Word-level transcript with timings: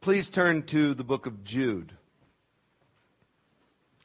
Please 0.00 0.30
turn 0.30 0.62
to 0.68 0.94
the 0.94 1.04
book 1.04 1.26
of 1.26 1.44
Jude. 1.44 1.92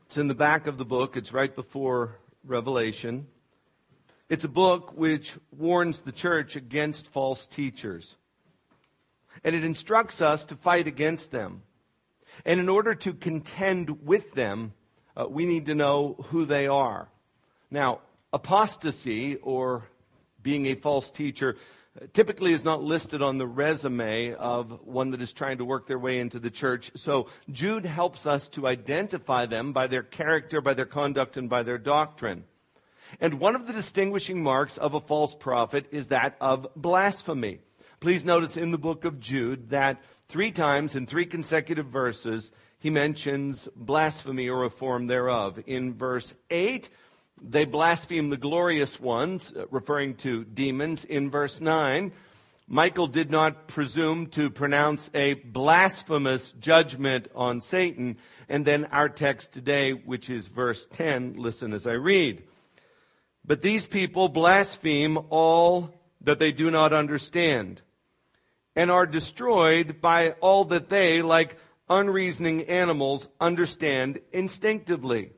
It's 0.03 0.17
in 0.17 0.27
the 0.27 0.35
back 0.35 0.67
of 0.67 0.77
the 0.77 0.83
book, 0.83 1.15
it's 1.15 1.31
right 1.31 1.55
before 1.55 2.19
Revelation. 2.43 3.25
It's 4.27 4.43
a 4.43 4.49
book 4.49 4.91
which 4.97 5.33
warns 5.57 6.01
the 6.01 6.11
church 6.11 6.57
against 6.57 7.07
false 7.13 7.47
teachers. 7.47 8.17
And 9.45 9.55
it 9.55 9.63
instructs 9.63 10.19
us 10.21 10.43
to 10.45 10.57
fight 10.57 10.89
against 10.89 11.31
them. 11.31 11.61
And 12.43 12.59
in 12.59 12.67
order 12.67 12.95
to 12.95 13.13
contend 13.13 14.05
with 14.05 14.33
them, 14.33 14.73
uh, 15.15 15.25
we 15.29 15.45
need 15.45 15.67
to 15.67 15.75
know 15.75 16.17
who 16.31 16.43
they 16.43 16.67
are. 16.67 17.07
Now, 17.73 18.01
apostasy, 18.31 19.37
or 19.37 19.83
being 20.43 20.67
a 20.67 20.75
false 20.75 21.09
teacher, 21.09 21.57
typically 22.13 22.53
is 22.53 22.63
not 22.63 22.83
listed 22.83 23.23
on 23.23 23.39
the 23.39 23.47
resume 23.47 24.35
of 24.35 24.85
one 24.85 25.09
that 25.09 25.23
is 25.23 25.33
trying 25.33 25.57
to 25.57 25.65
work 25.65 25.87
their 25.87 25.97
way 25.97 26.19
into 26.19 26.37
the 26.37 26.51
church. 26.51 26.91
So 26.93 27.29
Jude 27.51 27.87
helps 27.87 28.27
us 28.27 28.47
to 28.49 28.67
identify 28.67 29.47
them 29.47 29.73
by 29.73 29.87
their 29.87 30.03
character, 30.03 30.61
by 30.61 30.75
their 30.75 30.85
conduct, 30.85 31.35
and 31.35 31.49
by 31.49 31.63
their 31.63 31.79
doctrine. 31.79 32.43
And 33.19 33.39
one 33.39 33.55
of 33.55 33.65
the 33.65 33.73
distinguishing 33.73 34.43
marks 34.43 34.77
of 34.77 34.93
a 34.93 35.01
false 35.01 35.33
prophet 35.33 35.87
is 35.89 36.09
that 36.09 36.35
of 36.39 36.67
blasphemy. 36.75 37.59
Please 37.99 38.23
notice 38.23 38.55
in 38.55 38.69
the 38.69 38.77
book 38.77 39.03
of 39.03 39.19
Jude 39.19 39.71
that 39.71 39.99
three 40.29 40.51
times 40.51 40.93
in 40.93 41.07
three 41.07 41.25
consecutive 41.25 41.87
verses 41.87 42.51
he 42.77 42.91
mentions 42.91 43.67
blasphemy 43.75 44.49
or 44.49 44.63
a 44.63 44.69
form 44.69 45.07
thereof. 45.07 45.59
In 45.65 45.95
verse 45.95 46.35
8, 46.51 46.87
they 47.43 47.65
blaspheme 47.65 48.29
the 48.29 48.37
glorious 48.37 48.99
ones, 48.99 49.53
uh, 49.53 49.65
referring 49.69 50.15
to 50.15 50.45
demons. 50.45 51.03
In 51.03 51.29
verse 51.29 51.59
9, 51.59 52.13
Michael 52.67 53.07
did 53.07 53.29
not 53.29 53.67
presume 53.67 54.27
to 54.27 54.49
pronounce 54.49 55.09
a 55.13 55.33
blasphemous 55.33 56.53
judgment 56.53 57.27
on 57.35 57.59
Satan. 57.59 58.17
And 58.47 58.65
then 58.65 58.85
our 58.85 59.09
text 59.09 59.53
today, 59.53 59.91
which 59.91 60.29
is 60.29 60.47
verse 60.47 60.85
10, 60.85 61.35
listen 61.37 61.73
as 61.73 61.85
I 61.85 61.93
read. 61.93 62.43
But 63.45 63.61
these 63.61 63.85
people 63.85 64.29
blaspheme 64.29 65.19
all 65.29 65.93
that 66.21 66.39
they 66.39 66.53
do 66.53 66.71
not 66.71 66.93
understand 66.93 67.81
and 68.75 68.89
are 68.89 69.05
destroyed 69.05 69.99
by 69.99 70.31
all 70.31 70.65
that 70.65 70.89
they, 70.89 71.21
like 71.21 71.57
unreasoning 71.89 72.63
animals, 72.63 73.27
understand 73.39 74.19
instinctively. 74.31 75.31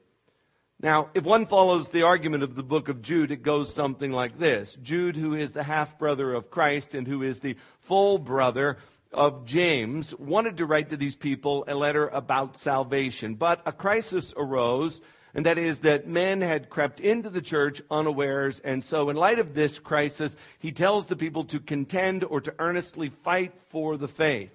Now, 0.82 1.10
if 1.14 1.24
one 1.24 1.46
follows 1.46 1.88
the 1.88 2.04
argument 2.04 2.44
of 2.44 2.54
the 2.54 2.64
book 2.64 2.90
of 2.90 3.02
Jude, 3.02 3.32
it 3.32 3.44
goes 3.44 3.74
something 3.74 4.12
like 4.12 4.38
this. 4.38 4.76
Jude, 4.76 5.16
who 5.16 5.34
is 5.34 5.54
the 5.54 5.64
half 5.64 5.98
brother 5.98 6.34
of 6.34 6.52
Christ 6.52 6.94
and 6.96 7.08
who 7.08 7.24
is 7.24 7.40
the 7.40 7.56
full 7.82 8.18
brother 8.18 8.78
of 9.14 9.46
James, 9.46 10.14
wanted 10.14 10.58
to 10.58 10.66
write 10.66 10.90
to 10.90 10.98
these 10.98 11.16
people 11.16 11.64
a 11.68 11.74
letter 11.74 12.08
about 12.08 12.58
salvation. 12.58 13.36
But 13.36 13.62
a 13.66 13.72
crisis 13.72 14.34
arose, 14.36 15.00
and 15.34 15.46
that 15.46 15.58
is 15.58 15.80
that 15.80 16.08
men 16.08 16.42
had 16.42 16.70
crept 16.70 17.00
into 17.00 17.30
the 17.30 17.42
church 17.42 17.82
unawares. 17.90 18.60
And 18.60 18.84
so, 18.84 19.10
in 19.10 19.16
light 19.16 19.40
of 19.40 19.54
this 19.54 19.80
crisis, 19.80 20.36
he 20.60 20.74
tells 20.74 21.08
the 21.08 21.16
people 21.16 21.46
to 21.46 21.62
contend 21.62 22.26
or 22.26 22.42
to 22.42 22.54
earnestly 22.60 23.10
fight 23.10 23.54
for 23.70 23.96
the 23.96 24.10
faith 24.10 24.54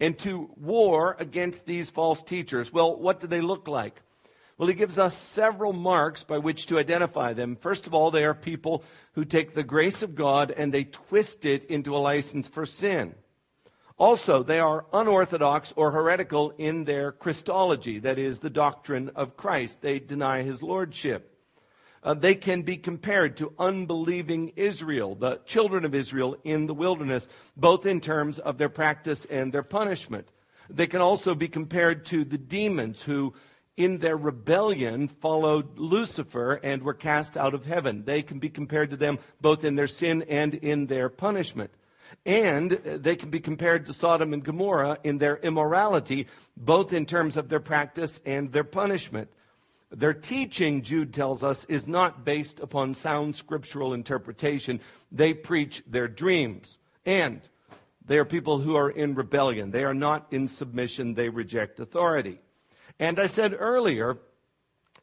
and 0.00 0.18
to 0.20 0.50
war 0.56 1.16
against 1.18 1.64
these 1.64 1.90
false 1.90 2.24
teachers. 2.24 2.72
Well, 2.72 2.96
what 2.96 3.20
do 3.20 3.28
they 3.28 3.40
look 3.40 3.68
like? 3.68 3.94
Well, 4.58 4.68
he 4.68 4.74
gives 4.74 4.98
us 4.98 5.16
several 5.16 5.72
marks 5.72 6.24
by 6.24 6.38
which 6.38 6.66
to 6.66 6.78
identify 6.80 7.32
them. 7.32 7.54
First 7.54 7.86
of 7.86 7.94
all, 7.94 8.10
they 8.10 8.24
are 8.24 8.34
people 8.34 8.82
who 9.12 9.24
take 9.24 9.54
the 9.54 9.62
grace 9.62 10.02
of 10.02 10.16
God 10.16 10.50
and 10.50 10.74
they 10.74 10.82
twist 10.82 11.44
it 11.44 11.66
into 11.66 11.96
a 11.96 11.98
license 11.98 12.48
for 12.48 12.66
sin. 12.66 13.14
Also, 13.98 14.42
they 14.42 14.58
are 14.58 14.84
unorthodox 14.92 15.72
or 15.76 15.92
heretical 15.92 16.50
in 16.58 16.84
their 16.84 17.12
Christology, 17.12 18.00
that 18.00 18.18
is, 18.18 18.40
the 18.40 18.50
doctrine 18.50 19.12
of 19.14 19.36
Christ. 19.36 19.80
They 19.80 20.00
deny 20.00 20.42
his 20.42 20.60
lordship. 20.60 21.36
Uh, 22.02 22.14
they 22.14 22.34
can 22.34 22.62
be 22.62 22.76
compared 22.76 23.36
to 23.36 23.52
unbelieving 23.58 24.52
Israel, 24.56 25.14
the 25.14 25.40
children 25.46 25.84
of 25.84 25.94
Israel 25.94 26.36
in 26.42 26.66
the 26.66 26.74
wilderness, 26.74 27.28
both 27.56 27.86
in 27.86 28.00
terms 28.00 28.40
of 28.40 28.58
their 28.58 28.68
practice 28.68 29.24
and 29.24 29.52
their 29.52 29.64
punishment. 29.64 30.28
They 30.70 30.86
can 30.86 31.00
also 31.00 31.34
be 31.34 31.48
compared 31.48 32.06
to 32.06 32.24
the 32.24 32.38
demons 32.38 33.02
who 33.02 33.34
in 33.78 33.98
their 33.98 34.16
rebellion 34.16 35.06
followed 35.06 35.78
Lucifer 35.78 36.54
and 36.54 36.82
were 36.82 36.94
cast 36.94 37.36
out 37.36 37.54
of 37.54 37.64
heaven. 37.64 38.02
They 38.04 38.22
can 38.22 38.40
be 38.40 38.50
compared 38.50 38.90
to 38.90 38.96
them 38.96 39.20
both 39.40 39.64
in 39.64 39.76
their 39.76 39.86
sin 39.86 40.24
and 40.28 40.52
in 40.52 40.86
their 40.86 41.08
punishment. 41.08 41.70
And 42.26 42.70
they 42.70 43.14
can 43.14 43.30
be 43.30 43.38
compared 43.38 43.86
to 43.86 43.92
Sodom 43.92 44.32
and 44.32 44.42
Gomorrah 44.42 44.98
in 45.04 45.18
their 45.18 45.36
immorality, 45.36 46.26
both 46.56 46.92
in 46.92 47.06
terms 47.06 47.36
of 47.36 47.48
their 47.48 47.60
practice 47.60 48.20
and 48.26 48.50
their 48.50 48.64
punishment. 48.64 49.30
Their 49.90 50.14
teaching, 50.14 50.82
Jude 50.82 51.14
tells 51.14 51.44
us, 51.44 51.64
is 51.66 51.86
not 51.86 52.24
based 52.24 52.58
upon 52.58 52.94
sound 52.94 53.36
scriptural 53.36 53.94
interpretation. 53.94 54.80
They 55.12 55.34
preach 55.34 55.84
their 55.86 56.08
dreams. 56.08 56.78
And 57.06 57.48
they 58.04 58.18
are 58.18 58.24
people 58.24 58.58
who 58.58 58.74
are 58.74 58.90
in 58.90 59.14
rebellion. 59.14 59.70
They 59.70 59.84
are 59.84 59.94
not 59.94 60.32
in 60.32 60.48
submission. 60.48 61.14
They 61.14 61.28
reject 61.28 61.78
authority. 61.78 62.40
And 62.98 63.18
I 63.18 63.26
said 63.26 63.54
earlier, 63.58 64.18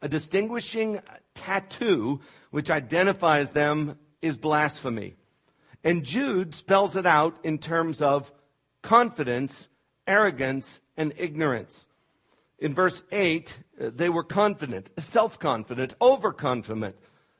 a 0.01 0.09
distinguishing 0.09 1.00
tattoo 1.33 2.22
which 2.51 2.69
identifies 2.69 3.51
them 3.51 3.97
is 4.22 4.38
blasphemy. 4.38 5.16
And 5.83 6.03
Jude 6.03 6.56
spells 6.56 6.95
it 6.95 7.06
out 7.06 7.45
in 7.45 7.59
terms 7.59 8.01
of 8.01 8.31
confidence, 8.81 9.67
arrogance, 10.07 10.79
and 10.97 11.13
ignorance. 11.17 11.88
In 12.59 12.73
verse 12.73 13.01
8, 13.11 13.59
uh, 13.79 13.91
they 13.94 14.09
were 14.09 14.23
confident, 14.23 14.89
self 14.97 15.39
confident, 15.39 15.94
overconfident, 16.01 16.95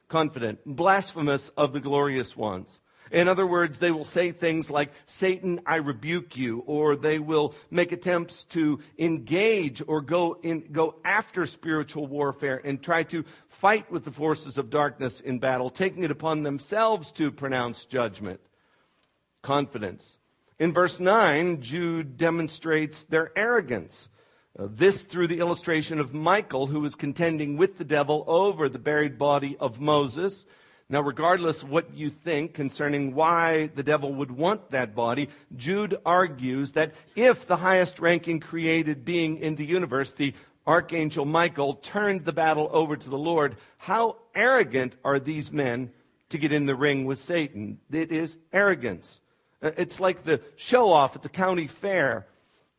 confident, 0.07 0.59
blasphemous 0.66 1.49
of 1.49 1.73
the 1.73 1.79
glorious 1.79 2.35
ones. 2.35 2.79
In 3.11 3.27
other 3.27 3.45
words, 3.45 3.77
they 3.77 3.91
will 3.91 4.03
say 4.03 4.31
things 4.31 4.71
like, 4.71 4.91
Satan, 5.05 5.61
I 5.66 5.77
rebuke 5.77 6.38
you, 6.38 6.63
or 6.66 6.95
they 6.95 7.19
will 7.19 7.53
make 7.69 7.91
attempts 7.91 8.45
to 8.45 8.79
engage 8.97 9.81
or 9.85 10.01
go, 10.01 10.38
in, 10.41 10.67
go 10.71 10.95
after 11.05 11.45
spiritual 11.45 12.07
warfare 12.07 12.59
and 12.63 12.81
try 12.81 13.03
to 13.03 13.23
fight 13.49 13.91
with 13.91 14.05
the 14.05 14.11
forces 14.11 14.57
of 14.57 14.69
darkness 14.69 15.22
in 15.22 15.40
battle, 15.40 15.69
taking 15.69 16.03
it 16.03 16.11
upon 16.11 16.43
themselves 16.43 17.11
to 17.13 17.31
pronounce 17.31 17.85
judgment. 17.85 18.40
Confidence. 19.43 20.17
In 20.57 20.73
verse 20.73 20.99
9, 20.99 21.61
Jude 21.61 22.17
demonstrates 22.17 23.03
their 23.03 23.31
arrogance. 23.37 24.09
Uh, 24.57 24.67
this 24.72 25.03
through 25.03 25.28
the 25.28 25.40
illustration 25.40 25.99
of 25.99 26.13
Michael, 26.13 26.66
who 26.66 26.79
was 26.79 26.96
contending 26.96 27.57
with 27.57 27.78
the 27.78 27.84
devil 27.84 28.23
over 28.25 28.69
the 28.69 28.79
buried 28.79 29.17
body 29.17 29.57
of 29.59 29.81
Moses. 29.81 30.46
Now, 30.87 31.02
regardless 31.02 31.64
what 31.64 31.96
you 31.96 32.11
think 32.11 32.53
concerning 32.53 33.16
why 33.16 33.72
the 33.73 33.82
devil 33.82 34.14
would 34.14 34.29
want 34.29 34.70
that 34.70 34.93
body, 34.93 35.29
Jude 35.55 35.97
argues 36.05 36.73
that 36.73 36.93
if 37.16 37.47
the 37.47 37.55
highest 37.55 37.99
ranking 37.99 38.40
created 38.40 39.03
being 39.03 39.37
in 39.37 39.55
the 39.55 39.66
universe, 39.66 40.11
the 40.11 40.35
archangel 40.67 41.26
Michael, 41.26 41.73
turned 41.73 42.23
the 42.23 42.34
battle 42.34 42.70
over 42.72 42.96
to 42.96 43.09
the 43.09 43.17
Lord, 43.17 43.58
how 43.78 44.17
arrogant 44.35 44.96
are 45.03 45.20
these 45.20 45.52
men 45.52 45.91
to 46.29 46.37
get 46.37 46.52
in 46.52 46.67
the 46.67 46.76
ring 46.76 47.05
with 47.05 47.17
Satan? 47.17 47.79
It 47.91 48.11
is 48.11 48.38
arrogance. 48.53 49.20
Uh, 49.64 49.72
it's 49.78 49.99
like 49.99 50.23
the 50.23 50.41
show 50.55 50.91
off 50.91 51.16
at 51.16 51.23
the 51.23 51.29
county 51.29 51.66
fair, 51.66 52.28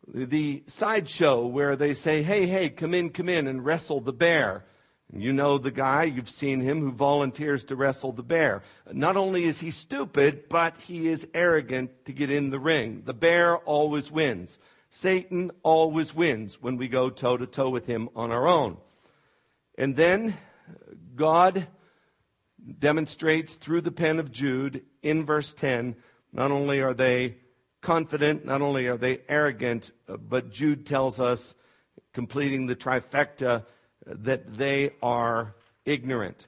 the 0.07 0.63
sideshow 0.69 1.45
where 1.47 1.75
they 1.75 1.95
say, 1.95 2.23
hey, 2.23 2.47
hey, 2.47 2.71
come 2.71 2.95
in, 2.95 3.11
come 3.11 3.29
in 3.29 3.49
and 3.49 3.65
wrestle 3.65 4.01
the 4.01 4.13
bear. 4.13 4.65
You 5.13 5.33
know 5.33 5.59
the 5.59 5.71
guy, 5.71 6.05
you've 6.05 6.29
seen 6.29 6.61
him, 6.61 6.81
who 6.81 6.91
volunteers 6.91 7.65
to 7.65 7.77
wrestle 7.77 8.13
the 8.13 8.23
bear. 8.23 8.63
Not 8.93 9.17
only 9.17 9.45
is 9.45 9.61
he 9.61 9.71
stupid, 9.71 10.49
but 10.49 10.77
he 10.79 11.09
is 11.09 11.29
arrogant 11.33 12.07
to 12.07 12.13
get 12.13 12.31
in 12.31 12.51
the 12.51 12.59
ring. 12.59 13.03
The 13.05 13.15
bear 13.15 13.57
always 13.57 14.11
wins. 14.11 14.59
Satan 14.91 15.53
always 15.63 16.15
wins 16.15 16.61
when 16.61 16.77
we 16.77 16.89
go 16.89 17.11
toe 17.11 17.37
to 17.37 17.47
toe 17.47 17.71
with 17.71 17.87
him 17.87 18.09
on 18.17 18.33
our 18.33 18.49
own. 18.49 18.79
And 19.79 19.95
then 19.95 20.37
God 21.15 21.67
demonstrates 22.79 23.55
through 23.55 23.83
the 23.83 23.93
pen 23.93 24.19
of 24.19 24.33
Jude 24.33 24.85
in 25.03 25.25
verse 25.25 25.53
10 25.53 25.97
not 26.33 26.51
only 26.51 26.83
are 26.83 26.95
they 26.95 27.37
confident, 27.81 28.45
not 28.45 28.61
only 28.61 28.89
are 28.89 28.97
they 28.97 29.21
arrogant, 29.29 29.91
but 30.07 30.51
Jude 30.51 30.87
tells 30.87 31.21
us, 31.21 31.55
completing 32.13 32.67
the 32.67 32.77
trifecta, 32.77 33.65
that 34.07 34.57
they 34.57 34.91
are 35.03 35.55
ignorant. 35.85 36.47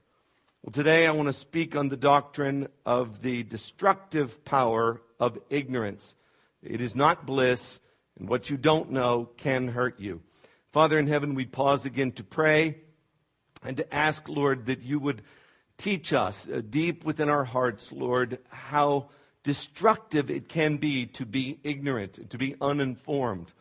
Well, 0.63 0.73
today 0.73 1.07
I 1.07 1.13
want 1.13 1.29
to 1.29 1.33
speak 1.33 1.77
on 1.77 1.89
the 1.89 1.97
doctrine 1.97 2.69
of 2.87 3.23
the 3.23 3.43
destructive 3.43 4.45
power 4.45 5.01
of 5.21 5.39
ignorance. 5.51 6.15
It 6.63 6.81
is 6.81 6.95
not 6.95 7.27
bliss, 7.27 7.79
and 8.19 8.29
what 8.29 8.51
you 8.51 8.57
don't 8.57 8.91
know 8.91 9.29
can 9.37 9.69
hurt 9.69 10.01
you. 10.01 10.21
Father 10.73 10.99
in 10.99 11.07
heaven, 11.07 11.35
we 11.35 11.47
pause 11.47 11.87
again 11.87 12.13
to 12.13 12.25
pray 12.25 12.79
and 13.63 13.77
to 13.77 13.95
ask, 13.95 14.29
Lord, 14.29 14.67
that 14.67 14.83
you 14.83 14.99
would 14.99 15.23
teach 15.79 16.13
us 16.13 16.49
uh, 16.49 16.61
deep 16.69 17.05
within 17.05 17.31
our 17.31 17.45
hearts, 17.45 17.93
Lord, 17.93 18.39
how 18.51 19.11
destructive 19.45 20.31
it 20.31 20.49
can 20.49 20.77
be 20.77 21.07
to 21.07 21.25
be 21.25 21.59
ignorant, 21.63 22.31
to 22.31 22.39
be 22.39 22.57
uninformed. 22.61 23.53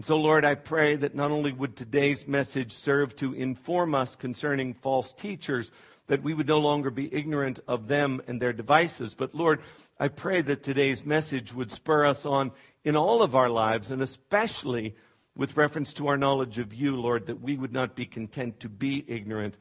And 0.00 0.06
so, 0.06 0.16
Lord, 0.16 0.46
I 0.46 0.54
pray 0.54 0.96
that 0.96 1.14
not 1.14 1.30
only 1.30 1.52
would 1.52 1.76
today's 1.76 2.26
message 2.26 2.72
serve 2.72 3.14
to 3.16 3.34
inform 3.34 3.94
us 3.94 4.16
concerning 4.16 4.72
false 4.72 5.12
teachers, 5.12 5.70
that 6.06 6.22
we 6.22 6.32
would 6.32 6.48
no 6.48 6.60
longer 6.60 6.90
be 6.90 7.14
ignorant 7.14 7.60
of 7.68 7.86
them 7.86 8.22
and 8.26 8.40
their 8.40 8.54
devices, 8.54 9.14
but 9.14 9.34
Lord, 9.34 9.60
I 9.98 10.08
pray 10.08 10.40
that 10.40 10.62
today's 10.62 11.04
message 11.04 11.52
would 11.52 11.70
spur 11.70 12.06
us 12.06 12.24
on 12.24 12.52
in 12.82 12.96
all 12.96 13.22
of 13.22 13.36
our 13.36 13.50
lives, 13.50 13.90
and 13.90 14.00
especially 14.00 14.96
with 15.36 15.58
reference 15.58 15.92
to 15.92 16.08
our 16.08 16.16
knowledge 16.16 16.56
of 16.56 16.72
you, 16.72 16.96
Lord, 16.96 17.26
that 17.26 17.42
we 17.42 17.54
would 17.54 17.74
not 17.74 17.94
be 17.94 18.06
content 18.06 18.60
to 18.60 18.70
be 18.70 19.04
ignorant, 19.06 19.54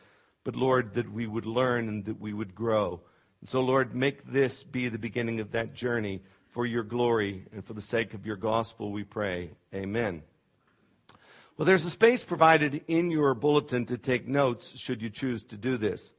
but 0.45 0.55
Lord, 0.55 0.93
that 0.93 1.11
we 1.11 1.27
would 1.27 1.47
learn 1.47 1.89
and 1.89 2.05
that 2.05 2.21
we 2.21 2.31
would 2.31 2.55
grow. 2.55 3.01
And 3.41 3.49
so, 3.49 3.59
Lord, 3.59 3.93
make 3.93 4.23
this 4.23 4.63
be 4.63 4.87
the 4.87 4.97
beginning 4.97 5.41
of 5.41 5.51
that 5.51 5.73
journey 5.73 6.21
for 6.51 6.65
your 6.65 6.83
glory 6.83 7.45
and 7.53 7.65
for 7.65 7.73
the 7.73 7.81
sake 7.81 8.13
of 8.13 8.25
your 8.25 8.35
gospel, 8.35 8.91
we 8.91 9.03
pray. 9.03 9.51
Amen. 9.73 10.23
Well, 11.57 11.65
there's 11.65 11.85
a 11.85 11.89
space 11.89 12.23
provided 12.23 12.85
in 12.87 13.11
your 13.11 13.33
bulletin 13.33 13.85
to 13.87 13.97
take 13.97 14.27
notes 14.27 14.77
should 14.77 15.01
you 15.01 15.09
choose 15.09 15.43
to 15.45 15.57
do 15.57 15.77
this. 15.77 16.11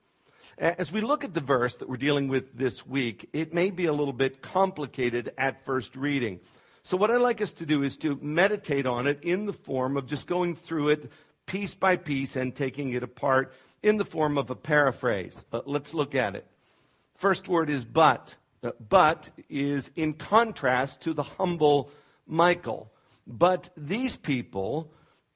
As 0.59 0.93
we 0.93 1.01
look 1.01 1.25
at 1.25 1.33
the 1.33 1.41
verse 1.41 1.77
that 1.77 1.89
we're 1.89 1.97
dealing 1.97 2.29
with 2.29 2.57
this 2.57 2.87
week, 2.87 3.29
it 3.33 3.55
may 3.55 3.71
be 3.71 3.87
a 3.87 3.93
little 3.93 4.13
bit 4.13 4.43
complicated 4.43 5.33
at 5.39 5.65
first 5.65 5.97
reading. 5.97 6.41
So, 6.83 6.97
what 6.97 7.11
I'd 7.11 7.23
like 7.23 7.41
us 7.41 7.53
to 7.53 7.67
do 7.67 7.83
is 7.83 7.97
to 7.99 8.19
meditate 8.21 8.87
on 8.87 9.07
it 9.07 9.21
in 9.23 9.47
the 9.47 9.53
form 9.53 9.97
of 9.97 10.07
just 10.07 10.27
going 10.27 10.57
through 10.57 10.91
it 10.91 11.11
piece 11.47 11.75
by 11.75 11.97
piece 11.97 12.37
and 12.37 12.55
taking 12.55 12.93
it 12.93 13.03
apart 13.03 13.55
in 13.83 13.97
the 13.97 14.05
form 14.05 14.39
of 14.39 14.51
a 14.51 14.55
paraphrase. 14.55 15.45
Uh, 15.53 15.63
let's 15.65 15.95
look 15.95 16.15
at 16.15 16.37
it. 16.37 16.47
First 17.17 17.49
word 17.49 17.71
is 17.71 17.85
but. 17.85 18.35
But 18.89 19.31
is 19.49 19.91
in 19.97 20.15
contrast 20.15 21.03
to 21.03 21.15
the 21.15 21.23
humble 21.23 21.91
Michael. 22.27 22.93
But 23.27 23.71
these 23.77 24.17
people 24.17 24.93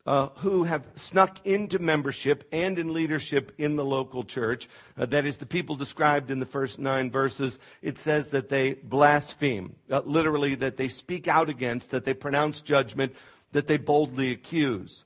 uh, 0.06 0.28
who 0.36 0.64
have 0.64 0.86
snuck 0.96 1.46
into 1.46 1.78
membership 1.78 2.46
and 2.52 2.78
in 2.78 2.92
leadership 2.92 3.52
in 3.56 3.76
the 3.76 3.84
local 3.84 4.24
church, 4.24 4.68
uh, 4.98 5.06
that 5.06 5.24
is 5.24 5.38
the 5.38 5.46
people 5.46 5.76
described 5.76 6.30
in 6.30 6.40
the 6.40 6.46
first 6.46 6.78
nine 6.78 7.10
verses, 7.10 7.58
it 7.80 7.96
says 7.96 8.30
that 8.30 8.50
they 8.50 8.74
blaspheme, 8.74 9.74
uh, 9.90 10.02
literally 10.04 10.56
that 10.56 10.76
they 10.76 10.88
speak 10.88 11.26
out 11.26 11.48
against, 11.48 11.92
that 11.92 12.04
they 12.04 12.14
pronounce 12.14 12.60
judgment, 12.60 13.14
that 13.52 13.66
they 13.66 13.78
boldly 13.78 14.32
accuse. 14.32 15.04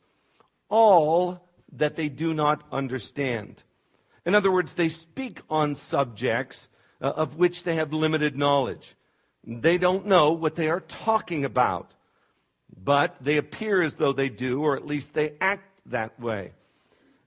All 0.68 1.48
that 1.74 1.94
they 1.94 2.08
do 2.08 2.34
not 2.34 2.64
understand. 2.72 3.62
In 4.26 4.34
other 4.34 4.50
words, 4.50 4.74
they 4.74 4.88
speak 4.88 5.40
on 5.48 5.76
subjects 5.76 6.68
uh, 7.00 7.08
of 7.08 7.36
which 7.36 7.62
they 7.62 7.76
have 7.76 7.92
limited 7.92 8.36
knowledge. 8.36 8.94
They 9.44 9.78
don't 9.78 10.06
know 10.06 10.32
what 10.32 10.56
they 10.56 10.68
are 10.68 10.80
talking 10.80 11.44
about, 11.44 11.90
but 12.76 13.16
they 13.20 13.36
appear 13.36 13.82
as 13.82 13.94
though 13.94 14.12
they 14.12 14.28
do, 14.28 14.62
or 14.62 14.76
at 14.76 14.86
least 14.86 15.14
they 15.14 15.34
act 15.40 15.64
that 15.86 16.18
way. 16.20 16.52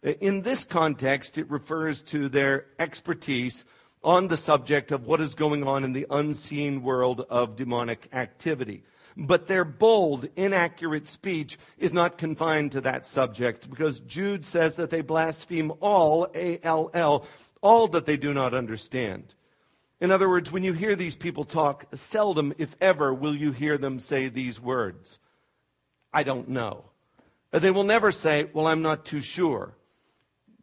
In 0.04 0.42
this 0.42 0.66
context, 0.66 1.38
it 1.38 1.50
refers 1.50 2.02
to 2.04 2.28
their 2.28 2.66
expertise 2.80 3.66
on 4.04 4.28
the 4.28 4.38
subject 4.38 4.92
of 4.92 5.06
what 5.06 5.22
is 5.22 5.36
going 5.36 5.68
on 5.68 5.84
in 5.84 5.94
the 5.94 6.08
unseen 6.10 6.82
world 6.82 7.26
of 7.30 7.56
demonic 7.56 8.08
activity. 8.12 8.84
But 9.16 9.48
their 9.48 9.66
bold, 9.66 10.28
inaccurate 10.36 11.06
speech 11.06 11.60
is 11.78 11.94
not 11.94 12.18
confined 12.18 12.72
to 12.74 12.82
that 12.82 13.06
subject 13.06 13.70
because 13.70 14.00
Jude 14.00 14.46
says 14.46 14.76
that 14.76 14.90
they 14.90 15.02
blaspheme 15.02 15.72
all, 15.82 16.28
A-L-L, 16.34 17.26
all 17.62 17.88
that 17.90 18.06
they 18.06 18.18
do 18.18 18.34
not 18.34 18.54
understand. 18.54 19.36
In 20.02 20.10
other 20.10 20.28
words, 20.28 20.52
when 20.52 20.64
you 20.64 20.74
hear 20.74 20.96
these 20.96 21.16
people 21.16 21.44
talk, 21.44 21.86
seldom, 21.94 22.56
if 22.58 22.76
ever, 22.82 23.14
will 23.14 23.36
you 23.36 23.52
hear 23.52 23.78
them 23.78 24.00
say 24.00 24.30
these 24.30 24.60
words. 24.60 25.20
I 26.12 26.24
don't 26.24 26.50
know. 26.50 26.86
They 27.52 27.70
will 27.70 27.84
never 27.84 28.12
say, 28.12 28.50
well, 28.52 28.66
I'm 28.66 28.82
not 28.82 29.06
too 29.06 29.22
sure. 29.22 29.76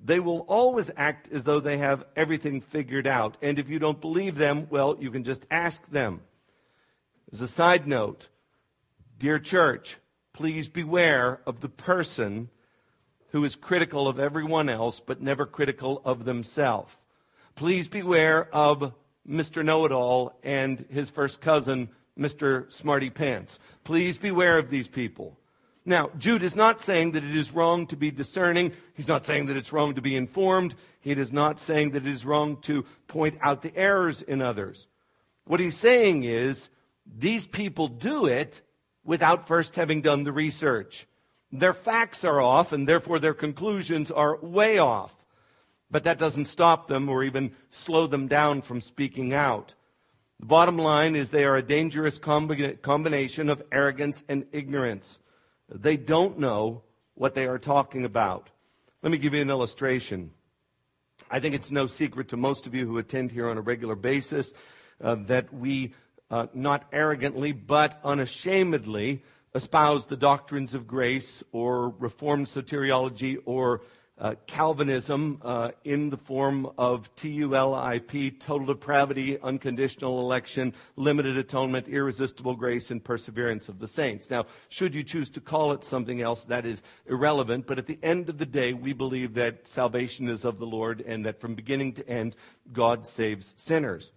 They 0.05 0.19
will 0.19 0.41
always 0.49 0.91
act 0.97 1.31
as 1.33 1.45
though 1.45 1.61
they 1.61 1.79
have 1.79 2.05
everything 2.17 2.61
figured 2.63 3.07
out. 3.07 3.37
And 3.41 3.61
if 3.61 3.69
you 3.69 3.79
don't 3.79 4.01
believe 4.01 4.35
them, 4.35 4.67
well, 4.71 4.97
you 4.99 5.13
can 5.13 5.23
just 5.23 5.47
ask 5.53 5.89
them. 5.89 6.21
As 7.31 7.41
a 7.41 7.49
side 7.49 7.87
note, 7.87 8.29
dear 9.19 9.39
church, 9.39 9.99
please 10.33 10.69
beware 10.69 11.41
of 11.47 11.61
the 11.61 11.69
person 11.69 12.49
who 13.31 13.45
is 13.45 13.55
critical 13.55 14.09
of 14.09 14.19
everyone 14.19 14.69
else 14.69 14.99
but 14.99 15.23
never 15.23 15.47
critical 15.47 16.03
of 16.05 16.25
themselves. 16.25 16.93
Please 17.55 17.87
beware 17.87 18.49
of 18.53 18.93
Mr. 19.29 19.65
Know 19.65 19.85
It 19.85 19.93
All 19.93 20.39
and 20.43 20.85
his 20.91 21.11
first 21.11 21.41
cousin, 21.41 21.91
Mr. 22.19 22.71
Smarty 22.73 23.11
Pants. 23.11 23.59
Please 23.85 24.19
beware 24.19 24.59
of 24.59 24.71
these 24.71 24.89
people. 24.89 25.39
Now, 25.85 26.11
Jude 26.19 26.43
is 26.43 26.57
not 26.57 26.81
saying 26.81 27.13
that 27.13 27.25
it 27.25 27.35
is 27.35 27.53
wrong 27.55 27.87
to 27.87 27.97
be 27.97 28.11
discerning. 28.11 28.73
He's 28.95 29.09
not 29.09 29.25
saying 29.25 29.47
that 29.47 29.57
it's 29.57 29.73
wrong 29.73 29.95
to 29.95 30.03
be 30.03 30.17
informed. 30.17 30.75
He 31.01 31.13
is 31.13 31.33
not 31.33 31.61
saying 31.61 31.93
that 31.93 32.05
it 32.05 32.13
is 32.13 32.27
wrong 32.27 32.59
to 32.63 32.85
point 33.07 33.39
out 33.41 33.63
the 33.63 33.75
errors 33.75 34.21
in 34.21 34.43
others. 34.43 34.87
What 35.47 35.61
he's 35.61 35.77
saying 35.77 36.25
is 36.25 36.69
these 37.07 37.47
people 37.47 37.89
do 37.89 38.27
it 38.27 38.61
without 39.03 39.49
first 39.49 39.77
having 39.77 40.03
done 40.03 40.25
the 40.25 40.33
research. 40.33 41.07
Their 41.53 41.73
facts 41.73 42.25
are 42.25 42.43
off, 42.43 42.73
and 42.73 42.87
therefore 42.87 43.19
their 43.19 43.33
conclusions 43.33 44.11
are 44.11 44.37
way 44.37 44.79
off. 44.79 45.15
But 45.91 46.05
that 46.05 46.19
doesn't 46.19 46.47
stop 46.47 46.87
them 46.87 47.09
or 47.09 47.25
even 47.25 47.53
slow 47.71 48.07
them 48.07 48.29
down 48.29 48.63
from 48.63 48.81
speaking 48.81 49.33
out. 49.33 49.75
The 50.41 50.47
bottom 50.47 50.79
line 50.79 51.17
is 51.17 51.31
they 51.31 51.45
are 51.45 51.57
a 51.57 51.63
dangerous 51.63 52.19
combination 52.19 53.49
of 53.49 53.63
arrogance 53.73 54.23
and 54.29 54.47
ignorance. 54.53 55.19
They 55.69 55.97
don't 55.97 56.39
know 56.39 56.83
what 57.15 57.35
they 57.35 57.47
are 57.47 57.59
talking 57.59 58.05
about. 58.05 58.49
Let 59.03 59.11
me 59.11 59.19
give 59.19 59.35
you 59.35 59.43
an 59.43 59.51
illustration. 59.51 60.31
I 61.31 61.41
think 61.41 61.55
it's 61.55 61.71
no 61.71 61.87
secret 61.87 62.29
to 62.29 62.37
most 62.37 62.67
of 62.67 62.75
you 62.75 62.87
who 62.87 62.99
attend 62.99 63.33
here 63.33 63.49
on 63.49 63.59
a 63.59 63.63
regular 63.63 63.97
basis 63.97 64.53
uh, 65.03 65.17
that 65.27 65.53
we 65.53 65.95
uh, 66.31 66.47
not 66.55 66.85
arrogantly 66.93 67.53
but 67.53 67.99
unashamedly 68.05 69.23
espouse 69.55 70.07
the 70.07 70.17
doctrines 70.17 70.75
of 70.75 70.87
grace 70.87 71.43
or 71.53 71.91
Reformed 71.91 72.47
soteriology 72.47 73.39
or 73.45 73.83
uh, 74.19 74.35
Calvinism 74.47 75.41
uh, 75.43 75.71
in 75.85 76.11
the 76.11 76.17
form 76.17 76.71
of 76.77 77.15
TULIP, 77.17 78.41
total 78.41 78.67
depravity, 78.67 79.39
unconditional 79.41 80.21
election, 80.21 80.75
limited 80.97 81.37
atonement, 81.37 81.89
irresistible 81.89 82.55
grace, 82.55 82.91
and 82.91 83.03
perseverance 83.03 83.69
of 83.69 83.79
the 83.79 83.89
saints. 83.89 84.31
Now, 84.31 84.47
should 84.69 84.95
you 84.95 85.05
choose 85.05 85.31
to 85.31 85.41
call 85.41 85.73
it 85.73 85.85
something 85.85 86.21
else, 86.21 86.45
that 86.45 86.67
is 86.67 86.83
irrelevant, 87.07 87.67
but 87.67 87.79
at 87.79 87.87
the 87.87 87.99
end 88.03 88.29
of 88.29 88.39
the 88.39 88.47
day, 88.47 88.73
we 88.73 88.93
believe 88.93 89.35
that 89.35 89.69
salvation 89.69 90.29
is 90.29 90.45
of 90.45 90.59
the 90.59 90.67
Lord 90.67 91.01
and 91.01 91.27
that 91.27 91.41
from 91.41 91.55
beginning 91.55 91.95
to 91.95 92.09
end, 92.09 92.37
God 92.73 93.07
saves 93.07 93.55
sinners. 93.57 94.11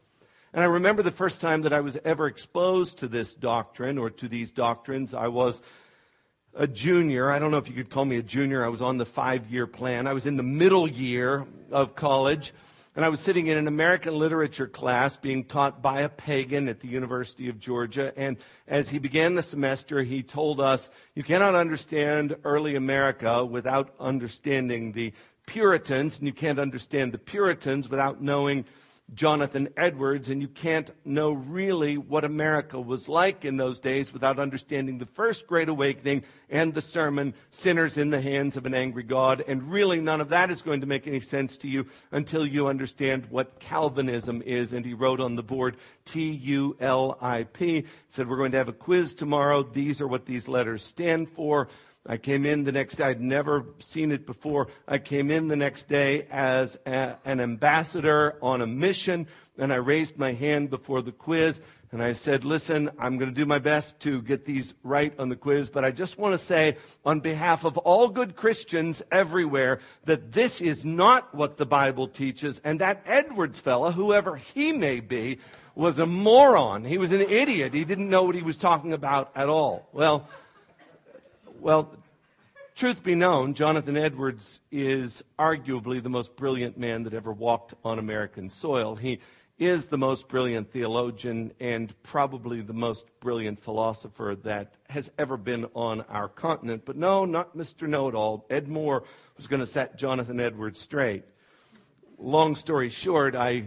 And 0.53 0.61
I 0.61 0.67
remember 0.67 1.01
the 1.01 1.11
first 1.11 1.39
time 1.39 1.61
that 1.61 1.71
I 1.71 1.79
was 1.79 1.97
ever 2.03 2.27
exposed 2.27 2.99
to 2.99 3.07
this 3.07 3.33
doctrine 3.33 3.97
or 3.97 4.09
to 4.09 4.27
these 4.27 4.51
doctrines. 4.51 5.13
I 5.13 5.29
was 5.29 5.61
a 6.55 6.67
junior. 6.67 7.31
I 7.31 7.39
don't 7.39 7.51
know 7.51 7.57
if 7.57 7.69
you 7.69 7.75
could 7.75 7.89
call 7.89 8.05
me 8.05 8.17
a 8.17 8.23
junior. 8.23 8.63
I 8.63 8.69
was 8.69 8.81
on 8.81 8.97
the 8.97 9.05
five 9.05 9.51
year 9.51 9.67
plan. 9.67 10.07
I 10.07 10.13
was 10.13 10.25
in 10.25 10.37
the 10.37 10.43
middle 10.43 10.87
year 10.87 11.45
of 11.71 11.95
college. 11.95 12.53
And 12.93 13.05
I 13.05 13.09
was 13.09 13.21
sitting 13.21 13.47
in 13.47 13.57
an 13.57 13.69
American 13.69 14.19
literature 14.19 14.67
class 14.67 15.15
being 15.15 15.45
taught 15.45 15.81
by 15.81 16.01
a 16.01 16.09
pagan 16.09 16.67
at 16.67 16.81
the 16.81 16.89
University 16.89 17.47
of 17.47 17.57
Georgia. 17.57 18.11
And 18.17 18.35
as 18.67 18.89
he 18.89 18.99
began 18.99 19.33
the 19.33 19.41
semester, 19.41 20.03
he 20.03 20.23
told 20.23 20.59
us, 20.59 20.91
you 21.15 21.23
cannot 21.23 21.55
understand 21.55 22.35
early 22.43 22.75
America 22.75 23.45
without 23.45 23.95
understanding 23.97 24.91
the 24.91 25.13
Puritans, 25.45 26.17
and 26.17 26.27
you 26.27 26.33
can't 26.33 26.59
understand 26.59 27.13
the 27.13 27.17
Puritans 27.17 27.87
without 27.87 28.21
knowing 28.21 28.65
Jonathan 29.13 29.69
Edwards, 29.75 30.29
and 30.29 30.41
you 30.41 30.47
can't 30.47 30.89
know 31.03 31.31
really 31.33 31.97
what 31.97 32.23
America 32.23 32.79
was 32.79 33.09
like 33.09 33.43
in 33.43 33.57
those 33.57 33.79
days 33.79 34.13
without 34.13 34.39
understanding 34.39 34.97
the 34.97 35.05
first 35.05 35.47
Great 35.47 35.67
Awakening 35.67 36.23
and 36.49 36.73
the 36.73 36.81
sermon, 36.81 37.33
Sinners 37.49 37.97
in 37.97 38.09
the 38.09 38.21
Hands 38.21 38.55
of 38.55 38.65
an 38.65 38.73
Angry 38.73 39.03
God. 39.03 39.43
And 39.45 39.71
really, 39.71 39.99
none 39.99 40.21
of 40.21 40.29
that 40.29 40.49
is 40.49 40.61
going 40.61 40.81
to 40.81 40.87
make 40.87 41.07
any 41.07 41.19
sense 41.19 41.57
to 41.59 41.67
you 41.67 41.87
until 42.11 42.45
you 42.45 42.67
understand 42.67 43.27
what 43.29 43.59
Calvinism 43.59 44.41
is. 44.41 44.71
And 44.71 44.85
he 44.85 44.93
wrote 44.93 45.19
on 45.19 45.35
the 45.35 45.43
board 45.43 45.75
T 46.05 46.31
U 46.31 46.77
L 46.79 47.17
I 47.21 47.43
P, 47.43 47.85
said, 48.07 48.29
We're 48.29 48.37
going 48.37 48.51
to 48.51 48.59
have 48.59 48.69
a 48.69 48.73
quiz 48.73 49.13
tomorrow. 49.13 49.63
These 49.63 50.01
are 50.01 50.07
what 50.07 50.25
these 50.25 50.47
letters 50.47 50.83
stand 50.83 51.29
for. 51.31 51.67
I 52.05 52.17
came 52.17 52.47
in 52.47 52.63
the 52.63 52.71
next 52.71 52.95
day. 52.95 53.03
I'd 53.05 53.21
never 53.21 53.65
seen 53.79 54.11
it 54.11 54.25
before. 54.25 54.69
I 54.87 54.97
came 54.97 55.29
in 55.29 55.47
the 55.47 55.55
next 55.55 55.87
day 55.87 56.25
as 56.31 56.77
a, 56.85 57.17
an 57.25 57.39
ambassador 57.39 58.37
on 58.41 58.61
a 58.61 58.67
mission, 58.67 59.27
and 59.57 59.71
I 59.71 59.75
raised 59.75 60.17
my 60.17 60.33
hand 60.33 60.71
before 60.71 61.03
the 61.03 61.11
quiz, 61.11 61.61
and 61.91 62.01
I 62.01 62.13
said, 62.13 62.43
listen, 62.43 62.89
I'm 62.97 63.17
going 63.17 63.29
to 63.29 63.35
do 63.35 63.45
my 63.45 63.59
best 63.59 63.99
to 64.01 64.21
get 64.21 64.45
these 64.45 64.73
right 64.81 65.13
on 65.19 65.29
the 65.29 65.35
quiz, 65.35 65.69
but 65.69 65.85
I 65.85 65.91
just 65.91 66.17
want 66.17 66.33
to 66.33 66.39
say, 66.39 66.77
on 67.05 67.19
behalf 67.19 67.65
of 67.65 67.77
all 67.77 68.07
good 68.07 68.35
Christians 68.35 69.03
everywhere, 69.11 69.79
that 70.05 70.31
this 70.31 70.61
is 70.61 70.83
not 70.83 71.35
what 71.35 71.57
the 71.57 71.65
Bible 71.67 72.07
teaches, 72.07 72.61
and 72.63 72.79
that 72.79 73.03
Edwards 73.05 73.59
fellow, 73.59 73.91
whoever 73.91 74.37
he 74.37 74.71
may 74.71 75.01
be, 75.01 75.39
was 75.75 75.99
a 75.99 76.05
moron. 76.05 76.83
He 76.83 76.97
was 76.97 77.11
an 77.11 77.21
idiot. 77.21 77.73
He 77.73 77.85
didn't 77.85 78.09
know 78.09 78.23
what 78.23 78.35
he 78.35 78.41
was 78.41 78.57
talking 78.57 78.93
about 78.93 79.31
at 79.35 79.49
all. 79.49 79.87
Well, 79.93 80.27
well, 81.61 81.95
truth 82.75 83.03
be 83.03 83.13
known, 83.13 83.53
Jonathan 83.53 83.95
Edwards 83.95 84.59
is 84.71 85.23
arguably 85.37 86.01
the 86.01 86.09
most 86.09 86.35
brilliant 86.35 86.75
man 86.77 87.03
that 87.03 87.13
ever 87.13 87.31
walked 87.31 87.75
on 87.85 87.99
American 87.99 88.49
soil. 88.49 88.95
He 88.95 89.19
is 89.59 89.85
the 89.85 89.97
most 89.97 90.27
brilliant 90.27 90.71
theologian 90.71 91.51
and 91.59 91.93
probably 92.01 92.61
the 92.61 92.73
most 92.73 93.05
brilliant 93.19 93.59
philosopher 93.59 94.35
that 94.43 94.73
has 94.89 95.11
ever 95.19 95.37
been 95.37 95.67
on 95.75 96.01
our 96.09 96.27
continent. 96.27 96.81
But 96.83 96.97
no, 96.97 97.25
not 97.25 97.55
Mr. 97.55 97.87
Know 97.87 98.07
It 98.07 98.15
All. 98.15 98.43
Ed 98.49 98.67
Moore 98.67 99.03
was 99.37 99.45
going 99.45 99.59
to 99.59 99.67
set 99.67 99.97
Jonathan 99.97 100.39
Edwards 100.39 100.79
straight. 100.79 101.25
Long 102.17 102.55
story 102.55 102.89
short, 102.89 103.35
I 103.35 103.65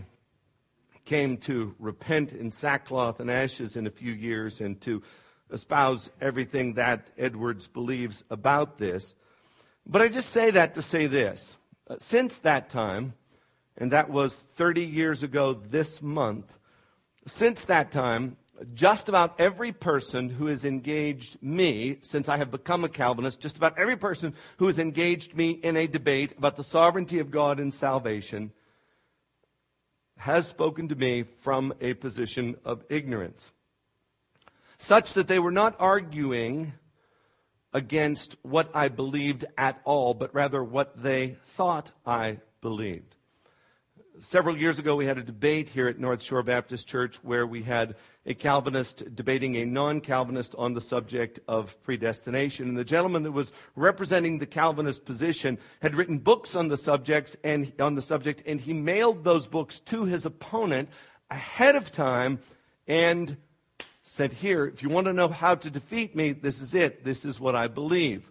came 1.05 1.37
to 1.37 1.77
repent 1.79 2.33
in 2.33 2.51
sackcloth 2.51 3.21
and 3.21 3.31
ashes 3.31 3.77
in 3.77 3.87
a 3.87 3.91
few 3.91 4.13
years 4.13 4.61
and 4.61 4.81
to 4.81 5.03
espouse 5.51 6.11
everything 6.21 6.75
that 6.75 7.07
Edwards 7.19 7.67
believes 7.67 8.25
about 8.31 8.79
this. 8.79 9.15
But 9.87 10.03
I 10.03 10.09
just 10.09 10.31
say 10.31 10.53
that 10.53 10.75
to 10.75 10.83
say 10.83 11.07
this. 11.07 11.57
Uh, 11.89 11.97
since 11.99 12.39
that 12.41 12.71
time, 12.71 13.15
and 13.77 13.93
that 13.93 14.09
was 14.09 14.35
30 14.57 14.83
years 14.83 15.23
ago 15.23 15.53
this 15.53 16.01
month, 16.01 16.59
since 17.27 17.65
that 17.67 17.91
time, 17.91 18.37
just 18.73 19.09
about 19.09 19.41
every 19.41 19.73
person 19.73 20.31
who 20.31 20.47
has 20.47 20.65
engaged 20.65 21.43
me, 21.43 21.99
since 22.03 22.29
I 22.29 22.37
have 22.37 22.51
become 22.51 22.85
a 22.85 22.89
Calvinist, 22.89 23.41
just 23.41 23.57
about 23.57 23.79
every 23.79 23.97
person 23.97 24.35
who 24.59 24.67
has 24.67 24.79
engaged 24.79 25.35
me 25.35 25.51
in 25.51 25.77
a 25.77 25.87
debate 25.87 26.35
about 26.39 26.57
the 26.57 26.63
sovereignty 26.63 27.19
of 27.19 27.31
God 27.31 27.61
and 27.61 27.75
salvation 27.75 28.53
has 30.17 30.47
spoken 30.47 30.89
to 30.89 30.95
me 30.95 31.25
from 31.41 31.75
a 31.81 31.95
position 31.95 32.57
of 32.65 32.85
ignorance 32.89 33.51
such 34.79 35.15
that 35.15 35.29
they 35.29 35.39
were 35.39 35.51
not 35.53 35.77
arguing 35.79 36.73
against 37.73 38.37
what 38.43 38.71
I 38.75 38.89
believed 38.89 39.45
at 39.59 39.81
all, 39.85 40.15
but 40.15 40.35
rather 40.35 40.63
what 40.63 41.03
they 41.03 41.37
thought 41.57 41.91
I 42.07 42.39
believed. 42.61 43.15
Several 44.21 44.57
years 44.57 44.79
ago, 44.79 44.95
we 44.95 45.07
had 45.07 45.19
a 45.19 45.25
debate 45.25 45.69
here 45.69 45.89
at 45.89 45.99
North 45.99 46.23
Shore 46.23 46.45
Baptist 46.45 46.87
Church 46.87 47.17
where 47.25 47.45
we 47.45 47.65
had 47.65 47.97
a 48.25 48.35
Calvinist 48.35 49.13
debating 49.13 49.57
a 49.57 49.65
non 49.65 50.01
Calvinist 50.01 50.55
on 50.57 50.73
the 50.73 50.81
subject 50.81 51.41
of 51.49 51.83
predestination. 51.83 52.69
And 52.69 52.77
the 52.77 52.85
gentleman 52.85 53.25
that 53.25 53.33
was 53.33 53.51
representing 53.75 54.39
the 54.39 54.47
Calvinist 54.47 55.05
position 55.05 55.59
had 55.83 55.97
written 55.97 56.19
books 56.19 56.55
on 56.55 56.69
the 56.69 56.77
subjects 56.77 57.37
and 57.43 57.73
on 57.81 57.97
the 57.97 58.03
subject, 58.03 58.45
and 58.47 58.61
he 58.61 58.73
mailed 58.73 59.25
those 59.25 59.49
books 59.49 59.81
to 59.81 60.05
his 60.05 60.27
opponent 60.27 60.91
ahead 61.29 61.75
of 61.75 61.91
time 61.91 62.39
and 62.87 63.37
said, 64.05 64.33
Here, 64.33 64.67
if 64.67 64.83
you 64.83 64.89
want 64.91 65.07
to 65.07 65.13
know 65.13 65.29
how 65.29 65.57
to 65.57 65.71
defeat 65.71 66.15
me, 66.15 66.33
this 66.33 66.61
is 66.61 66.75
it. 66.75 67.05
This 67.05 67.25
is 67.25 67.41
what 67.41 67.57
I 67.57 67.67
believe. 67.67 68.31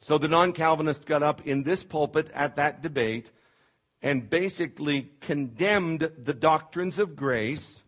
So 0.00 0.18
the 0.18 0.28
non 0.28 0.52
Calvinist 0.52 1.06
got 1.06 1.22
up 1.22 1.46
in 1.46 1.62
this 1.62 1.84
pulpit 1.84 2.30
at 2.34 2.56
that 2.56 2.82
debate 2.82 3.30
and 4.02 4.28
basically 4.28 5.10
condemned 5.20 6.10
the 6.18 6.34
doctrines 6.34 6.98
of 6.98 7.16
grace, 7.16 7.82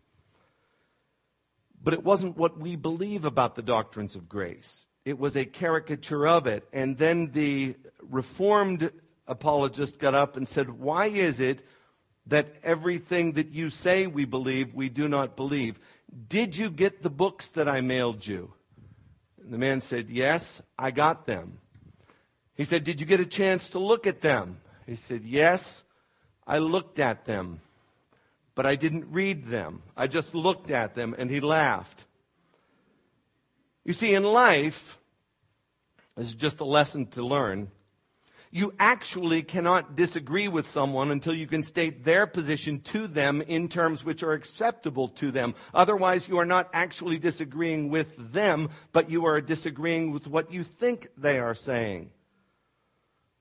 but 1.81 1.93
it 1.93 2.03
wasn't 2.03 2.37
what 2.37 2.59
we 2.59 2.75
believe 2.75 3.25
about 3.25 3.55
the 3.55 3.61
doctrines 3.61 4.15
of 4.15 4.29
grace. 4.29 4.85
It 5.05 5.17
was 5.17 5.35
a 5.35 5.45
caricature 5.45 6.27
of 6.27 6.45
it. 6.45 6.67
And 6.73 6.97
then 6.97 7.31
the 7.31 7.75
Reformed 8.01 8.91
apologist 9.27 9.97
got 9.97 10.13
up 10.13 10.37
and 10.37 10.47
said, 10.47 10.69
Why 10.69 11.07
is 11.07 11.39
it 11.39 11.65
that 12.27 12.53
everything 12.63 13.33
that 13.33 13.49
you 13.49 13.69
say 13.69 14.05
we 14.05 14.25
believe, 14.25 14.75
we 14.75 14.89
do 14.89 15.07
not 15.07 15.35
believe? 15.35 15.79
Did 16.27 16.55
you 16.55 16.69
get 16.69 17.01
the 17.01 17.09
books 17.09 17.49
that 17.49 17.67
I 17.67 17.81
mailed 17.81 18.25
you? 18.25 18.51
And 19.41 19.53
the 19.53 19.57
man 19.57 19.79
said, 19.79 20.09
Yes, 20.09 20.61
I 20.77 20.91
got 20.91 21.25
them. 21.25 21.59
He 22.55 22.63
said, 22.63 22.83
Did 22.83 22.99
you 22.99 23.05
get 23.05 23.19
a 23.19 23.25
chance 23.25 23.71
to 23.71 23.79
look 23.79 24.07
at 24.07 24.21
them? 24.21 24.59
He 24.85 24.95
said, 24.95 25.23
Yes, 25.23 25.83
I 26.45 26.57
looked 26.57 26.99
at 26.99 27.25
them, 27.25 27.61
but 28.55 28.65
I 28.65 28.75
didn't 28.75 29.11
read 29.11 29.45
them. 29.47 29.81
I 29.95 30.07
just 30.07 30.33
looked 30.33 30.71
at 30.71 30.95
them, 30.95 31.15
and 31.17 31.29
he 31.29 31.39
laughed. 31.39 32.05
You 33.85 33.93
see, 33.93 34.13
in 34.13 34.23
life, 34.23 34.97
this 36.15 36.27
is 36.27 36.35
just 36.35 36.59
a 36.59 36.65
lesson 36.65 37.07
to 37.07 37.25
learn 37.25 37.71
you 38.51 38.73
actually 38.79 39.43
cannot 39.43 39.95
disagree 39.95 40.47
with 40.47 40.67
someone 40.67 41.11
until 41.11 41.33
you 41.33 41.45
can 41.45 41.61
state 41.61 42.03
their 42.03 42.25
position 42.25 42.81
to 42.81 43.07
them 43.07 43.41
in 43.41 43.69
terms 43.69 44.03
which 44.03 44.23
are 44.23 44.33
acceptable 44.33 45.09
to 45.09 45.31
them. 45.31 45.53
Otherwise, 45.73 46.27
you 46.27 46.39
are 46.39 46.45
not 46.45 46.69
actually 46.73 47.19
disagreeing 47.19 47.89
with 47.89 48.15
them, 48.33 48.69
but 48.91 49.11
you 49.11 49.25
are 49.25 49.39
disagreeing 49.39 50.11
with 50.11 50.25
what 50.25 50.51
you 50.51 50.63
think 50.63 51.07
they 51.17 51.39
are 51.39 51.53
saying. 51.53 52.09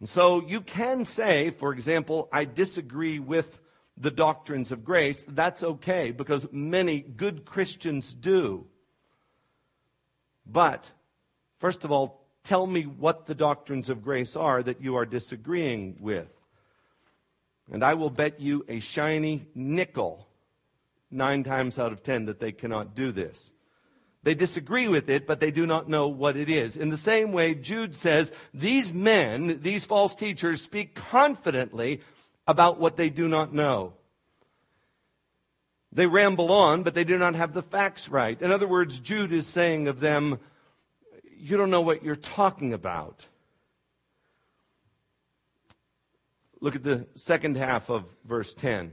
And 0.00 0.08
so 0.08 0.42
you 0.46 0.60
can 0.60 1.04
say, 1.04 1.50
for 1.50 1.72
example, 1.72 2.28
I 2.32 2.44
disagree 2.44 3.18
with 3.18 3.60
the 3.96 4.10
doctrines 4.10 4.72
of 4.72 4.84
grace. 4.84 5.24
That's 5.26 5.62
okay 5.62 6.12
because 6.12 6.46
many 6.52 7.00
good 7.00 7.44
Christians 7.44 8.12
do. 8.12 8.66
But, 10.46 10.90
first 11.58 11.84
of 11.84 11.92
all, 11.92 12.27
Tell 12.45 12.66
me 12.66 12.83
what 12.83 13.26
the 13.26 13.35
doctrines 13.35 13.90
of 13.90 14.02
grace 14.02 14.37
are 14.37 14.62
that 14.62 14.80
you 14.80 14.97
are 14.97 15.07
disagreeing 15.07 15.97
with. 16.00 16.28
And 17.71 17.85
I 17.85 17.95
will 17.95 18.11
bet 18.11 18.40
you 18.40 18.64
a 18.68 18.80
shiny 18.80 19.47
nickel, 19.54 20.26
nine 21.11 21.45
times 21.45 21.78
out 21.78 21.92
of 21.92 22.02
ten, 22.02 22.26
that 22.26 22.40
they 22.40 22.52
cannot 22.52 22.95
do 22.95 23.12
this. 23.12 23.50
They 24.23 24.35
disagree 24.35 24.88
with 24.88 25.11
it, 25.11 25.26
but 25.26 25.40
they 25.40 25.50
do 25.50 25.66
not 25.66 25.88
know 25.88 26.09
what 26.09 26.37
it 26.37 26.50
is. 26.50 26.76
In 26.76 26.90
the 26.90 26.97
same 26.97 27.33
way, 27.33 27.54
Jude 27.54 27.95
says, 27.95 28.33
these 28.52 28.92
men, 28.92 29.61
these 29.62 29.87
false 29.87 30.14
teachers, 30.14 30.61
speak 30.61 30.95
confidently 30.95 32.00
about 32.47 32.80
what 32.80 32.97
they 32.97 33.11
do 33.11 33.28
not 33.28 33.54
know. 33.54 33.92
They 35.92 36.07
ramble 36.07 36.52
on, 36.52 36.83
but 36.83 36.95
they 36.95 37.04
do 37.04 37.16
not 37.16 37.37
have 37.37 37.54
the 37.54 37.62
facts 37.62 38.09
right. 38.09 38.40
In 38.40 38.52
other 38.52 38.68
words, 38.68 38.99
Jude 38.99 39.33
is 39.33 39.47
saying 39.47 39.88
of 39.88 40.00
them, 40.00 40.38
you 41.38 41.57
don't 41.57 41.71
know 41.71 41.80
what 41.80 42.02
you're 42.02 42.16
talking 42.16 42.73
about. 42.73 43.25
Look 46.61 46.75
at 46.75 46.83
the 46.83 47.07
second 47.14 47.57
half 47.57 47.88
of 47.88 48.04
verse 48.25 48.52
10. 48.54 48.92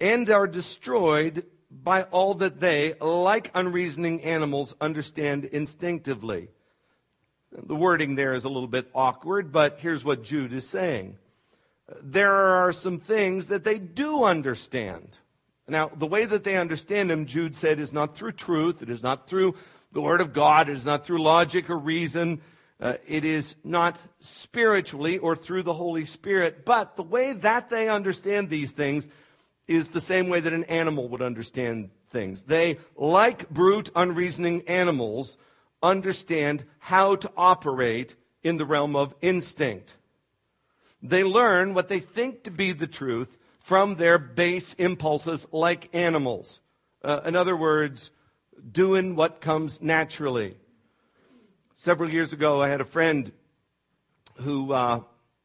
And 0.00 0.30
are 0.30 0.46
destroyed 0.46 1.44
by 1.70 2.02
all 2.04 2.34
that 2.34 2.60
they, 2.60 2.94
like 2.94 3.50
unreasoning 3.54 4.22
animals, 4.22 4.74
understand 4.80 5.44
instinctively. 5.44 6.48
The 7.50 7.74
wording 7.74 8.14
there 8.14 8.32
is 8.32 8.44
a 8.44 8.48
little 8.48 8.68
bit 8.68 8.90
awkward, 8.94 9.52
but 9.52 9.80
here's 9.80 10.04
what 10.04 10.24
Jude 10.24 10.52
is 10.52 10.68
saying. 10.68 11.16
There 12.02 12.32
are 12.32 12.72
some 12.72 13.00
things 13.00 13.48
that 13.48 13.64
they 13.64 13.78
do 13.78 14.24
understand. 14.24 15.18
Now, 15.66 15.90
the 15.94 16.06
way 16.06 16.24
that 16.24 16.44
they 16.44 16.56
understand 16.56 17.10
him, 17.10 17.26
Jude 17.26 17.56
said, 17.56 17.78
is 17.78 17.92
not 17.92 18.16
through 18.16 18.32
truth. 18.32 18.82
It 18.82 18.90
is 18.90 19.02
not 19.02 19.26
through 19.26 19.54
the 19.92 20.00
Word 20.00 20.20
of 20.20 20.32
God. 20.32 20.68
It 20.68 20.74
is 20.74 20.84
not 20.84 21.06
through 21.06 21.22
logic 21.22 21.70
or 21.70 21.78
reason. 21.78 22.42
Uh, 22.80 22.94
it 23.06 23.24
is 23.24 23.54
not 23.64 23.98
spiritually 24.20 25.18
or 25.18 25.36
through 25.36 25.62
the 25.62 25.72
Holy 25.72 26.04
Spirit. 26.04 26.66
But 26.66 26.96
the 26.96 27.02
way 27.02 27.32
that 27.32 27.70
they 27.70 27.88
understand 27.88 28.50
these 28.50 28.72
things 28.72 29.08
is 29.66 29.88
the 29.88 30.00
same 30.00 30.28
way 30.28 30.40
that 30.40 30.52
an 30.52 30.64
animal 30.64 31.08
would 31.08 31.22
understand 31.22 31.90
things. 32.10 32.42
They, 32.42 32.78
like 32.96 33.48
brute, 33.48 33.90
unreasoning 33.96 34.68
animals, 34.68 35.38
understand 35.82 36.64
how 36.78 37.16
to 37.16 37.30
operate 37.36 38.14
in 38.42 38.58
the 38.58 38.66
realm 38.66 38.96
of 38.96 39.14
instinct. 39.22 39.96
They 41.02 41.24
learn 41.24 41.72
what 41.72 41.88
they 41.88 42.00
think 42.00 42.44
to 42.44 42.50
be 42.50 42.72
the 42.72 42.86
truth 42.86 43.34
from 43.64 43.96
their 43.96 44.18
base 44.18 44.74
impulses 44.74 45.46
like 45.50 45.88
animals. 45.94 46.60
Uh, 47.02 47.22
in 47.24 47.34
other 47.34 47.56
words, 47.56 48.10
doing 48.70 49.16
what 49.16 49.40
comes 49.40 49.80
naturally. 49.80 50.54
Several 51.72 52.10
years 52.10 52.34
ago, 52.34 52.60
I 52.60 52.68
had 52.68 52.82
a 52.82 52.84
friend 52.84 53.32
who 54.36 54.70
uh, 54.70 55.00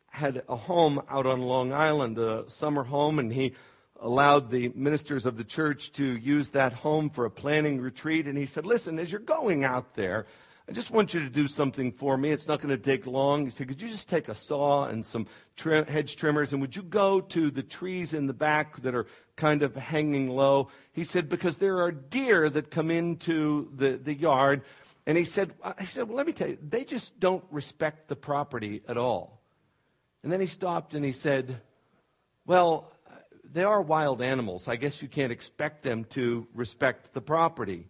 had 0.07 0.43
a 0.49 0.57
home 0.57 1.01
out 1.09 1.27
on 1.27 1.41
Long 1.41 1.71
Island, 1.71 2.17
a 2.17 2.49
summer 2.49 2.83
home, 2.83 3.19
and 3.19 3.31
he 3.31 3.53
allowed 4.01 4.51
the 4.51 4.69
ministers 4.75 5.25
of 5.25 5.37
the 5.37 5.45
church 5.45 5.93
to 5.93 6.03
use 6.03 6.49
that 6.49 6.73
home 6.73 7.09
for 7.09 7.23
a 7.23 7.31
planning 7.31 7.79
retreat. 7.79 8.27
And 8.27 8.37
he 8.37 8.47
said, 8.47 8.65
Listen, 8.65 8.99
as 8.99 9.09
you're 9.09 9.21
going 9.21 9.63
out 9.63 9.95
there, 9.95 10.25
I 10.69 10.71
just 10.71 10.91
want 10.91 11.15
you 11.15 11.21
to 11.21 11.29
do 11.29 11.47
something 11.47 11.93
for 11.93 12.15
me. 12.15 12.29
It's 12.29 12.47
not 12.47 12.61
going 12.61 12.69
to 12.69 12.77
take 12.77 13.07
long. 13.07 13.45
He 13.45 13.49
said, 13.49 13.67
Could 13.67 13.81
you 13.81 13.87
just 13.87 14.07
take 14.07 14.27
a 14.27 14.35
saw 14.35 14.85
and 14.85 15.03
some 15.03 15.25
trim, 15.55 15.87
hedge 15.87 16.15
trimmers 16.15 16.53
and 16.53 16.61
would 16.61 16.75
you 16.75 16.83
go 16.83 17.21
to 17.21 17.49
the 17.49 17.63
trees 17.63 18.13
in 18.13 18.27
the 18.27 18.35
back 18.35 18.79
that 18.81 18.93
are 18.93 19.07
kind 19.35 19.63
of 19.63 19.75
hanging 19.75 20.29
low? 20.29 20.69
He 20.93 21.05
said, 21.05 21.27
Because 21.27 21.57
there 21.57 21.81
are 21.81 21.91
deer 21.91 22.47
that 22.47 22.69
come 22.69 22.91
into 22.91 23.71
the, 23.73 23.97
the 23.97 24.13
yard. 24.13 24.61
And 25.07 25.17
he 25.17 25.25
said, 25.25 25.51
he 25.79 25.87
said, 25.87 26.07
Well, 26.07 26.17
let 26.17 26.27
me 26.27 26.33
tell 26.33 26.49
you, 26.49 26.59
they 26.61 26.83
just 26.83 27.19
don't 27.19 27.43
respect 27.49 28.07
the 28.07 28.15
property 28.15 28.83
at 28.87 28.95
all. 28.95 29.41
And 30.21 30.31
then 30.31 30.39
he 30.39 30.45
stopped 30.45 30.93
and 30.93 31.03
he 31.03 31.13
said, 31.13 31.59
Well, 32.45 32.91
they 33.51 33.63
are 33.63 33.81
wild 33.81 34.21
animals. 34.21 34.67
I 34.67 34.75
guess 34.75 35.01
you 35.01 35.07
can't 35.07 35.31
expect 35.31 35.81
them 35.81 36.03
to 36.09 36.47
respect 36.53 37.11
the 37.15 37.21
property. 37.21 37.87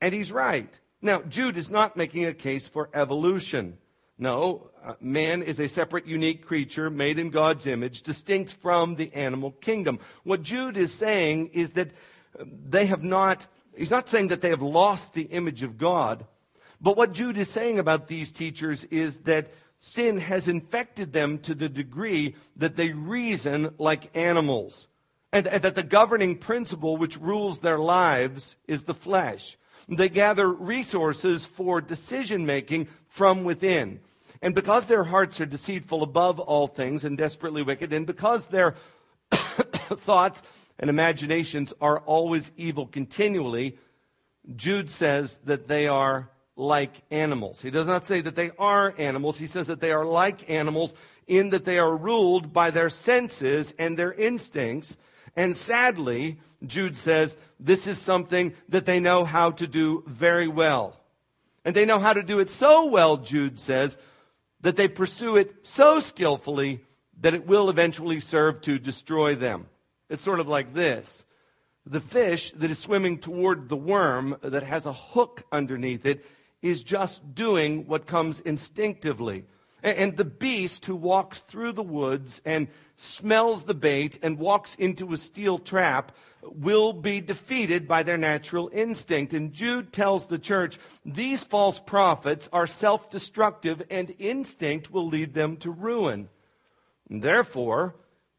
And 0.00 0.14
he's 0.14 0.30
right. 0.30 0.72
Now, 1.00 1.22
Jude 1.22 1.56
is 1.56 1.70
not 1.70 1.96
making 1.96 2.24
a 2.24 2.34
case 2.34 2.68
for 2.68 2.90
evolution. 2.92 3.78
No, 4.18 4.70
uh, 4.84 4.94
man 5.00 5.42
is 5.42 5.60
a 5.60 5.68
separate, 5.68 6.06
unique 6.06 6.44
creature 6.44 6.90
made 6.90 7.20
in 7.20 7.30
God's 7.30 7.68
image, 7.68 8.02
distinct 8.02 8.54
from 8.54 8.96
the 8.96 9.12
animal 9.14 9.52
kingdom. 9.52 10.00
What 10.24 10.42
Jude 10.42 10.76
is 10.76 10.92
saying 10.92 11.50
is 11.52 11.70
that 11.72 11.92
uh, 12.38 12.44
they 12.68 12.86
have 12.86 13.04
not, 13.04 13.46
he's 13.76 13.92
not 13.92 14.08
saying 14.08 14.28
that 14.28 14.40
they 14.40 14.50
have 14.50 14.62
lost 14.62 15.14
the 15.14 15.22
image 15.22 15.62
of 15.62 15.78
God, 15.78 16.26
but 16.80 16.96
what 16.96 17.12
Jude 17.12 17.38
is 17.38 17.48
saying 17.48 17.78
about 17.78 18.08
these 18.08 18.32
teachers 18.32 18.82
is 18.84 19.18
that 19.18 19.52
sin 19.78 20.18
has 20.18 20.48
infected 20.48 21.12
them 21.12 21.38
to 21.40 21.54
the 21.54 21.68
degree 21.68 22.34
that 22.56 22.74
they 22.74 22.90
reason 22.90 23.74
like 23.78 24.16
animals. 24.16 24.88
And, 25.32 25.46
and, 25.46 25.62
that 25.62 25.74
the 25.74 25.82
governing 25.82 26.38
principle 26.38 26.96
which 26.96 27.18
rules 27.18 27.58
their 27.58 27.78
lives 27.78 28.56
is 28.66 28.84
the 28.84 28.94
flesh. 28.94 29.56
They 29.88 30.08
gather 30.08 30.48
resources 30.48 31.46
for 31.46 31.80
decision 31.80 32.46
making 32.46 32.88
from 33.08 33.44
within. 33.44 34.00
And 34.40 34.54
because 34.54 34.86
their 34.86 35.04
hearts 35.04 35.40
are 35.40 35.46
deceitful 35.46 36.02
above 36.02 36.40
all 36.40 36.66
things 36.66 37.04
and 37.04 37.18
desperately 37.18 37.62
wicked, 37.62 37.92
and 37.92 38.06
because 38.06 38.46
their 38.46 38.76
thoughts 39.30 40.40
and 40.78 40.90
imaginations 40.90 41.72
are 41.80 41.98
always 41.98 42.52
evil 42.56 42.86
continually, 42.86 43.78
Jude 44.54 44.90
says 44.90 45.38
that 45.44 45.68
they 45.68 45.88
are 45.88 46.30
like 46.56 46.92
animals. 47.10 47.62
He 47.62 47.70
does 47.70 47.86
not 47.86 48.06
say 48.06 48.20
that 48.20 48.36
they 48.36 48.50
are 48.58 48.94
animals. 48.98 49.38
He 49.38 49.46
says 49.46 49.68
that 49.68 49.80
they 49.80 49.92
are 49.92 50.04
like 50.04 50.50
animals 50.50 50.92
in 51.26 51.50
that 51.50 51.64
they 51.64 51.78
are 51.78 51.96
ruled 51.96 52.52
by 52.52 52.70
their 52.70 52.88
senses 52.88 53.74
and 53.78 53.96
their 53.96 54.12
instincts. 54.12 54.96
And 55.38 55.56
sadly, 55.56 56.40
Jude 56.66 56.96
says 56.96 57.36
this 57.60 57.86
is 57.86 57.96
something 57.96 58.54
that 58.70 58.86
they 58.86 58.98
know 58.98 59.24
how 59.24 59.52
to 59.52 59.68
do 59.68 60.02
very 60.04 60.48
well. 60.48 60.96
And 61.64 61.76
they 61.76 61.86
know 61.86 62.00
how 62.00 62.12
to 62.12 62.24
do 62.24 62.40
it 62.40 62.50
so 62.50 62.86
well, 62.86 63.18
Jude 63.18 63.60
says, 63.60 63.96
that 64.62 64.74
they 64.74 64.88
pursue 64.88 65.36
it 65.36 65.54
so 65.64 66.00
skillfully 66.00 66.80
that 67.20 67.34
it 67.34 67.46
will 67.46 67.70
eventually 67.70 68.18
serve 68.18 68.62
to 68.62 68.80
destroy 68.80 69.36
them. 69.36 69.68
It's 70.10 70.24
sort 70.24 70.40
of 70.40 70.48
like 70.48 70.74
this. 70.74 71.24
The 71.86 72.00
fish 72.00 72.50
that 72.56 72.72
is 72.72 72.80
swimming 72.80 73.18
toward 73.18 73.68
the 73.68 73.76
worm 73.76 74.38
that 74.42 74.64
has 74.64 74.86
a 74.86 74.92
hook 74.92 75.44
underneath 75.52 76.04
it 76.04 76.24
is 76.62 76.82
just 76.82 77.36
doing 77.36 77.86
what 77.86 78.08
comes 78.08 78.40
instinctively. 78.40 79.44
And 79.82 80.16
the 80.16 80.24
beast 80.24 80.86
who 80.86 80.96
walks 80.96 81.40
through 81.40 81.72
the 81.72 81.82
woods 81.82 82.42
and 82.44 82.68
smells 82.96 83.64
the 83.64 83.74
bait 83.74 84.18
and 84.22 84.38
walks 84.38 84.74
into 84.74 85.12
a 85.12 85.16
steel 85.16 85.58
trap 85.58 86.12
will 86.42 86.92
be 86.92 87.20
defeated 87.20 87.86
by 87.86 88.02
their 88.02 88.16
natural 88.16 88.70
instinct. 88.72 89.34
And 89.34 89.52
Jude 89.52 89.92
tells 89.92 90.26
the 90.26 90.38
church 90.38 90.78
these 91.04 91.44
false 91.44 91.78
prophets 91.78 92.48
are 92.52 92.66
self 92.66 93.10
destructive 93.10 93.82
and 93.90 94.14
instinct 94.18 94.90
will 94.90 95.06
lead 95.06 95.32
them 95.32 95.58
to 95.58 95.70
ruin. 95.70 96.28
Therefore, 97.08 97.94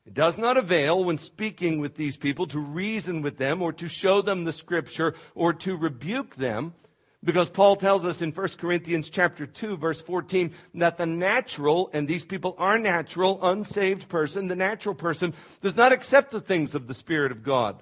it 0.05 0.13
does 0.13 0.37
not 0.37 0.57
avail 0.57 1.03
when 1.03 1.19
speaking 1.19 1.79
with 1.79 1.95
these 1.95 2.17
people 2.17 2.47
to 2.47 2.59
reason 2.59 3.21
with 3.21 3.37
them 3.37 3.61
or 3.61 3.73
to 3.73 3.87
show 3.87 4.21
them 4.21 4.43
the 4.43 4.51
scripture 4.51 5.15
or 5.35 5.53
to 5.53 5.77
rebuke 5.77 6.35
them. 6.35 6.73
Because 7.21 7.49
Paul 7.49 7.75
tells 7.75 8.05
us 8.05 8.21
in 8.21 8.31
1 8.31 8.47
Corinthians 8.59 9.09
chapter 9.09 9.45
2 9.45 9.75
verse 9.75 10.01
14 10.01 10.53
that 10.75 10.97
the 10.97 11.05
natural, 11.05 11.89
and 11.91 12.07
these 12.07 12.23
people 12.23 12.55
are 12.57 12.79
natural, 12.79 13.39
unsaved 13.43 14.07
person, 14.07 14.47
the 14.47 14.55
natural 14.55 14.95
person 14.95 15.33
does 15.61 15.75
not 15.75 15.91
accept 15.91 16.31
the 16.31 16.39
things 16.39 16.75
of 16.75 16.87
the 16.87 16.93
Spirit 16.93 17.33
of 17.33 17.43
God. 17.43 17.81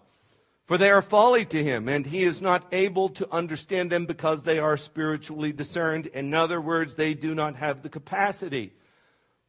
For 0.65 0.77
they 0.77 0.89
are 0.89 1.03
folly 1.03 1.45
to 1.45 1.63
him, 1.63 1.87
and 1.87 2.05
he 2.05 2.23
is 2.23 2.41
not 2.41 2.73
able 2.73 3.09
to 3.09 3.31
understand 3.31 3.89
them 3.89 4.05
because 4.05 4.41
they 4.41 4.59
are 4.59 4.75
spiritually 4.75 5.53
discerned. 5.53 6.07
In 6.07 6.33
other 6.33 6.59
words, 6.59 6.95
they 6.95 7.13
do 7.13 7.33
not 7.33 7.55
have 7.55 7.83
the 7.83 7.89
capacity. 7.89 8.73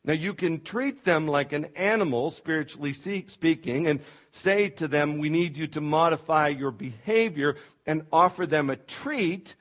Now 0.04 0.12
you 0.12 0.32
can 0.32 0.60
treat 0.60 1.04
them 1.04 1.26
like 1.26 1.52
an 1.52 1.70
animal, 1.74 2.30
spiritually 2.30 2.92
speaking, 2.92 3.88
and 3.88 4.00
say 4.30 4.68
to 4.68 4.86
them, 4.86 5.18
we 5.18 5.28
need 5.28 5.56
you 5.56 5.66
to 5.68 5.80
modify 5.80 6.48
your 6.48 6.70
behavior 6.70 7.56
and 7.84 8.06
offer 8.12 8.46
them 8.46 8.70
a 8.70 8.76
treat 8.76 9.56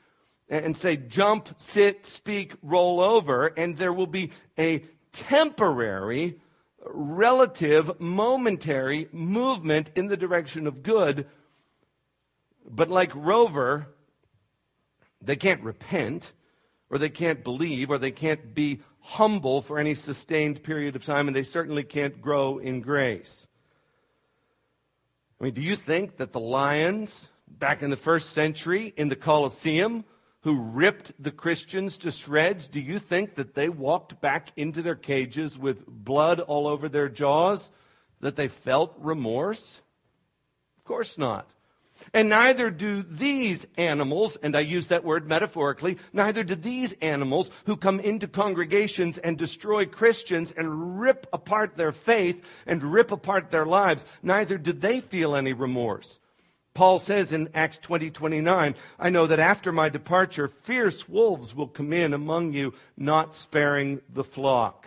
and 0.49 0.75
say 0.75 0.97
jump, 0.97 1.49
sit, 1.57 2.05
speak, 2.05 2.53
roll 2.62 3.01
over, 3.01 3.47
and 3.47 3.77
there 3.77 3.93
will 3.93 4.07
be 4.07 4.31
a 4.57 4.83
temporary, 5.12 6.39
relative, 6.86 7.99
momentary 7.99 9.10
movement 9.12 9.91
in 9.95 10.07
the 10.07 10.17
direction 10.17 10.67
of 10.67 10.83
good. 10.83 11.27
But 12.69 12.89
like 12.89 13.12
Rover, 13.13 13.88
they 15.21 15.36
can't 15.36 15.63
repent, 15.63 16.31
or 16.89 16.97
they 16.97 17.10
can't 17.10 17.43
believe, 17.43 17.89
or 17.89 17.97
they 17.97 18.12
can't 18.12 18.53
be 18.53 18.81
humble 18.99 19.62
for 19.62 19.79
any 19.79 19.95
sustained 19.95 20.63
period 20.63 20.95
of 20.95 21.05
time, 21.05 21.27
and 21.27 21.36
they 21.36 21.43
certainly 21.43 21.83
can't 21.83 22.21
grow 22.21 22.57
in 22.57 22.81
grace. 22.81 23.47
I 25.39 25.45
mean, 25.45 25.53
do 25.53 25.62
you 25.62 25.75
think 25.75 26.17
that 26.17 26.31
the 26.31 26.39
lions 26.39 27.29
back 27.47 27.83
in 27.83 27.89
the 27.89 27.97
first 27.97 28.31
century 28.31 28.93
in 28.95 29.10
the 29.10 29.15
Colosseum 29.15 30.03
who 30.41 30.60
ripped 30.60 31.12
the 31.21 31.32
Christians 31.32 31.97
to 31.97 32.12
shreds, 32.12 32.67
do 32.67 32.80
you 32.80 33.00
think 33.00 33.36
that 33.36 33.54
they 33.54 33.69
walked 33.69 34.21
back 34.21 34.50
into 34.56 34.82
their 34.82 34.95
cages 34.95 35.58
with 35.58 35.86
blood 35.86 36.39
all 36.39 36.67
over 36.67 36.89
their 36.89 37.10
jaws? 37.10 37.69
That 38.19 38.36
they 38.36 38.47
felt 38.47 38.95
remorse? 39.00 39.82
Of 40.78 40.84
course 40.86 41.17
not. 41.17 41.50
And 42.13 42.30
neither 42.30 42.69
do 42.69 43.02
these 43.02 43.65
animals, 43.78 44.38
and 44.41 44.56
I 44.56 44.62
use 44.62 44.88
that 44.88 45.04
word 45.04 45.28
metaphorically, 45.28 45.97
neither 46.13 46.43
do 46.43 46.56
these 46.56 46.93
animals 47.02 47.50
who 47.65 47.76
come 47.76 48.00
into 48.00 48.28
congregations 48.28 49.17
and 49.17 49.38
destroy 49.38 49.86
Christians 49.86 50.52
and 50.52 51.00
rip 51.00 51.28
apart 51.34 51.76
their 51.76 51.91
faith 51.91 52.43
and 52.65 52.84
rip 52.84 53.12
apart 53.12 53.52
their 53.52 53.65
lives, 53.65 54.06
neither 54.21 54.58
do 54.58 54.73
they 54.73 55.02
feel 55.02 55.36
any 55.36 55.54
remorse. 55.54 56.19
Paul 56.77 56.99
says 56.99 57.33
in 57.33 57.49
Acts 57.55 57.79
20, 57.79 58.11
29, 58.11 58.75
I 58.99 59.09
know 59.09 59.25
that 59.25 59.39
after 59.39 59.71
my 59.71 59.89
departure, 59.89 60.47
fierce 60.47 61.09
wolves 61.09 61.55
will 61.55 61.67
come 61.67 61.91
in 61.91 62.13
among 62.13 62.53
you, 62.53 62.75
not 62.95 63.33
sparing 63.33 63.99
the 64.13 64.23
flock. 64.23 64.85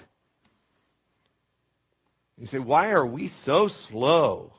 You 2.39 2.47
say, 2.47 2.61
why 2.61 2.93
are 2.93 3.05
we 3.05 3.27
so 3.27 3.67
slow 3.67 4.53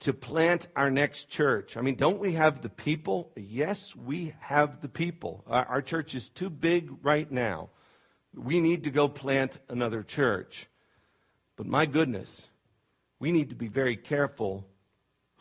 to 0.00 0.12
plant 0.12 0.68
our 0.76 0.90
next 0.90 1.30
church? 1.30 1.78
I 1.78 1.80
mean, 1.80 1.94
don't 1.94 2.18
we 2.18 2.32
have 2.34 2.60
the 2.60 2.68
people? 2.68 3.32
Yes, 3.34 3.96
we 3.96 4.34
have 4.40 4.82
the 4.82 4.90
people. 4.90 5.42
Our 5.46 5.80
church 5.80 6.14
is 6.14 6.28
too 6.28 6.50
big 6.50 6.90
right 7.02 7.32
now. 7.32 7.70
We 8.34 8.60
need 8.60 8.84
to 8.84 8.90
go 8.90 9.08
plant 9.08 9.56
another 9.70 10.02
church. 10.02 10.68
But 11.56 11.64
my 11.64 11.86
goodness, 11.86 12.46
we 13.18 13.32
need 13.32 13.48
to 13.48 13.56
be 13.56 13.68
very 13.68 13.96
careful 13.96 14.66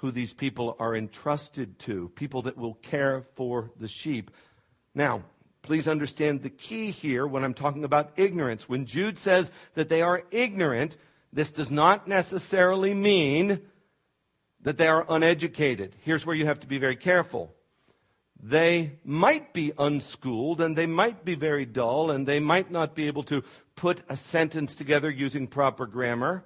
who 0.04 0.12
these 0.12 0.34
people 0.34 0.76
are 0.80 0.94
entrusted 0.94 1.80
to, 1.80 2.10
people 2.10 2.42
that 2.42 2.58
will 2.58 2.74
care 2.74 3.24
for 3.36 3.72
the 3.80 3.88
sheep. 3.88 4.32
Now, 4.94 5.24
please 5.62 5.88
understand 5.88 6.42
the 6.42 6.50
key 6.50 6.92
here 6.92 7.26
when 7.26 7.46
I'm 7.46 7.54
talking 7.54 7.86
about 7.86 8.12
ignorance. 8.18 8.68
When 8.68 8.86
Jude 8.86 9.18
says 9.18 9.50
that 9.76 9.88
they 9.88 10.02
are 10.02 10.22
ignorant, 10.30 10.98
this 11.32 11.54
does 11.54 11.72
not 11.72 12.06
necessarily 12.06 12.94
mean 12.94 13.62
that 14.64 14.78
they 14.78 14.90
are 14.90 15.06
uneducated. 15.08 15.96
Here's 16.02 16.26
where 16.26 16.36
you 16.36 16.48
have 16.48 16.60
to 16.60 16.68
be 16.68 16.80
very 16.80 16.98
careful. 16.98 17.56
they 18.44 19.00
might 19.06 19.54
be 19.54 19.72
unschooled 19.80 20.60
and 20.60 20.78
they 20.78 20.86
might 20.86 21.24
be 21.24 21.36
very 21.36 21.66
dull 21.66 22.12
and 22.12 22.28
they 22.28 22.42
might 22.42 22.70
not 22.70 22.94
be 22.94 23.08
able 23.08 23.24
to 23.24 23.42
put 23.78 24.02
a 24.10 24.18
sentence 24.18 24.76
together 24.76 25.10
using 25.10 25.48
proper 25.48 25.86
grammar. 25.86 26.44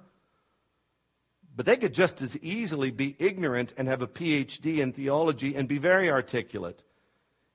But 1.58 1.66
they 1.66 1.76
could 1.76 1.92
just 1.92 2.22
as 2.22 2.38
easily 2.38 2.92
be 2.92 3.16
ignorant 3.18 3.74
and 3.76 3.88
have 3.88 4.00
a 4.00 4.06
PhD 4.06 4.78
in 4.78 4.92
theology 4.92 5.56
and 5.56 5.66
be 5.66 5.78
very 5.78 6.08
articulate. 6.08 6.80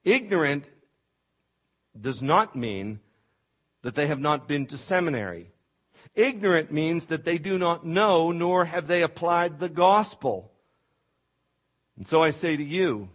Ignorant 0.04 0.66
does 1.98 2.22
not 2.22 2.54
mean 2.54 3.00
that 3.82 3.96
they 3.96 4.08
have 4.08 4.20
not 4.20 4.46
been 4.46 4.66
to 4.66 4.78
seminary. 4.78 5.50
Ignorant 6.16 6.70
means 6.70 7.06
that 7.06 7.24
they 7.24 7.38
do 7.38 7.58
not 7.58 7.86
know 7.86 8.32
nor 8.32 8.66
have 8.66 8.88
they 8.88 9.04
applied 9.04 9.58
the 9.58 9.70
gospel. 9.70 10.52
And 11.96 12.06
so 12.06 12.22
I 12.22 12.32
say 12.32 12.58
to 12.58 12.64
you, 12.64 13.08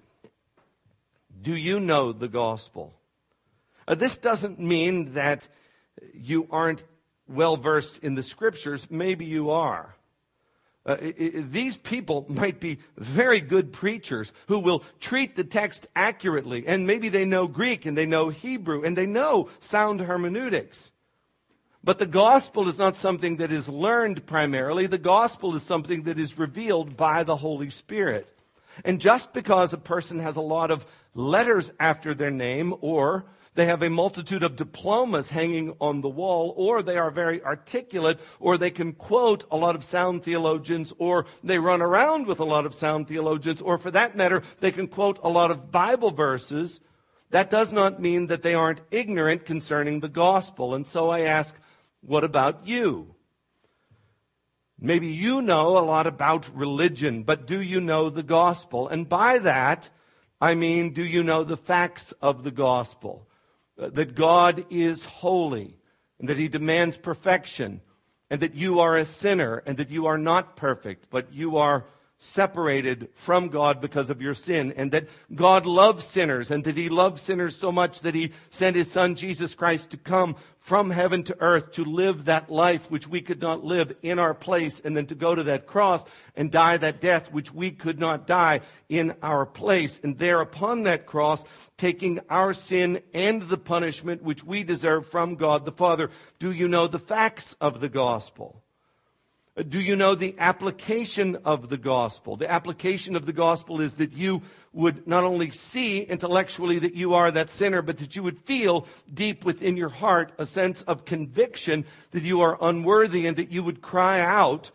do 1.42 1.54
you 1.54 1.80
know 1.80 2.12
the 2.12 2.28
gospel? 2.28 2.94
Uh, 3.86 3.94
this 3.94 4.16
doesn't 4.16 4.58
mean 4.58 5.12
that 5.12 5.46
you 6.14 6.48
aren't 6.50 6.82
well 7.28 7.58
versed 7.58 8.02
in 8.02 8.14
the 8.14 8.22
scriptures. 8.22 8.90
Maybe 8.90 9.26
you 9.26 9.50
are. 9.50 9.94
Uh, 10.88 10.96
these 11.50 11.76
people 11.76 12.24
might 12.30 12.60
be 12.60 12.78
very 12.96 13.42
good 13.42 13.74
preachers 13.74 14.32
who 14.46 14.58
will 14.58 14.82
treat 15.00 15.36
the 15.36 15.44
text 15.44 15.86
accurately, 15.94 16.66
and 16.66 16.86
maybe 16.86 17.10
they 17.10 17.26
know 17.26 17.46
Greek 17.46 17.84
and 17.84 17.96
they 17.96 18.06
know 18.06 18.30
Hebrew 18.30 18.82
and 18.82 18.96
they 18.96 19.06
know 19.06 19.50
sound 19.60 20.00
hermeneutics. 20.00 20.90
But 21.84 21.98
the 21.98 22.06
gospel 22.06 22.68
is 22.68 22.78
not 22.78 22.96
something 22.96 23.36
that 23.36 23.52
is 23.52 23.68
learned 23.68 24.26
primarily. 24.26 24.86
The 24.86 24.98
gospel 24.98 25.54
is 25.54 25.62
something 25.62 26.04
that 26.04 26.18
is 26.18 26.38
revealed 26.38 26.96
by 26.96 27.22
the 27.22 27.36
Holy 27.36 27.68
Spirit. 27.68 28.32
And 28.82 28.98
just 29.00 29.34
because 29.34 29.74
a 29.74 29.78
person 29.78 30.20
has 30.20 30.36
a 30.36 30.40
lot 30.40 30.70
of 30.70 30.86
letters 31.14 31.70
after 31.78 32.14
their 32.14 32.30
name, 32.30 32.74
or 32.80 33.26
they 33.58 33.66
have 33.66 33.82
a 33.82 33.90
multitude 33.90 34.44
of 34.44 34.54
diplomas 34.54 35.28
hanging 35.28 35.74
on 35.80 36.00
the 36.00 36.08
wall, 36.08 36.54
or 36.56 36.80
they 36.80 36.96
are 36.96 37.10
very 37.10 37.42
articulate, 37.42 38.20
or 38.38 38.56
they 38.56 38.70
can 38.70 38.92
quote 38.92 39.46
a 39.50 39.56
lot 39.56 39.74
of 39.74 39.82
sound 39.82 40.22
theologians, 40.22 40.92
or 40.96 41.26
they 41.42 41.58
run 41.58 41.82
around 41.82 42.28
with 42.28 42.38
a 42.38 42.44
lot 42.44 42.66
of 42.66 42.72
sound 42.72 43.08
theologians, 43.08 43.60
or 43.60 43.76
for 43.76 43.90
that 43.90 44.14
matter, 44.16 44.44
they 44.60 44.70
can 44.70 44.86
quote 44.86 45.18
a 45.24 45.28
lot 45.28 45.50
of 45.50 45.72
Bible 45.72 46.12
verses. 46.12 46.78
That 47.30 47.50
does 47.50 47.72
not 47.72 48.00
mean 48.00 48.28
that 48.28 48.44
they 48.44 48.54
aren't 48.54 48.80
ignorant 48.92 49.44
concerning 49.44 49.98
the 49.98 50.08
gospel. 50.08 50.74
And 50.74 50.86
so 50.86 51.08
I 51.10 51.22
ask, 51.22 51.52
what 52.00 52.22
about 52.22 52.68
you? 52.68 53.12
Maybe 54.78 55.08
you 55.08 55.42
know 55.42 55.78
a 55.78 55.88
lot 55.94 56.06
about 56.06 56.48
religion, 56.54 57.24
but 57.24 57.48
do 57.48 57.60
you 57.60 57.80
know 57.80 58.08
the 58.08 58.22
gospel? 58.22 58.86
And 58.86 59.08
by 59.08 59.40
that, 59.40 59.90
I 60.40 60.54
mean, 60.54 60.92
do 60.92 61.02
you 61.02 61.24
know 61.24 61.42
the 61.42 61.56
facts 61.56 62.12
of 62.22 62.44
the 62.44 62.52
gospel? 62.52 63.27
That 63.78 64.14
God 64.14 64.66
is 64.70 65.04
holy, 65.04 65.76
and 66.18 66.28
that 66.28 66.36
He 66.36 66.48
demands 66.48 66.98
perfection, 66.98 67.80
and 68.28 68.40
that 68.42 68.54
you 68.54 68.80
are 68.80 68.96
a 68.96 69.04
sinner, 69.04 69.62
and 69.64 69.78
that 69.78 69.90
you 69.90 70.06
are 70.06 70.18
not 70.18 70.56
perfect, 70.56 71.06
but 71.10 71.32
you 71.32 71.58
are 71.58 71.84
separated 72.18 73.08
from 73.14 73.48
God 73.48 73.80
because 73.80 74.10
of 74.10 74.20
your 74.20 74.34
sin, 74.34 74.74
and 74.76 74.90
that 74.92 75.08
God 75.32 75.66
loves 75.66 76.04
sinners, 76.04 76.50
and 76.50 76.64
that 76.64 76.76
He 76.76 76.88
loves 76.88 77.22
sinners 77.22 77.54
so 77.54 77.70
much 77.70 78.00
that 78.00 78.14
He 78.14 78.32
sent 78.50 78.76
His 78.76 78.90
Son 78.90 79.14
Jesus 79.14 79.54
Christ 79.54 79.90
to 79.90 79.96
come 79.96 80.34
from 80.58 80.90
heaven 80.90 81.22
to 81.24 81.36
earth 81.40 81.72
to 81.72 81.84
live 81.84 82.24
that 82.24 82.50
life 82.50 82.90
which 82.90 83.06
we 83.06 83.20
could 83.20 83.40
not 83.40 83.64
live 83.64 83.94
in 84.02 84.18
our 84.18 84.34
place, 84.34 84.80
and 84.80 84.96
then 84.96 85.06
to 85.06 85.14
go 85.14 85.34
to 85.34 85.44
that 85.44 85.66
cross 85.66 86.04
and 86.34 86.50
die 86.50 86.76
that 86.76 87.00
death 87.00 87.32
which 87.32 87.54
we 87.54 87.70
could 87.70 88.00
not 88.00 88.26
die 88.26 88.60
in 88.88 89.14
our 89.22 89.46
place. 89.46 90.00
And 90.02 90.18
there 90.18 90.40
upon 90.40 90.82
that 90.82 91.06
cross, 91.06 91.44
taking 91.76 92.20
our 92.28 92.52
sin 92.52 93.00
and 93.14 93.42
the 93.42 93.58
punishment 93.58 94.22
which 94.22 94.42
we 94.42 94.64
deserve 94.64 95.06
from 95.06 95.36
God 95.36 95.64
the 95.64 95.72
Father. 95.72 96.10
Do 96.40 96.50
you 96.50 96.66
know 96.66 96.88
the 96.88 96.98
facts 96.98 97.54
of 97.60 97.80
the 97.80 97.88
gospel? 97.88 98.62
Do 99.66 99.80
you 99.80 99.96
know 99.96 100.14
the 100.14 100.36
application 100.38 101.38
of 101.44 101.68
the 101.68 101.78
gospel? 101.78 102.36
The 102.36 102.50
application 102.50 103.16
of 103.16 103.26
the 103.26 103.32
gospel 103.32 103.80
is 103.80 103.94
that 103.94 104.12
you 104.12 104.42
would 104.72 105.08
not 105.08 105.24
only 105.24 105.50
see 105.50 106.00
intellectually 106.00 106.78
that 106.78 106.94
you 106.94 107.14
are 107.14 107.28
that 107.28 107.50
sinner, 107.50 107.82
but 107.82 107.98
that 107.98 108.14
you 108.14 108.22
would 108.22 108.38
feel 108.38 108.86
deep 109.12 109.44
within 109.44 109.76
your 109.76 109.88
heart 109.88 110.32
a 110.38 110.46
sense 110.46 110.82
of 110.82 111.04
conviction 111.04 111.86
that 112.12 112.22
you 112.22 112.42
are 112.42 112.56
unworthy 112.60 113.26
and 113.26 113.38
that 113.38 113.50
you 113.50 113.64
would 113.64 113.82
cry 113.82 114.20
out, 114.20 114.70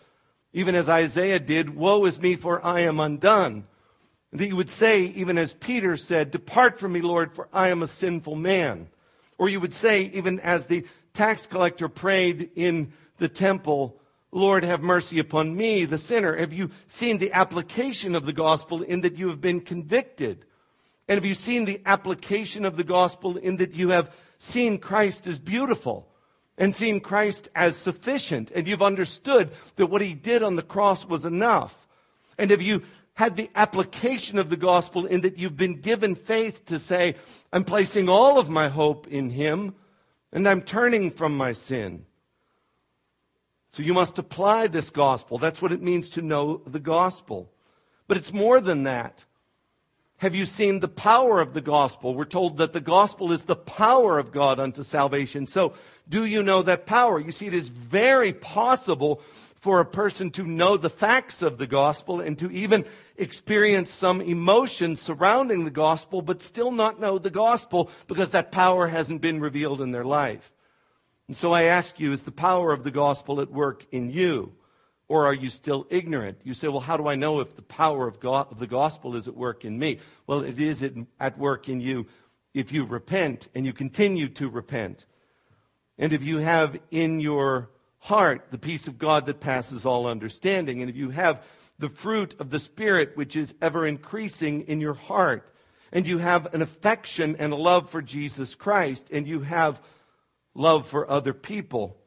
even 0.51 0.75
as 0.75 0.89
Isaiah 0.89 1.39
did, 1.39 1.73
Woe 1.73 2.03
is 2.03 2.19
me, 2.19 2.35
for 2.35 2.63
I 2.63 2.81
am 2.81 2.99
undone. 2.99 3.65
And 4.31 4.39
that 4.41 4.47
you 4.47 4.57
would 4.57 4.69
say, 4.69 5.03
even 5.03 5.37
as 5.37 5.53
Peter 5.53 5.95
said, 5.95 6.31
Depart 6.31 6.79
from 6.79 6.91
me, 6.91 6.99
Lord, 6.99 7.33
for 7.33 7.47
I 7.53 7.69
am 7.69 7.83
a 7.83 7.87
sinful 7.87 8.35
man. 8.35 8.89
Or 9.37 9.47
you 9.47 9.61
would 9.61 9.73
say, 9.73 10.11
even 10.13 10.41
as 10.41 10.67
the 10.67 10.85
tax 11.13 11.47
collector 11.47 11.87
prayed 11.87 12.51
in 12.55 12.91
the 13.17 13.29
temple, 13.29 13.97
Lord, 14.33 14.63
have 14.63 14.81
mercy 14.81 15.19
upon 15.19 15.55
me, 15.55 15.85
the 15.85 15.97
sinner. 15.97 16.35
Have 16.35 16.53
you 16.53 16.71
seen 16.87 17.19
the 17.19 17.33
application 17.33 18.15
of 18.15 18.25
the 18.25 18.33
gospel 18.33 18.81
in 18.81 19.01
that 19.01 19.17
you 19.17 19.29
have 19.29 19.39
been 19.39 19.61
convicted? 19.61 20.43
And 21.07 21.17
have 21.17 21.25
you 21.25 21.35
seen 21.35 21.65
the 21.65 21.81
application 21.85 22.65
of 22.65 22.75
the 22.75 22.83
gospel 22.83 23.37
in 23.37 23.57
that 23.57 23.75
you 23.75 23.89
have 23.89 24.13
seen 24.39 24.79
Christ 24.79 25.27
as 25.27 25.37
beautiful 25.37 26.07
and 26.57 26.73
seen 26.73 26.99
Christ 26.99 27.49
as 27.53 27.75
sufficient? 27.75 28.49
And 28.49 28.67
you've 28.67 28.81
understood 28.81 29.51
that 29.75 29.87
what 29.87 30.01
he 30.01 30.13
did 30.13 30.41
on 30.41 30.55
the 30.55 30.61
cross 30.63 31.05
was 31.05 31.25
enough? 31.25 31.75
And 32.37 32.49
have 32.49 32.61
you 32.61 32.81
had 33.13 33.35
the 33.35 33.51
application 33.53 34.39
of 34.39 34.49
the 34.49 34.57
gospel 34.57 35.05
in 35.05 35.21
that 35.21 35.37
you've 35.37 35.57
been 35.57 35.81
given 35.81 36.15
faith 36.15 36.65
to 36.65 36.79
say, 36.79 37.15
I'm 37.51 37.65
placing 37.65 38.09
all 38.09 38.39
of 38.39 38.49
my 38.49 38.69
hope 38.69 39.07
in 39.07 39.29
him 39.29 39.75
and 40.31 40.47
I'm 40.49 40.63
turning 40.63 41.11
from 41.11 41.37
my 41.37 41.51
sin? 41.51 42.05
So 43.73 43.81
you 43.81 43.95
must 43.95 44.19
apply 44.19 44.67
this 44.67 44.91
gospel. 44.91 45.39
That's 45.39 45.59
what 45.59 45.71
it 45.71 45.81
means 45.81 46.09
to 46.09 46.21
know 46.21 46.57
the 46.57 46.79
gospel. 46.79 47.49
But 48.07 48.17
it's 48.17 48.31
more 48.31 48.61
than 48.61 48.83
that. 48.83 49.25
Have 50.17 50.35
you 50.35 50.45
seen 50.45 50.79
the 50.79 50.87
power 50.87 51.41
of 51.41 51.55
the 51.55 51.61
gospel? 51.61 52.13
We're 52.13 52.25
told 52.25 52.59
that 52.59 52.71
the 52.71 52.79
gospel 52.79 53.31
is 53.31 53.41
the 53.41 53.55
power 53.55 54.19
of 54.19 54.31
God 54.31 54.59
unto 54.59 54.83
salvation. 54.83 55.47
So, 55.47 55.73
do 56.07 56.23
you 56.23 56.43
know 56.43 56.61
that 56.61 56.85
power? 56.85 57.19
You 57.19 57.31
see, 57.31 57.47
it 57.47 57.55
is 57.55 57.69
very 57.69 58.31
possible 58.31 59.21
for 59.55 59.79
a 59.79 59.85
person 59.85 60.29
to 60.31 60.45
know 60.45 60.77
the 60.77 60.91
facts 60.91 61.41
of 61.41 61.57
the 61.57 61.65
gospel 61.65 62.21
and 62.21 62.37
to 62.39 62.51
even 62.51 62.85
experience 63.17 63.89
some 63.89 64.21
emotion 64.21 64.97
surrounding 64.97 65.65
the 65.65 65.71
gospel, 65.71 66.21
but 66.21 66.43
still 66.43 66.71
not 66.71 66.99
know 66.99 67.17
the 67.17 67.31
gospel 67.31 67.89
because 68.07 68.29
that 68.29 68.51
power 68.51 68.85
hasn't 68.85 69.21
been 69.21 69.41
revealed 69.41 69.81
in 69.81 69.91
their 69.91 70.05
life. 70.05 70.51
And 71.27 71.37
so 71.37 71.51
I 71.53 71.63
ask 71.63 71.99
you, 71.99 72.11
is 72.11 72.23
the 72.23 72.31
power 72.31 72.71
of 72.71 72.83
the 72.83 72.91
gospel 72.91 73.39
at 73.41 73.51
work 73.51 73.85
in 73.91 74.09
you? 74.09 74.53
Or 75.07 75.27
are 75.27 75.33
you 75.33 75.49
still 75.49 75.85
ignorant? 75.89 76.39
You 76.43 76.53
say, 76.53 76.67
well, 76.67 76.79
how 76.79 76.97
do 76.97 77.07
I 77.07 77.15
know 77.15 77.39
if 77.39 77.55
the 77.55 77.61
power 77.61 78.07
of, 78.07 78.19
God, 78.19 78.51
of 78.51 78.59
the 78.59 78.67
gospel 78.67 79.15
is 79.15 79.27
at 79.27 79.35
work 79.35 79.65
in 79.65 79.77
me? 79.77 79.99
Well, 80.27 80.41
it 80.41 80.59
is 80.59 80.83
at 81.19 81.37
work 81.37 81.69
in 81.69 81.81
you 81.81 82.07
if 82.53 82.71
you 82.71 82.85
repent 82.85 83.47
and 83.53 83.65
you 83.65 83.73
continue 83.73 84.29
to 84.29 84.49
repent. 84.49 85.05
And 85.97 86.13
if 86.13 86.23
you 86.23 86.37
have 86.37 86.77
in 86.89 87.19
your 87.19 87.69
heart 87.99 88.47
the 88.51 88.57
peace 88.57 88.87
of 88.87 88.97
God 88.97 89.25
that 89.27 89.39
passes 89.39 89.85
all 89.85 90.07
understanding, 90.07 90.81
and 90.81 90.89
if 90.89 90.95
you 90.95 91.09
have 91.09 91.43
the 91.79 91.89
fruit 91.89 92.35
of 92.39 92.49
the 92.49 92.59
Spirit 92.59 93.15
which 93.15 93.35
is 93.35 93.53
ever 93.61 93.85
increasing 93.85 94.67
in 94.67 94.81
your 94.81 94.93
heart, 94.93 95.49
and 95.91 96.07
you 96.07 96.17
have 96.17 96.53
an 96.53 96.61
affection 96.61 97.35
and 97.39 97.53
a 97.53 97.57
love 97.57 97.89
for 97.89 98.01
Jesus 98.01 98.55
Christ, 98.55 99.09
and 99.11 99.27
you 99.27 99.41
have 99.41 99.81
love 100.55 100.87
for 100.87 101.09
other 101.09 101.33
people. 101.33 101.97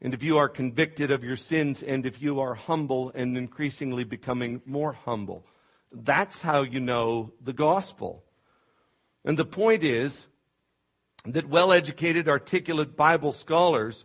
And 0.00 0.14
if 0.14 0.22
you 0.22 0.38
are 0.38 0.48
convicted 0.48 1.10
of 1.10 1.24
your 1.24 1.36
sins 1.36 1.82
and 1.82 2.06
if 2.06 2.20
you 2.20 2.40
are 2.40 2.54
humble 2.54 3.12
and 3.14 3.36
increasingly 3.36 4.04
becoming 4.04 4.60
more 4.66 4.92
humble, 4.92 5.46
that's 5.92 6.42
how 6.42 6.62
you 6.62 6.80
know 6.80 7.32
the 7.40 7.52
gospel. 7.52 8.24
And 9.24 9.38
the 9.38 9.44
point 9.44 9.84
is 9.84 10.26
that 11.26 11.48
well 11.48 11.72
educated, 11.72 12.28
articulate 12.28 12.96
Bible 12.96 13.32
scholars 13.32 14.04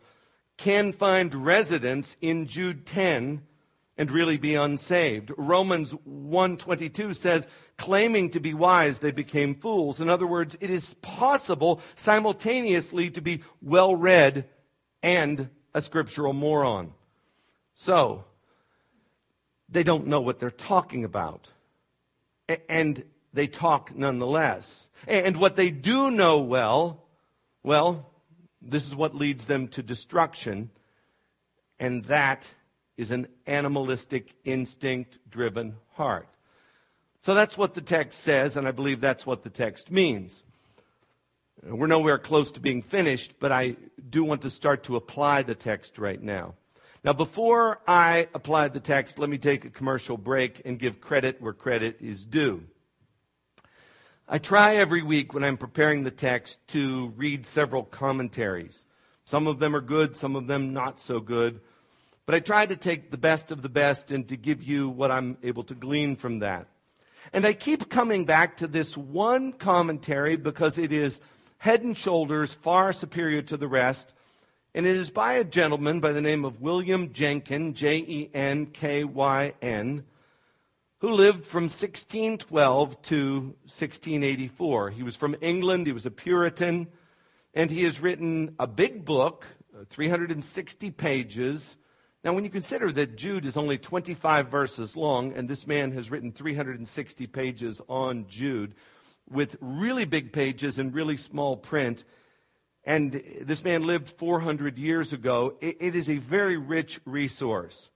can 0.58 0.92
find 0.92 1.34
residence 1.34 2.16
in 2.22 2.48
Jude 2.48 2.86
10 2.86 3.42
and 3.98 4.12
really 4.12 4.38
be 4.38 4.56
unsaved. 4.56 5.32
Romans 5.38 5.94
1:22 5.94 7.16
says, 7.16 7.48
claiming 7.78 8.32
to 8.32 8.40
be 8.40 8.54
wise, 8.54 9.00
they 9.00 9.12
became 9.12 9.56
fools. 9.56 10.02
In 10.02 10.10
other 10.10 10.28
words, 10.28 10.58
it 10.60 10.70
is 10.70 10.94
possible 10.96 11.82
simultaneously 11.96 13.12
to 13.12 13.22
be 13.22 13.44
well 13.62 13.96
read 13.96 14.50
and 15.02 15.50
a 15.74 15.82
scriptural 15.82 16.34
moron. 16.34 16.94
So, 17.76 18.26
they 19.70 19.84
don't 19.84 20.08
know 20.08 20.22
what 20.22 20.40
they're 20.40 20.50
talking 20.50 21.04
about. 21.04 21.52
And 22.70 23.04
they 23.34 23.48
talk 23.48 23.96
nonetheless. 23.96 24.88
And 25.08 25.38
what 25.38 25.56
they 25.56 25.70
do 25.70 26.10
know 26.10 26.40
well, 26.40 27.04
well, 27.64 28.10
this 28.62 28.88
is 28.88 28.96
what 28.96 29.14
leads 29.14 29.46
them 29.46 29.68
to 29.70 29.84
destruction. 29.84 30.72
And 31.80 32.06
that 32.06 32.50
is 32.98 33.12
an 33.12 33.28
animalistic, 33.46 34.34
instinct 34.44 35.18
driven 35.30 35.76
heart. 35.94 36.28
So 37.22 37.34
that's 37.34 37.58
what 37.58 37.74
the 37.74 37.82
text 37.82 38.20
says, 38.20 38.58
and 38.58 38.68
I 38.68 38.72
believe 38.72 39.00
that's 39.00 39.26
what 39.26 39.44
the 39.44 39.50
text 39.50 39.92
means. 39.92 40.44
We're 41.64 41.88
nowhere 41.88 42.18
close 42.18 42.52
to 42.52 42.60
being 42.60 42.82
finished, 42.82 43.34
but 43.40 43.52
I 43.52 43.76
do 44.10 44.24
want 44.24 44.44
to 44.44 44.50
start 44.50 44.84
to 44.84 44.96
apply 44.96 45.44
the 45.44 45.56
text 45.56 45.98
right 45.98 46.22
now. 46.22 46.56
Now, 47.04 47.14
before 47.14 47.80
I 47.88 48.28
apply 48.34 48.68
the 48.70 48.80
text, 48.80 49.20
let 49.20 49.30
me 49.30 49.38
take 49.38 49.66
a 49.66 49.70
commercial 49.70 50.18
break 50.18 50.62
and 50.66 50.78
give 50.78 51.00
credit 51.00 51.42
where 51.42 51.54
credit 51.54 51.98
is 52.02 52.26
due. 52.26 52.64
I 54.28 54.40
try 54.40 54.76
every 54.76 55.04
week 55.04 55.34
when 55.34 55.44
I'm 55.44 55.58
preparing 55.58 56.04
the 56.04 56.12
text 56.12 56.60
to 56.70 57.14
read 57.16 57.46
several 57.46 57.84
commentaries. 57.84 58.84
Some 59.26 59.48
of 59.48 59.60
them 59.60 59.76
are 59.76 59.82
good, 59.82 60.16
some 60.18 60.36
of 60.36 60.48
them 60.48 60.74
not 60.74 61.00
so 61.00 61.20
good. 61.20 61.62
But 62.28 62.36
I 62.36 62.40
try 62.42 62.66
to 62.66 62.76
take 62.76 63.10
the 63.10 63.18
best 63.18 63.54
of 63.54 63.62
the 63.62 63.70
best 63.70 64.12
and 64.12 64.28
to 64.28 64.36
give 64.36 64.62
you 64.62 64.90
what 64.90 65.12
I'm 65.12 65.38
able 65.44 65.64
to 65.64 65.74
glean 65.74 66.18
from 66.18 66.40
that. 66.40 66.68
And 67.32 67.46
I 67.46 67.54
keep 67.54 67.90
coming 67.90 68.26
back 68.26 68.58
to 68.58 68.68
this 68.68 68.98
one 68.98 69.54
commentary 69.54 70.36
because 70.36 70.78
it 70.78 70.92
is 70.92 71.22
head 71.58 71.84
and 71.84 71.98
shoulders 71.98 72.54
far 72.54 72.92
superior 72.92 73.44
to 73.44 73.56
the 73.56 73.70
rest. 73.70 74.14
And 74.76 74.86
it 74.86 74.98
is 74.98 75.10
by 75.10 75.36
a 75.36 75.46
gentleman 75.46 76.02
by 76.02 76.12
the 76.12 76.22
name 76.22 76.44
of 76.44 76.60
William 76.60 77.14
Jenkyn, 77.14 77.74
J 77.74 77.96
E 78.00 78.30
N 78.34 78.66
K 78.66 79.06
Y 79.06 79.54
N, 79.62 80.04
who 81.00 81.12
lived 81.12 81.46
from 81.46 81.64
1612 81.64 83.02
to 83.04 83.40
1684. 83.40 84.90
He 84.90 85.04
was 85.04 85.16
from 85.16 85.38
England, 85.40 85.88
he 85.88 85.94
was 85.94 86.06
a 86.06 86.12
Puritan, 86.12 86.88
and 87.54 87.72
he 87.72 87.86
has 87.86 88.02
written 88.02 88.56
a 88.60 88.68
big 88.68 89.06
book, 89.06 89.46
uh, 89.74 89.86
360 89.92 90.92
pages 90.92 91.78
now, 92.28 92.34
when 92.34 92.44
you 92.44 92.50
consider 92.50 92.92
that 92.92 93.16
Jude 93.16 93.46
is 93.46 93.56
only 93.56 93.78
25 93.78 94.50
verses 94.50 94.98
long, 94.98 95.32
and 95.32 95.48
this 95.48 95.66
man 95.66 95.94
has 95.94 96.12
written 96.12 96.34
360 96.34 97.26
pages 97.28 97.82
on 97.88 98.26
Jude 98.28 98.76
with 99.30 99.56
really 99.62 100.04
big 100.04 100.34
pages 100.34 100.78
and 100.78 100.94
really 100.94 101.16
small 101.16 101.56
print, 101.56 102.04
and 102.84 103.14
this 103.14 103.64
man 103.64 103.84
lived 103.84 104.10
400 104.10 104.78
years 104.78 105.14
ago, 105.14 105.54
it, 105.62 105.96
is 105.96 106.10
a 106.10 106.18
very 106.18 106.58
rich 106.58 107.00
resource. 107.06 107.90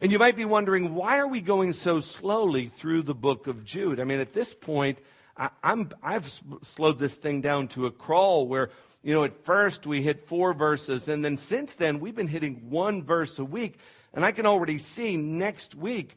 And 0.00 0.10
you 0.10 0.18
might 0.18 0.36
be 0.36 0.46
wondering, 0.46 0.94
why 0.94 1.18
are 1.18 1.28
we 1.28 1.42
going 1.42 1.74
so 1.74 2.00
slowly 2.00 2.68
through 2.68 3.02
the 3.02 3.14
book 3.14 3.46
of 3.46 3.66
Jude? 3.66 4.00
I 4.00 4.04
mean, 4.04 4.20
at 4.20 4.32
this 4.32 4.54
point, 4.54 4.96
I, 5.40 5.48
I'm, 5.64 5.90
I've 6.02 6.28
slowed 6.62 6.98
this 6.98 7.16
thing 7.16 7.40
down 7.40 7.68
to 7.68 7.86
a 7.86 7.90
crawl 7.90 8.46
where 8.46 8.70
you 9.02 9.14
know, 9.14 9.24
at 9.24 9.44
first 9.44 9.86
we 9.86 10.02
hit 10.02 10.28
four 10.28 10.52
verses, 10.52 11.08
and 11.08 11.24
then 11.24 11.38
since 11.38 11.74
then 11.74 12.00
we've 12.00 12.14
been 12.14 12.28
hitting 12.28 12.68
one 12.68 13.02
verse 13.02 13.38
a 13.38 13.44
week. 13.44 13.78
And 14.12 14.24
I 14.24 14.32
can 14.32 14.44
already 14.44 14.78
see 14.78 15.16
next 15.16 15.74
week 15.74 16.14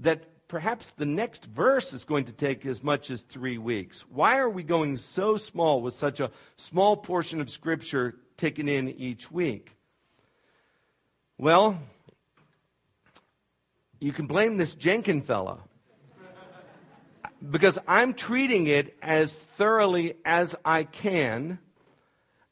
that 0.00 0.24
perhaps 0.48 0.90
the 0.92 1.06
next 1.06 1.44
verse 1.44 1.92
is 1.92 2.04
going 2.04 2.24
to 2.24 2.32
take 2.32 2.66
as 2.66 2.82
much 2.82 3.10
as 3.10 3.22
three 3.22 3.58
weeks. 3.58 4.04
Why 4.10 4.38
are 4.38 4.48
we 4.48 4.64
going 4.64 4.96
so 4.96 5.36
small 5.36 5.80
with 5.80 5.94
such 5.94 6.18
a 6.18 6.32
small 6.56 6.96
portion 6.96 7.40
of 7.40 7.48
Scripture 7.48 8.16
taken 8.36 8.68
in 8.68 8.88
each 8.88 9.30
week? 9.30 9.70
Well, 11.38 11.78
you 14.00 14.12
can 14.12 14.26
blame 14.26 14.56
this 14.56 14.74
Jenkyn 14.74 15.22
fella 15.22 15.60
because 17.50 17.78
I'm 17.86 18.14
treating 18.14 18.66
it 18.66 18.96
as 19.02 19.32
thoroughly 19.34 20.14
as 20.24 20.56
I 20.64 20.84
can 20.84 21.58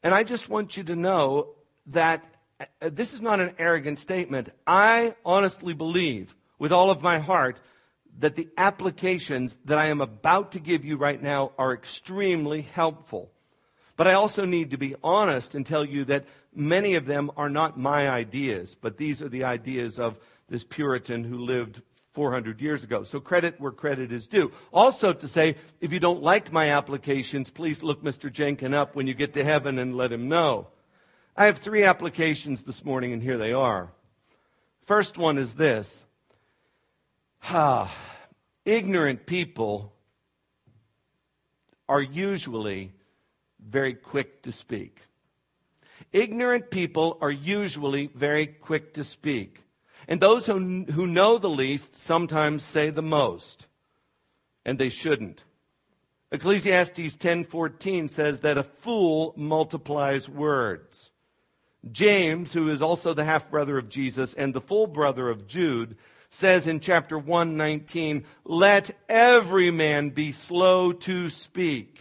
and 0.05 0.13
I 0.13 0.23
just 0.23 0.49
want 0.49 0.77
you 0.77 0.83
to 0.83 0.95
know 0.95 1.55
that 1.87 2.23
uh, 2.59 2.91
this 2.91 3.15
is 3.15 3.23
not 3.23 3.39
an 3.39 3.55
arrogant 3.57 3.97
statement. 3.97 4.49
I 4.67 5.15
honestly 5.25 5.73
believe 5.73 6.35
with 6.59 6.71
all 6.71 6.91
of 6.91 7.01
my 7.01 7.17
heart 7.17 7.59
that 8.19 8.35
the 8.35 8.47
applications 8.55 9.57
that 9.65 9.79
I 9.79 9.87
am 9.87 10.01
about 10.01 10.51
to 10.51 10.59
give 10.59 10.85
you 10.85 10.97
right 10.97 11.19
now 11.19 11.53
are 11.57 11.73
extremely 11.73 12.61
helpful. 12.61 13.31
But 13.97 14.05
I 14.05 14.13
also 14.13 14.45
need 14.45 14.69
to 14.71 14.77
be 14.77 14.93
honest 15.03 15.55
and 15.55 15.65
tell 15.65 15.83
you 15.83 16.05
that 16.05 16.25
many 16.53 16.93
of 16.93 17.07
them 17.07 17.31
are 17.35 17.49
not 17.49 17.75
my 17.75 18.07
ideas, 18.07 18.75
but 18.75 18.97
these 18.97 19.23
are 19.23 19.29
the 19.29 19.45
ideas 19.45 19.97
of 19.97 20.19
this 20.47 20.63
Puritan 20.63 21.23
who 21.23 21.39
lived 21.39 21.81
400 22.15 22.61
years 22.61 22.83
ago. 22.83 23.03
So 23.03 23.19
credit 23.19 23.59
where 23.59 23.73
credit 23.73 24.11
is 24.11 24.27
due. 24.27 24.51
Also 24.71 25.11
to 25.11 25.27
say, 25.27 25.57
if 25.81 25.91
you 25.91 25.99
don't 25.99 26.23
like 26.23 26.51
my 26.51 26.71
applications, 26.71 27.51
please 27.51 27.83
look 27.83 28.01
Mr. 28.01 28.31
Jenkyn 28.31 28.73
up 28.73 28.95
when 28.95 29.05
you 29.05 29.13
get 29.13 29.33
to 29.33 29.43
heaven 29.43 29.77
and 29.77 29.95
let 29.95 30.13
him 30.13 30.29
know. 30.29 30.67
I 31.35 31.47
have 31.47 31.57
three 31.57 31.83
applications 31.83 32.63
this 32.63 32.85
morning 32.85 33.11
and 33.11 33.21
here 33.21 33.37
they 33.37 33.51
are. 33.51 33.91
First 34.85 35.17
one 35.17 35.37
is 35.37 35.53
this. 35.53 36.03
Ah, 37.43 37.93
ignorant 38.63 39.25
people 39.25 39.93
are 41.89 42.01
usually 42.01 42.93
very 43.59 43.93
quick 43.93 44.43
to 44.43 44.53
speak. 44.53 45.01
Ignorant 46.13 46.71
people 46.71 47.17
are 47.19 47.31
usually 47.31 48.07
very 48.07 48.47
quick 48.47 48.93
to 48.93 49.03
speak. 49.03 49.61
And 50.07 50.21
those 50.21 50.45
who, 50.45 50.85
who 50.85 51.07
know 51.07 51.37
the 51.37 51.49
least 51.49 51.95
sometimes 51.95 52.63
say 52.63 52.89
the 52.89 53.01
most, 53.01 53.67
and 54.63 54.77
they 54.77 54.89
shouldn't. 54.89 55.43
Ecclesiastes 56.31 57.17
10:14 57.17 58.09
says 58.09 58.41
that 58.41 58.57
a 58.57 58.63
fool 58.63 59.33
multiplies 59.37 60.27
words. 60.27 61.11
James, 61.91 62.51
who 62.51 62.69
is 62.69 62.81
also 62.81 63.13
the 63.13 63.23
half 63.23 63.49
brother 63.49 63.77
of 63.77 63.89
Jesus 63.89 64.33
and 64.33 64.53
the 64.53 64.61
full 64.61 64.87
brother 64.87 65.29
of 65.29 65.47
Jude, 65.47 65.97
says 66.29 66.67
in 66.67 66.79
chapter 66.79 67.17
119, 67.17 68.25
"Let 68.43 68.97
every 69.07 69.71
man 69.71 70.09
be 70.09 70.31
slow 70.31 70.91
to 70.91 71.29
speak." 71.29 71.99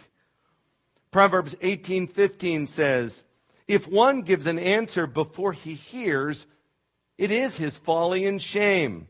Proverbs 1.11 1.55
18:15 1.61 2.67
says, 2.67 3.23
"If 3.69 3.87
one 3.87 4.23
gives 4.23 4.47
an 4.47 4.59
answer 4.59 5.07
before 5.07 5.53
he 5.53 5.75
hears, 5.75 6.47
it 7.19 7.31
is 7.31 7.57
his 7.57 7.79
folly 7.79 8.27
and 8.27 8.41
shame. 8.41 9.09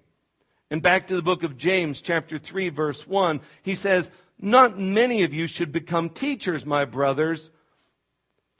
And 0.70 0.82
back 0.82 1.08
to 1.08 1.16
the 1.16 1.22
book 1.22 1.42
of 1.42 1.56
James, 1.56 2.00
chapter 2.00 2.38
3, 2.38 2.70
verse 2.70 3.06
1, 3.06 3.40
he 3.62 3.74
says, 3.74 4.10
Not 4.38 4.78
many 4.78 5.22
of 5.22 5.32
you 5.32 5.46
should 5.46 5.72
become 5.72 6.10
teachers, 6.10 6.66
my 6.66 6.84
brothers, 6.84 7.50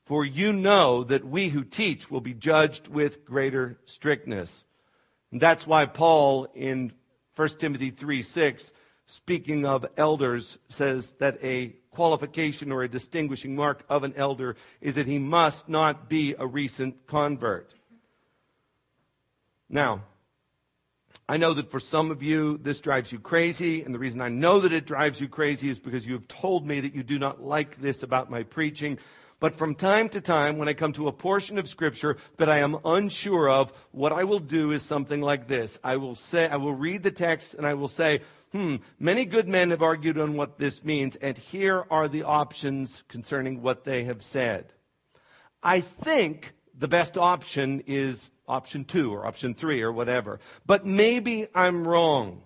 for 0.04 0.24
you 0.24 0.52
know 0.52 1.04
that 1.04 1.26
we 1.26 1.48
who 1.48 1.64
teach 1.64 2.10
will 2.10 2.20
be 2.20 2.34
judged 2.34 2.88
with 2.88 3.24
greater 3.24 3.78
strictness. 3.86 4.64
And 5.32 5.40
that's 5.40 5.66
why 5.66 5.86
Paul 5.86 6.46
in 6.54 6.92
1 7.36 7.48
Timothy 7.58 7.90
3, 7.90 8.22
6, 8.22 8.72
speaking 9.06 9.66
of 9.66 9.86
elders, 9.96 10.56
says 10.68 11.12
that 11.18 11.42
a 11.42 11.74
qualification 11.90 12.70
or 12.70 12.82
a 12.82 12.88
distinguishing 12.88 13.56
mark 13.56 13.82
of 13.88 14.04
an 14.04 14.14
elder 14.16 14.56
is 14.80 14.94
that 14.94 15.06
he 15.06 15.18
must 15.18 15.68
not 15.68 16.08
be 16.08 16.34
a 16.38 16.46
recent 16.46 17.06
convert. 17.06 17.74
Now, 19.68 20.02
I 21.28 21.38
know 21.38 21.54
that 21.54 21.70
for 21.70 21.80
some 21.80 22.10
of 22.10 22.22
you, 22.22 22.58
this 22.58 22.80
drives 22.80 23.10
you 23.10 23.18
crazy, 23.18 23.82
and 23.82 23.94
the 23.94 23.98
reason 23.98 24.20
I 24.20 24.28
know 24.28 24.60
that 24.60 24.72
it 24.72 24.86
drives 24.86 25.20
you 25.20 25.28
crazy 25.28 25.70
is 25.70 25.78
because 25.78 26.06
you 26.06 26.14
have 26.14 26.28
told 26.28 26.66
me 26.66 26.80
that 26.80 26.94
you 26.94 27.02
do 27.02 27.18
not 27.18 27.40
like 27.40 27.80
this 27.80 28.02
about 28.02 28.30
my 28.30 28.42
preaching. 28.42 28.98
But 29.40 29.54
from 29.54 29.74
time 29.74 30.10
to 30.10 30.20
time, 30.20 30.58
when 30.58 30.68
I 30.68 30.74
come 30.74 30.92
to 30.94 31.08
a 31.08 31.12
portion 31.12 31.58
of 31.58 31.68
Scripture 31.68 32.18
that 32.36 32.50
I 32.50 32.58
am 32.58 32.78
unsure 32.84 33.48
of, 33.48 33.72
what 33.90 34.12
I 34.12 34.24
will 34.24 34.38
do 34.38 34.72
is 34.72 34.82
something 34.82 35.20
like 35.20 35.48
this. 35.48 35.78
I 35.82 35.96
will 35.96 36.14
say, 36.14 36.46
I 36.46 36.56
will 36.56 36.74
read 36.74 37.02
the 37.02 37.10
text 37.10 37.54
and 37.54 37.66
I 37.66 37.74
will 37.74 37.88
say, 37.88 38.20
hmm, 38.52 38.76
many 38.98 39.24
good 39.24 39.48
men 39.48 39.70
have 39.70 39.82
argued 39.82 40.18
on 40.18 40.34
what 40.34 40.58
this 40.58 40.84
means, 40.84 41.16
and 41.16 41.36
here 41.36 41.84
are 41.90 42.06
the 42.06 42.22
options 42.24 43.02
concerning 43.08 43.62
what 43.62 43.84
they 43.84 44.04
have 44.04 44.22
said. 44.22 44.66
I 45.62 45.80
think 45.80 46.52
the 46.78 46.88
best 46.88 47.16
option 47.16 47.84
is 47.86 48.30
option 48.48 48.84
two 48.84 49.12
or 49.14 49.26
option 49.26 49.54
three 49.54 49.82
or 49.82 49.92
whatever. 49.92 50.40
But 50.66 50.84
maybe 50.84 51.46
I'm 51.54 51.86
wrong. 51.86 52.42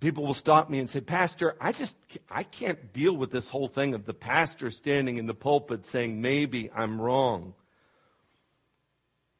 People 0.00 0.26
will 0.26 0.34
stop 0.34 0.70
me 0.70 0.78
and 0.78 0.88
say, 0.88 1.00
Pastor, 1.00 1.56
I 1.60 1.72
just, 1.72 1.96
I 2.30 2.44
can't 2.44 2.92
deal 2.92 3.16
with 3.16 3.32
this 3.32 3.48
whole 3.48 3.66
thing 3.66 3.94
of 3.94 4.04
the 4.04 4.14
pastor 4.14 4.70
standing 4.70 5.18
in 5.18 5.26
the 5.26 5.34
pulpit 5.34 5.86
saying, 5.86 6.20
maybe 6.20 6.70
I'm 6.72 7.00
wrong. 7.00 7.54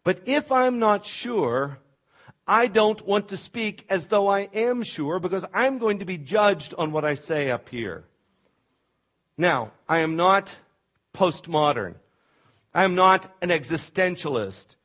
But 0.03 0.23
if 0.27 0.51
I'm 0.51 0.81
not 0.81 1.05
sure, 1.05 1.79
I 2.47 2.67
don't 2.67 3.07
want 3.07 3.29
to 3.29 3.37
speak 3.37 3.85
as 3.89 4.07
though 4.07 4.27
I 4.27 4.49
am 4.53 4.83
sure 4.83 5.21
because 5.21 5.45
I'm 5.55 5.79
going 5.79 6.01
to 6.01 6.07
be 6.07 6.19
judged 6.19 6.75
on 6.77 6.91
what 6.93 7.05
I 7.05 7.15
say 7.15 7.51
up 7.51 7.69
here. 7.69 8.05
Now, 9.37 9.71
I 9.89 9.99
am 9.99 10.17
not 10.17 10.57
postmodern. 11.15 11.95
I 12.79 12.85
am 12.85 12.95
not 12.95 13.29
an 13.43 13.49
existentialist. 13.49 14.77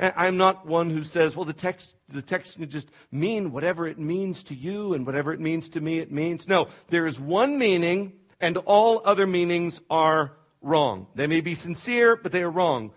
I'm 0.00 0.38
not 0.38 0.66
one 0.66 0.88
who 0.88 1.02
says, 1.02 1.36
well, 1.36 1.44
the 1.44 1.52
text, 1.52 1.94
the 2.08 2.22
text 2.22 2.56
can 2.56 2.70
just 2.70 2.90
mean 3.10 3.52
whatever 3.52 3.86
it 3.86 3.98
means 3.98 4.44
to 4.44 4.54
you 4.54 4.94
and 4.94 5.04
whatever 5.04 5.34
it 5.34 5.40
means 5.40 5.68
to 5.70 5.80
me, 5.80 5.98
it 5.98 6.10
means. 6.10 6.48
No, 6.48 6.68
there 6.88 7.06
is 7.06 7.20
one 7.20 7.58
meaning 7.58 8.14
and 8.40 8.56
all 8.56 9.02
other 9.04 9.26
meanings 9.26 9.80
are 9.90 10.32
wrong. 10.62 11.08
They 11.14 11.26
may 11.26 11.42
be 11.42 11.54
sincere, 11.54 12.16
but 12.16 12.32
they 12.32 12.42
are 12.42 12.50
wrong. 12.50 12.92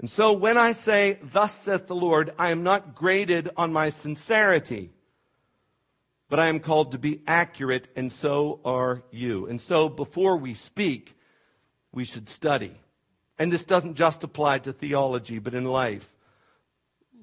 And 0.00 0.10
so 0.10 0.32
when 0.32 0.58
I 0.58 0.72
say, 0.72 1.20
thus 1.32 1.54
saith 1.54 1.86
the 1.86 1.94
Lord, 1.94 2.34
I 2.40 2.50
am 2.50 2.64
not 2.64 2.96
graded 2.96 3.50
on 3.56 3.72
my 3.72 3.90
sincerity. 3.90 4.90
but 6.32 6.40
I 6.40 6.46
am 6.46 6.60
called 6.60 6.92
to 6.92 6.98
be 6.98 7.20
accurate, 7.26 7.88
and 7.94 8.10
so 8.10 8.58
are 8.64 9.02
you. 9.10 9.48
And 9.48 9.60
so 9.60 9.90
before 9.90 10.38
we 10.38 10.54
speak, 10.54 11.14
we 11.92 12.06
should 12.06 12.30
study. 12.30 12.72
And 13.38 13.52
this 13.52 13.64
doesn't 13.64 13.94
just 13.94 14.24
apply 14.24 14.58
to 14.60 14.72
theology, 14.72 15.38
but 15.38 15.54
in 15.54 15.64
life. 15.64 16.08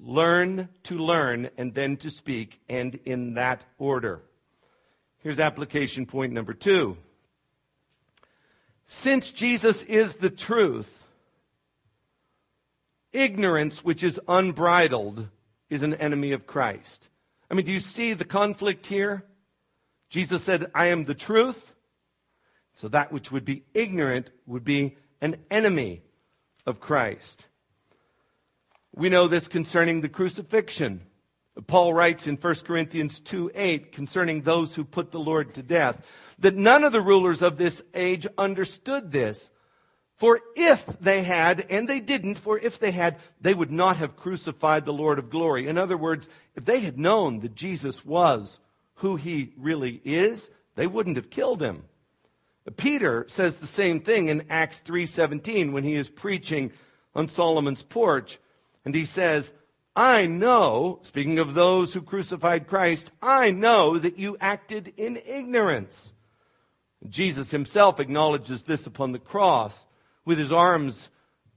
Learn 0.02 0.68
to 0.84 0.98
learn 0.98 1.50
and 1.56 1.74
then 1.74 1.96
to 1.98 2.10
speak, 2.10 2.58
and 2.68 2.98
in 3.04 3.34
that 3.34 3.64
order. 3.78 4.22
Here's 5.18 5.40
application 5.40 6.06
point 6.06 6.32
number 6.32 6.54
two. 6.54 6.96
Since 8.86 9.30
Jesus 9.32 9.82
is 9.82 10.14
the 10.14 10.30
truth, 10.30 10.90
ignorance 13.12 13.84
which 13.84 14.02
is 14.02 14.20
unbridled 14.26 15.28
is 15.68 15.82
an 15.82 15.94
enemy 15.94 16.32
of 16.32 16.46
Christ. 16.46 17.08
I 17.50 17.54
mean, 17.54 17.66
do 17.66 17.72
you 17.72 17.80
see 17.80 18.14
the 18.14 18.24
conflict 18.24 18.86
here? 18.86 19.24
Jesus 20.08 20.42
said, 20.42 20.70
I 20.74 20.86
am 20.86 21.04
the 21.04 21.14
truth. 21.14 21.72
So 22.74 22.88
that 22.88 23.12
which 23.12 23.30
would 23.30 23.44
be 23.44 23.64
ignorant 23.74 24.30
would 24.46 24.64
be 24.64 24.96
an 25.20 25.36
enemy 25.50 26.02
of 26.66 26.80
Christ. 26.80 27.46
We 28.94 29.08
know 29.08 29.28
this 29.28 29.48
concerning 29.48 30.00
the 30.00 30.08
crucifixion. 30.08 31.02
Paul 31.66 31.92
writes 31.92 32.26
in 32.26 32.36
1 32.36 32.54
Corinthians 32.64 33.20
2 33.20 33.52
8 33.54 33.92
concerning 33.92 34.42
those 34.42 34.74
who 34.74 34.84
put 34.84 35.10
the 35.10 35.20
Lord 35.20 35.54
to 35.54 35.62
death 35.62 36.00
that 36.40 36.56
none 36.56 36.84
of 36.84 36.92
the 36.92 37.02
rulers 37.02 37.42
of 37.42 37.56
this 37.56 37.82
age 37.94 38.26
understood 38.36 39.12
this. 39.12 39.50
For 40.16 40.40
if 40.54 40.84
they 40.98 41.22
had, 41.22 41.66
and 41.70 41.88
they 41.88 42.00
didn't, 42.00 42.34
for 42.34 42.58
if 42.58 42.78
they 42.78 42.90
had, 42.90 43.16
they 43.40 43.54
would 43.54 43.70
not 43.70 43.98
have 43.98 44.16
crucified 44.16 44.84
the 44.84 44.92
Lord 44.92 45.18
of 45.18 45.30
glory. 45.30 45.66
In 45.66 45.78
other 45.78 45.96
words, 45.96 46.28
if 46.54 46.64
they 46.64 46.80
had 46.80 46.98
known 46.98 47.40
that 47.40 47.54
Jesus 47.54 48.04
was 48.04 48.58
who 48.96 49.16
he 49.16 49.54
really 49.56 50.00
is, 50.04 50.50
they 50.74 50.86
wouldn't 50.86 51.16
have 51.16 51.30
killed 51.30 51.62
him. 51.62 51.84
Peter 52.76 53.24
says 53.28 53.56
the 53.56 53.66
same 53.66 54.00
thing 54.00 54.28
in 54.28 54.46
Acts 54.50 54.80
3:17 54.84 55.72
when 55.72 55.84
he 55.84 55.94
is 55.94 56.08
preaching 56.08 56.72
on 57.14 57.28
Solomon's 57.28 57.82
porch 57.82 58.38
and 58.84 58.94
he 58.94 59.04
says, 59.04 59.52
"I 59.96 60.26
know, 60.26 61.00
speaking 61.02 61.38
of 61.38 61.54
those 61.54 61.92
who 61.92 62.02
crucified 62.02 62.66
Christ, 62.66 63.10
I 63.20 63.50
know 63.50 63.98
that 63.98 64.18
you 64.18 64.36
acted 64.40 64.94
in 64.96 65.16
ignorance." 65.16 66.12
Jesus 67.08 67.50
himself 67.50 67.98
acknowledges 67.98 68.62
this 68.62 68.86
upon 68.86 69.12
the 69.12 69.18
cross 69.18 69.86
with 70.24 70.38
his 70.38 70.52
arms 70.52 71.08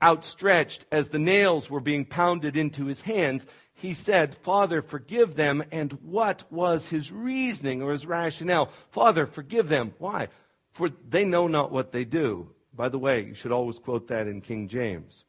outstretched 0.02 0.84
as 0.90 1.08
the 1.08 1.18
nails 1.18 1.70
were 1.70 1.80
being 1.80 2.04
pounded 2.04 2.56
into 2.56 2.86
his 2.86 3.00
hands. 3.00 3.46
He 3.74 3.94
said, 3.94 4.34
Father, 4.36 4.82
forgive 4.82 5.34
them. 5.34 5.64
And 5.70 5.92
what 6.02 6.44
was 6.50 6.88
his 6.88 7.10
reasoning 7.10 7.82
or 7.82 7.92
his 7.92 8.06
rationale? 8.06 8.70
Father, 8.90 9.26
forgive 9.26 9.68
them. 9.68 9.94
Why? 9.98 10.28
For 10.74 10.90
they 11.08 11.24
know 11.24 11.46
not 11.46 11.70
what 11.70 11.92
they 11.92 12.04
do. 12.04 12.50
By 12.74 12.88
the 12.88 12.98
way, 12.98 13.24
you 13.24 13.34
should 13.34 13.52
always 13.52 13.78
quote 13.78 14.08
that 14.08 14.26
in 14.26 14.40
King 14.40 14.66
James. 14.66 15.24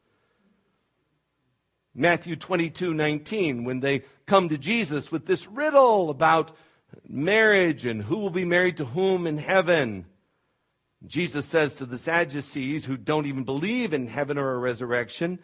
Matthew 1.94 2.34
22:19 2.36 3.64
when 3.64 3.80
they 3.80 4.02
come 4.26 4.48
to 4.48 4.58
Jesus 4.58 5.10
with 5.10 5.24
this 5.24 5.46
riddle 5.46 6.10
about 6.10 6.54
marriage 7.08 7.86
and 7.86 8.02
who 8.02 8.18
will 8.18 8.30
be 8.30 8.44
married 8.44 8.78
to 8.78 8.84
whom 8.84 9.26
in 9.26 9.38
heaven. 9.38 10.04
Jesus 11.06 11.46
says 11.46 11.76
to 11.76 11.86
the 11.86 11.96
Sadducees 11.96 12.84
who 12.84 12.96
don't 12.96 13.26
even 13.26 13.44
believe 13.44 13.94
in 13.94 14.08
heaven 14.08 14.38
or 14.38 14.52
a 14.52 14.58
resurrection, 14.58 15.38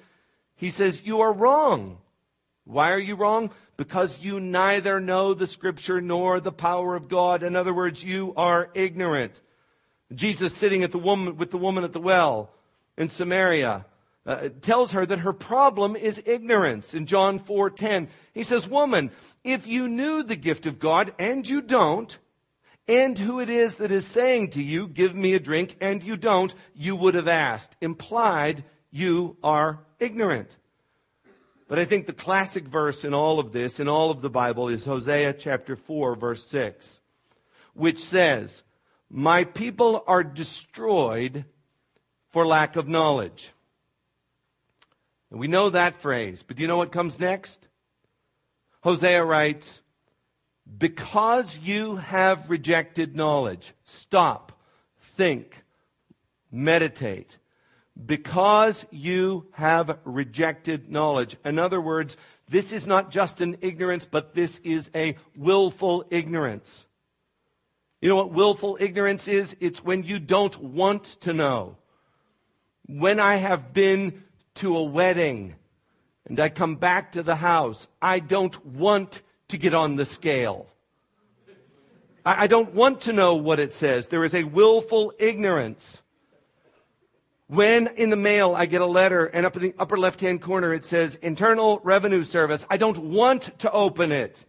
he 0.57 0.71
says, 0.71 1.07
You 1.07 1.21
are 1.21 1.33
wrong. 1.33 1.99
Why 2.65 2.93
are 2.93 2.99
you 2.99 3.15
wrong? 3.15 3.51
Because 3.77 4.19
you 4.21 4.41
neither 4.41 4.99
know 4.99 5.35
the 5.35 5.47
scripture 5.47 6.01
nor 6.01 6.41
the 6.41 6.53
power 6.53 6.97
of 6.97 7.09
God. 7.09 7.45
In 7.45 7.55
other 7.55 7.73
words, 7.73 8.03
you 8.03 8.35
are 8.37 8.69
ignorant. 8.75 9.41
Jesus 10.15 10.55
sitting 10.55 10.83
at 10.83 10.93
the 10.93 10.99
woman, 10.99 11.37
with 11.37 11.51
the 11.51 11.59
woman 11.59 11.85
at 11.85 11.93
the 11.93 12.01
well 12.01 12.51
in 12.97 13.09
Samaria 13.09 13.85
uh, 14.25 14.49
tells 14.61 14.93
her 14.93 15.05
that 15.05 15.21
her 15.21 15.33
problem 15.33 15.97
is 15.97 16.23
ignorance. 16.25 16.95
In 16.95 17.07
John 17.07 17.39
4:10, 17.41 18.09
he 18.33 18.45
says, 18.45 18.69
"Woman, 18.69 19.11
if 19.43 19.67
you 19.67 19.89
knew 19.89 20.23
the 20.23 20.37
gift 20.37 20.67
of 20.67 20.79
God 20.79 21.13
and 21.19 21.49
you 21.49 21.61
don't, 21.61 22.17
and 22.87 23.19
who 23.19 23.41
it 23.41 23.49
is 23.49 23.77
that 23.77 23.91
is 23.91 24.07
saying 24.07 24.51
to 24.51 24.63
you, 24.63 24.89
give 24.89 25.15
me 25.15 25.35
a 25.35 25.41
drink, 25.41 25.77
and 25.81 26.03
you 26.03 26.17
don't, 26.17 26.55
you 26.75 26.95
would 26.95 27.15
have 27.15 27.29
asked." 27.29 27.77
Implied, 27.81 28.65
you 28.91 29.37
are 29.43 29.81
ignorant. 29.99 30.57
But 31.67 31.79
I 31.79 31.87
think 31.87 32.07
the 32.07 32.13
classic 32.13 32.65
verse 32.65 33.05
in 33.05 33.15
all 33.15 33.41
of 33.41 33.51
this, 33.51 33.81
in 33.81 33.89
all 33.89 34.11
of 34.11 34.21
the 34.21 34.29
Bible, 34.29 34.69
is 34.69 34.85
Hosea 34.85 35.33
chapter 35.33 35.75
4, 35.75 36.17
verse 36.17 36.45
6, 36.45 37.01
which 37.73 37.99
says, 37.99 38.63
My 39.15 39.45
people 39.45 40.03
are 40.07 40.25
destroyed 40.25 41.45
for 42.31 42.47
lack 42.47 42.77
of 42.77 42.89
knowledge. 42.89 43.53
And 45.31 45.39
we 45.39 45.49
know 45.49 45.69
that 45.69 46.01
phrase, 46.01 46.43
but 46.43 46.57
do 46.57 46.63
you 46.63 46.69
know 46.69 46.79
what 46.79 46.93
comes 46.93 47.21
next? 47.21 47.69
Hosea 48.81 49.23
writes, 49.23 49.83
Because 50.79 51.59
you 51.59 51.97
have 51.97 52.49
rejected 52.49 53.15
knowledge, 53.15 53.75
stop, 53.85 54.59
think, 55.01 55.63
meditate. 56.51 57.37
Because 58.03 58.87
you 58.91 59.47
have 59.53 59.99
rejected 60.05 60.91
knowledge. 60.91 61.37
In 61.45 61.59
other 61.59 61.83
words, 61.83 62.17
this 62.49 62.73
is 62.73 62.87
not 62.87 63.11
just 63.11 63.43
an 63.43 63.59
ignorance, 63.61 64.07
but 64.07 64.35
this 64.35 64.59
is 64.61 64.91
a 64.95 65.17
willful 65.37 66.07
ignorance. 66.11 66.87
You 68.03 68.09
know 68.09 68.17
what 68.17 68.33
willful 68.33 68.79
ignorance 68.81 69.29
is? 69.29 69.57
It's 69.61 69.83
when 69.83 70.03
you 70.03 70.19
don't 70.19 70.59
want 70.61 71.05
to 71.21 71.33
know. 71.33 71.77
When 72.87 73.21
I 73.21 73.37
have 73.37 73.73
been 73.73 74.25
to 74.57 74.77
a 74.77 74.83
wedding 74.83 75.55
and 76.27 76.41
I 76.41 76.49
come 76.49 76.75
back 76.75 77.13
to 77.13 77.23
the 77.23 77.37
house, 77.37 77.87
I 78.03 78.19
don't 78.19 78.67
want 78.67 79.23
to 79.49 79.57
get 79.57 79.73
on 79.73 79.95
the 79.95 80.05
scale. 80.05 80.67
I, 82.27 82.49
don't 82.49 82.75
want 82.75 83.03
to 83.03 83.13
know 83.13 83.37
what 83.37 83.61
it 83.61 83.73
says. 83.73 84.09
There 84.09 84.25
is 84.25 84.35
a 84.35 84.43
willful 84.43 85.13
ignorance. 85.21 86.03
When 87.47 87.87
in 87.87 88.11
the 88.11 88.17
mail 88.17 88.53
I 88.57 88.67
get 88.67 88.81
a 88.81 88.87
letter 88.87 89.27
and 89.27 89.47
up 89.47 89.55
in 89.55 89.63
the 89.63 89.75
upper 89.79 89.97
left 89.97 90.21
hand 90.21 90.43
corner 90.43 90.75
it 90.75 90.85
says 90.85 91.15
Internal 91.15 91.81
Revenue 91.85 92.25
Service, 92.25 92.67
I 92.69 92.79
don't 92.79 92.99
want 92.99 93.61
to 93.61 93.71
open 93.71 94.11
it. 94.11 94.45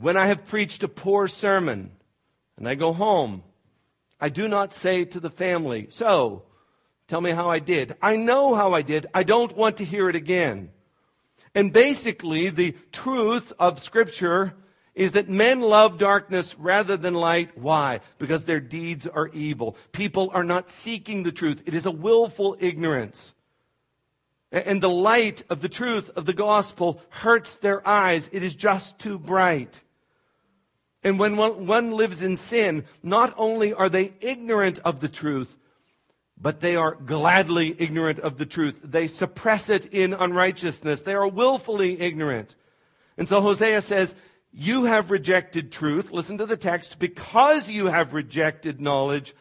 When 0.00 0.16
I 0.16 0.26
have 0.26 0.46
preached 0.46 0.82
a 0.84 0.88
poor 0.88 1.28
sermon 1.28 1.90
and 2.56 2.68
I 2.68 2.74
go 2.74 2.92
home, 2.92 3.42
I 4.20 4.28
do 4.28 4.48
not 4.48 4.72
say 4.72 5.04
to 5.04 5.20
the 5.20 5.30
family, 5.30 5.86
So, 5.90 6.44
Tell 7.08 7.20
me 7.22 7.30
how 7.30 7.48
I 7.48 7.58
did. 7.58 7.96
I 8.02 8.16
know 8.16 8.54
how 8.54 8.74
I 8.74 8.82
did. 8.82 9.06
I 9.14 9.22
don't 9.22 9.56
want 9.56 9.78
to 9.78 9.84
hear 9.84 10.10
it 10.10 10.16
again. 10.16 10.70
And 11.54 11.72
basically, 11.72 12.50
the 12.50 12.76
truth 12.92 13.50
of 13.58 13.82
Scripture 13.82 14.54
is 14.94 15.12
that 15.12 15.30
men 15.30 15.62
love 15.62 15.96
darkness 15.96 16.54
rather 16.58 16.98
than 16.98 17.14
light. 17.14 17.56
Why? 17.56 18.00
Because 18.18 18.44
their 18.44 18.60
deeds 18.60 19.06
are 19.06 19.28
evil. 19.28 19.76
People 19.92 20.30
are 20.34 20.44
not 20.44 20.68
seeking 20.70 21.22
the 21.22 21.32
truth. 21.32 21.62
It 21.64 21.74
is 21.74 21.86
a 21.86 21.90
willful 21.90 22.58
ignorance. 22.60 23.32
And 24.52 24.82
the 24.82 24.90
light 24.90 25.44
of 25.48 25.62
the 25.62 25.68
truth 25.68 26.10
of 26.14 26.26
the 26.26 26.34
gospel 26.34 27.00
hurts 27.08 27.54
their 27.56 27.86
eyes. 27.88 28.28
It 28.32 28.42
is 28.42 28.54
just 28.54 28.98
too 28.98 29.18
bright. 29.18 29.80
And 31.08 31.18
when 31.18 31.36
one, 31.38 31.92
lives 31.92 32.22
in 32.22 32.36
sin, 32.36 32.84
not 33.02 33.32
only 33.38 33.72
are 33.72 33.88
they 33.88 34.12
ignorant 34.20 34.80
of 34.80 35.00
the 35.00 35.08
truth, 35.08 35.56
but 36.38 36.60
they 36.60 36.76
are 36.76 36.94
gladly 36.94 37.74
ignorant 37.76 38.18
of 38.18 38.36
the 38.36 38.44
truth. 38.44 38.78
They 38.84 39.06
suppress 39.06 39.70
it 39.70 39.86
in 39.94 40.12
unrighteousness. 40.12 41.00
They 41.00 41.14
are 41.14 41.26
willfully 41.26 41.98
ignorant. 41.98 42.54
And 43.16 43.26
so 43.26 43.40
Hosea 43.40 43.80
says, 43.80 44.14
you 44.52 44.84
have 44.84 45.10
rejected 45.10 45.72
truth. 45.72 46.12
Listen 46.12 46.38
to 46.38 46.46
the 46.46 46.58
text. 46.58 46.98
Because 46.98 47.70
you 47.70 47.86
have 47.86 48.12
rejected 48.12 48.78
knowledge, 48.78 49.34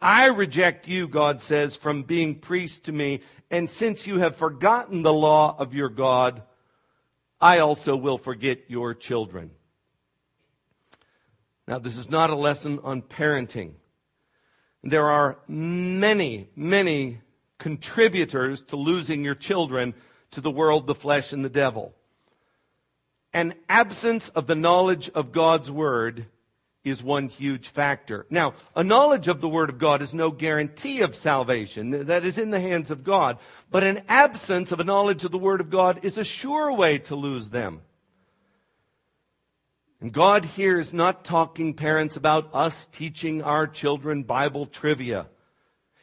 I 0.00 0.28
reject 0.28 0.88
you, 0.88 1.06
God 1.06 1.42
says, 1.42 1.76
from 1.76 2.04
being 2.04 2.36
priest 2.36 2.84
to 2.84 2.92
me. 2.92 3.20
And 3.50 3.68
since 3.68 4.06
you 4.06 4.20
have 4.20 4.36
forgotten 4.36 5.02
the 5.02 5.12
law 5.12 5.54
of 5.58 5.74
your 5.74 5.90
God, 5.90 6.42
I 7.42 7.58
also 7.58 7.94
will 7.94 8.16
forget 8.16 8.70
your 8.70 8.94
children. 8.94 9.50
Now, 11.66 11.78
this 11.78 11.96
is 11.96 12.10
not 12.10 12.30
a 12.30 12.34
lesson 12.34 12.80
on 12.82 13.02
parenting. 13.02 13.72
There 14.82 15.08
are 15.08 15.38
many, 15.48 16.48
many 16.54 17.20
contributors 17.58 18.60
to 18.62 18.76
losing 18.76 19.24
your 19.24 19.34
children 19.34 19.94
to 20.32 20.42
the 20.42 20.50
world, 20.50 20.86
the 20.86 20.94
flesh, 20.94 21.32
and 21.32 21.42
the 21.42 21.48
devil. 21.48 21.94
An 23.32 23.54
absence 23.68 24.28
of 24.28 24.46
the 24.46 24.54
knowledge 24.54 25.08
of 25.08 25.32
God's 25.32 25.70
Word 25.70 26.26
is 26.84 27.02
one 27.02 27.28
huge 27.28 27.68
factor. 27.68 28.26
Now, 28.28 28.54
a 28.76 28.84
knowledge 28.84 29.28
of 29.28 29.40
the 29.40 29.48
Word 29.48 29.70
of 29.70 29.78
God 29.78 30.02
is 30.02 30.12
no 30.12 30.30
guarantee 30.30 31.00
of 31.00 31.16
salvation. 31.16 32.06
That 32.06 32.26
is 32.26 32.36
in 32.36 32.50
the 32.50 32.60
hands 32.60 32.90
of 32.90 33.04
God. 33.04 33.38
But 33.70 33.84
an 33.84 34.02
absence 34.06 34.70
of 34.70 34.80
a 34.80 34.84
knowledge 34.84 35.24
of 35.24 35.32
the 35.32 35.38
Word 35.38 35.62
of 35.62 35.70
God 35.70 36.04
is 36.04 36.18
a 36.18 36.24
sure 36.24 36.74
way 36.74 36.98
to 36.98 37.16
lose 37.16 37.48
them. 37.48 37.80
And 40.04 40.12
God 40.12 40.44
here 40.44 40.78
is 40.78 40.92
not 40.92 41.24
talking, 41.24 41.72
parents, 41.72 42.18
about 42.18 42.50
us 42.52 42.86
teaching 42.88 43.40
our 43.40 43.66
children 43.66 44.22
Bible 44.22 44.66
trivia. 44.66 45.28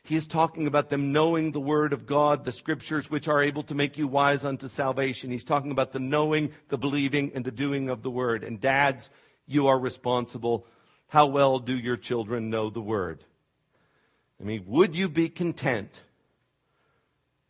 He 0.01 0.15
is 0.15 0.25
talking 0.25 0.65
about 0.65 0.89
them 0.89 1.11
knowing 1.11 1.51
the 1.51 1.59
Word 1.59 1.93
of 1.93 2.07
God, 2.07 2.43
the 2.43 2.51
Scriptures, 2.51 3.11
which 3.11 3.27
are 3.27 3.43
able 3.43 3.61
to 3.61 3.75
make 3.75 3.99
you 3.99 4.07
wise 4.07 4.43
unto 4.43 4.67
salvation. 4.67 5.29
He's 5.29 5.43
talking 5.43 5.69
about 5.69 5.91
the 5.91 5.99
knowing, 5.99 6.51
the 6.69 6.79
believing, 6.79 7.33
and 7.35 7.45
the 7.45 7.51
doing 7.51 7.89
of 7.89 8.01
the 8.01 8.09
Word. 8.09 8.43
And 8.43 8.59
dads, 8.59 9.11
you 9.45 9.67
are 9.67 9.79
responsible. 9.79 10.65
How 11.05 11.27
well 11.27 11.59
do 11.59 11.77
your 11.77 11.95
children 11.95 12.49
know 12.49 12.71
the 12.71 12.81
Word? 12.81 13.23
I 14.39 14.45
mean, 14.45 14.63
would 14.65 14.95
you 14.95 15.09
be 15.09 15.29
content 15.29 16.01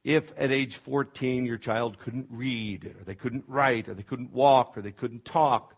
if 0.03 0.33
at 0.37 0.51
age 0.51 0.75
14 0.75 1.45
your 1.45 1.57
child 1.57 1.97
couldn't 1.99 2.27
read, 2.29 2.93
or 2.99 3.05
they 3.05 3.15
couldn't 3.15 3.45
write, 3.47 3.87
or 3.87 3.93
they 3.93 4.03
couldn't 4.03 4.33
walk, 4.33 4.77
or 4.77 4.81
they 4.81 4.91
couldn't 4.91 5.23
talk, 5.23 5.77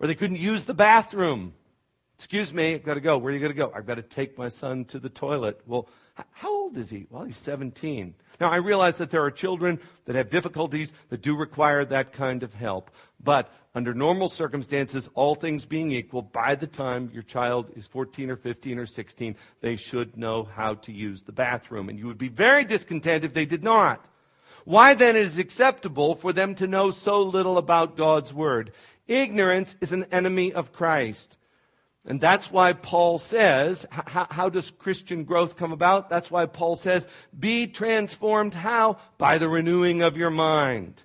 or 0.00 0.06
they 0.06 0.14
couldn't 0.14 0.38
use 0.38 0.64
the 0.64 0.74
bathroom. 0.74 1.54
Excuse 2.16 2.54
me, 2.54 2.74
I've 2.74 2.84
got 2.84 2.94
to 2.94 3.00
go. 3.00 3.18
Where 3.18 3.30
are 3.30 3.34
you 3.34 3.40
going 3.40 3.52
to 3.52 3.58
go? 3.58 3.72
I've 3.74 3.86
got 3.86 3.96
to 3.96 4.02
take 4.02 4.38
my 4.38 4.48
son 4.48 4.84
to 4.86 5.00
the 5.00 5.08
toilet. 5.08 5.60
Well, 5.66 5.88
how 6.32 6.52
old 6.52 6.78
is 6.78 6.88
he? 6.88 7.06
Well, 7.10 7.24
he's 7.24 7.36
17. 7.38 8.14
Now, 8.40 8.50
I 8.50 8.56
realize 8.56 8.98
that 8.98 9.10
there 9.10 9.24
are 9.24 9.30
children 9.32 9.80
that 10.04 10.14
have 10.14 10.30
difficulties 10.30 10.92
that 11.08 11.22
do 11.22 11.36
require 11.36 11.84
that 11.84 12.12
kind 12.12 12.44
of 12.44 12.54
help. 12.54 12.90
But 13.22 13.52
under 13.74 13.94
normal 13.94 14.28
circumstances, 14.28 15.10
all 15.14 15.34
things 15.34 15.66
being 15.66 15.90
equal, 15.90 16.22
by 16.22 16.54
the 16.54 16.68
time 16.68 17.10
your 17.12 17.24
child 17.24 17.70
is 17.74 17.88
14 17.88 18.30
or 18.30 18.36
15 18.36 18.78
or 18.78 18.86
16, 18.86 19.34
they 19.60 19.74
should 19.74 20.16
know 20.16 20.44
how 20.44 20.74
to 20.74 20.92
use 20.92 21.22
the 21.22 21.32
bathroom. 21.32 21.88
And 21.88 21.98
you 21.98 22.06
would 22.06 22.18
be 22.18 22.28
very 22.28 22.64
discontent 22.64 23.24
if 23.24 23.34
they 23.34 23.46
did 23.46 23.64
not. 23.64 24.04
Why 24.64 24.94
then 24.94 25.16
is 25.16 25.36
it 25.36 25.42
acceptable 25.42 26.14
for 26.14 26.32
them 26.32 26.54
to 26.56 26.66
know 26.66 26.90
so 26.90 27.22
little 27.22 27.58
about 27.58 27.96
God's 27.96 28.32
Word? 28.32 28.72
Ignorance 29.06 29.76
is 29.80 29.92
an 29.92 30.06
enemy 30.12 30.52
of 30.52 30.72
Christ. 30.72 31.36
And 32.06 32.20
that's 32.20 32.52
why 32.52 32.74
Paul 32.74 33.18
says, 33.18 33.86
how, 33.90 34.26
how, 34.30 34.48
does 34.50 34.70
Christian 34.70 35.24
growth 35.24 35.56
come 35.56 35.72
about? 35.72 36.10
That's 36.10 36.30
why 36.30 36.44
Paul 36.46 36.76
says, 36.76 37.08
be 37.38 37.66
transformed 37.66 38.52
how? 38.52 38.98
By 39.16 39.38
the 39.38 39.48
renewing 39.48 40.02
of 40.02 40.18
your 40.18 40.30
mind. 40.30 41.02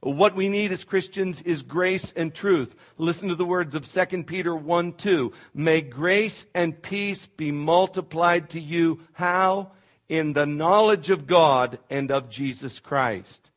What 0.00 0.34
we 0.34 0.48
need 0.48 0.72
as 0.72 0.84
Christians 0.84 1.42
is 1.42 1.62
grace 1.62 2.12
and 2.12 2.34
truth. 2.34 2.74
Listen 2.96 3.28
to 3.28 3.34
the 3.34 3.44
words 3.44 3.74
of 3.74 3.86
2 3.86 4.24
Peter 4.24 4.54
1 4.56 4.94
2. 4.94 5.32
May 5.52 5.82
grace 5.82 6.46
and 6.54 6.80
peace 6.80 7.26
be 7.26 7.52
multiplied 7.52 8.50
to 8.50 8.60
you. 8.60 9.00
How? 9.12 9.72
In 10.08 10.32
the 10.32 10.46
knowledge 10.46 11.10
of 11.10 11.26
God 11.26 11.78
and 11.90 12.10
of 12.10 12.30
Jesus 12.30 12.80
Christ. 12.80 13.50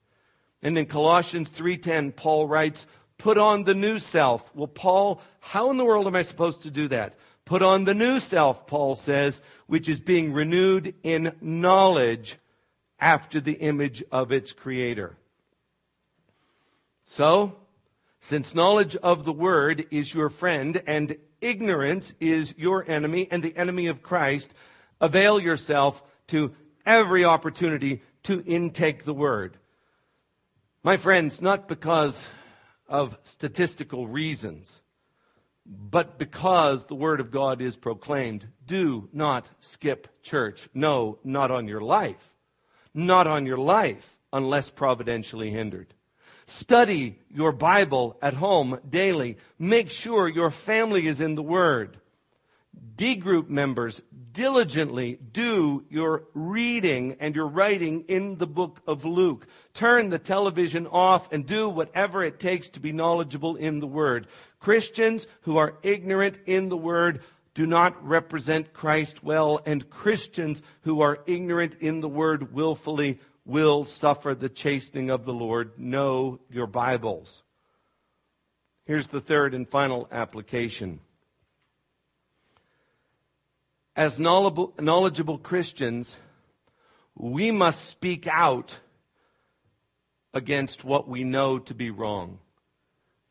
And 0.62 0.78
in 0.78 0.86
Colossians 0.86 1.50
3:10 1.50 2.14
Paul 2.16 2.48
writes, 2.48 2.86
Put 3.24 3.38
on 3.38 3.64
the 3.64 3.74
new 3.74 4.00
self. 4.00 4.54
Well, 4.54 4.68
Paul, 4.68 5.22
how 5.40 5.72
in 5.72 5.78
the 5.78 5.86
world 5.86 6.08
am 6.08 6.16
I 6.16 6.24
supposed 6.24 6.64
to 6.64 6.70
do 6.70 6.90
that? 6.90 7.16
Put 7.46 7.62
on 7.62 7.86
the 7.86 7.94
new 7.94 8.20
self, 8.20 8.68
Paul 8.68 8.96
says, 8.96 9.40
which 9.66 9.88
is 9.88 10.02
being 10.02 10.34
renewed 10.34 10.94
in 11.04 11.34
knowledge 11.40 12.36
after 13.00 13.40
the 13.40 13.54
image 13.54 14.04
of 14.12 14.34
its 14.34 14.52
creator. 14.52 15.16
So, 17.06 17.56
since 18.20 18.56
knowledge 18.56 18.98
of 18.98 19.24
the 19.24 19.32
word 19.32 19.86
is 19.90 20.14
your 20.14 20.28
friend 20.28 20.84
and 20.86 21.16
ignorance 21.40 22.14
is 22.20 22.54
your 22.58 22.84
enemy 22.86 23.30
and 23.32 23.42
the 23.42 23.56
enemy 23.56 23.88
of 23.88 24.04
Christ, 24.04 24.54
avail 25.00 25.40
yourself 25.40 26.04
to 26.28 26.54
every 26.86 27.24
opportunity 27.24 28.02
to 28.24 28.44
intake 28.46 29.06
the 29.06 29.14
word. 29.14 29.56
My 30.84 30.98
friends, 30.98 31.42
not 31.42 31.70
because 31.70 32.30
of 32.94 33.18
statistical 33.24 34.08
reasons, 34.08 34.80
but 35.66 36.20
because 36.20 36.86
the 36.86 36.96
Word 36.96 37.22
of 37.22 37.32
God 37.32 37.60
is 37.60 37.76
proclaimed. 37.76 38.48
Do 38.68 39.10
not 39.12 39.50
skip 39.62 40.22
church. 40.22 40.70
No, 40.76 41.18
not 41.24 41.50
on 41.50 41.68
your 41.68 41.82
life. 41.82 42.24
Not 42.94 43.26
on 43.26 43.48
your 43.48 43.58
life 43.58 44.08
unless 44.32 44.70
providentially 44.70 45.50
hindered. 45.50 45.92
Study 46.46 47.18
your 47.34 47.52
Bible 47.52 48.16
at 48.22 48.36
home 48.36 48.80
daily. 48.88 49.38
Make 49.58 49.90
sure 49.90 50.28
your 50.28 50.52
family 50.52 51.08
is 51.08 51.20
in 51.20 51.34
the 51.34 51.42
Word. 51.42 51.98
D 52.96 53.16
group 53.16 53.50
members, 53.50 54.02
diligently 54.34 55.18
do 55.32 55.84
your 55.90 56.26
reading 56.34 57.18
and 57.20 57.36
your 57.36 57.48
writing 57.48 58.06
in 58.08 58.38
the 58.38 58.48
book 58.48 58.82
of 58.88 59.06
Luke. 59.06 59.48
Turn 59.74 60.10
the 60.10 60.20
television 60.20 60.88
off 60.88 61.32
and 61.32 61.46
do 61.46 61.70
whatever 61.70 62.24
it 62.24 62.40
takes 62.40 62.70
to 62.70 62.80
be 62.80 62.92
knowledgeable 62.92 63.56
in 63.56 63.80
the 63.80 63.88
Word. 63.88 64.28
Christians 64.60 65.28
who 65.42 65.58
are 65.58 65.76
ignorant 65.84 66.38
in 66.46 66.70
the 66.70 66.78
Word 66.78 67.22
do 67.54 67.66
not 67.66 68.06
represent 68.06 68.74
Christ 68.74 69.24
well, 69.24 69.60
and 69.66 69.90
Christians 69.90 70.62
who 70.82 71.02
are 71.02 71.20
ignorant 71.28 71.76
in 71.82 72.02
the 72.02 72.10
Word 72.10 72.54
willfully 72.54 73.20
will 73.46 73.86
suffer 73.86 74.34
the 74.34 74.50
chastening 74.50 75.10
of 75.10 75.26
the 75.26 75.34
Lord. 75.34 75.78
Know 75.78 76.40
your 76.50 76.68
Bibles. 76.68 77.44
Here's 78.86 79.08
the 79.08 79.22
third 79.22 79.54
and 79.54 79.70
final 79.70 80.08
application 80.12 81.00
as 83.96 84.20
knowledgeable 84.20 85.38
Christians, 85.38 86.18
we 87.16 87.52
must 87.52 87.90
speak 87.90 88.28
out 88.28 88.78
against 90.34 90.84
what 90.84 91.08
we 91.08 91.24
know 91.24 91.60
to 91.60 91.76
be 91.76 91.92
wrong. 91.92 92.40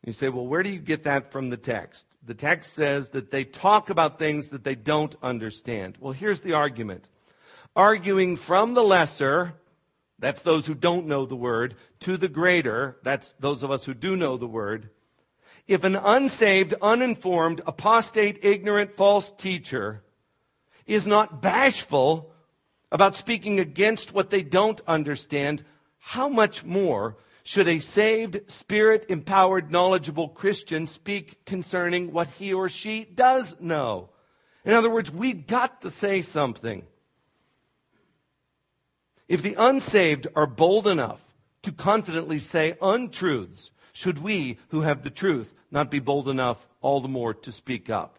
You 0.05 0.13
say, 0.13 0.29
well, 0.29 0.47
where 0.47 0.63
do 0.63 0.71
you 0.71 0.79
get 0.79 1.05
that 1.05 1.33
from 1.33 1.51
the 1.51 1.57
text? 1.57 2.07
The 2.25 2.35
text 2.35 2.73
says 2.73 3.11
that 3.11 3.31
they 3.31 3.45
talk 3.45 3.91
about 3.91 4.19
things 4.19 4.51
that 4.51 4.65
they 4.65 4.75
don't 4.75 5.15
understand. 5.23 5.97
Well, 6.01 6.13
here's 6.13 6.41
the 6.41 6.55
argument. 6.55 7.09
Arguing 7.75 8.37
from 8.37 8.75
the 8.75 8.83
lesser, 8.83 9.55
that's 10.19 10.43
those 10.43 10.67
who 10.67 10.75
don't 10.75 11.07
know 11.07 11.27
the 11.27 11.37
word, 11.37 11.75
to 12.01 12.17
the 12.17 12.29
greater, 12.29 12.97
that's 13.03 13.33
those 13.41 13.63
of 13.63 13.71
us 13.71 13.85
who 13.85 13.95
do 13.95 14.17
know 14.17 14.37
the 14.37 14.47
word. 14.47 14.91
If 15.67 15.85
an 15.85 15.97
unsaved, 15.97 16.75
uninformed, 16.81 17.63
apostate, 17.67 18.45
ignorant, 18.45 18.95
false 18.95 19.31
teacher 19.31 20.03
is 20.87 21.07
not 21.07 21.43
bashful 21.43 22.33
about 22.91 23.17
speaking 23.17 23.61
against 23.61 24.13
what 24.13 24.31
they 24.31 24.43
don't 24.43 24.81
understand, 24.87 25.65
how 25.99 26.29
much 26.29 26.65
more 26.65 27.17
should 27.45 27.69
a 27.69 27.79
saved, 27.81 28.51
spirit 28.51 29.07
empowered, 29.09 29.71
knowledgeable 29.71 30.29
Christian 30.29 30.87
speak 30.87 31.45
concerning 31.45 32.13
what 32.13 32.29
he 32.29 32.53
or 32.53 32.69
she 32.69 33.05
does 33.05 33.57
know? 33.61 34.11
In 34.65 34.75
other 34.75 34.91
words, 34.91 35.11
we've 35.11 35.47
got 35.47 35.81
to 35.83 35.91
say 35.91 36.23
something. 36.23 36.85
If 39.29 39.43
the 39.43 39.55
unsaved 39.59 40.29
are 40.37 40.47
bold 40.47 40.87
enough 40.87 41.25
to 41.63 41.73
confidently 41.73 42.39
say 42.39 42.77
untruths, 42.81 43.71
should 43.93 44.19
we 44.19 44.59
who 44.69 44.83
have 44.83 45.03
the 45.03 45.11
truth 45.11 45.53
not 45.71 45.91
be 45.91 46.01
bold 46.01 46.29
enough 46.29 46.67
all 46.81 47.01
the 47.01 47.09
more 47.09 47.35
to 47.35 47.53
speak 47.53 47.91
up? 47.91 48.19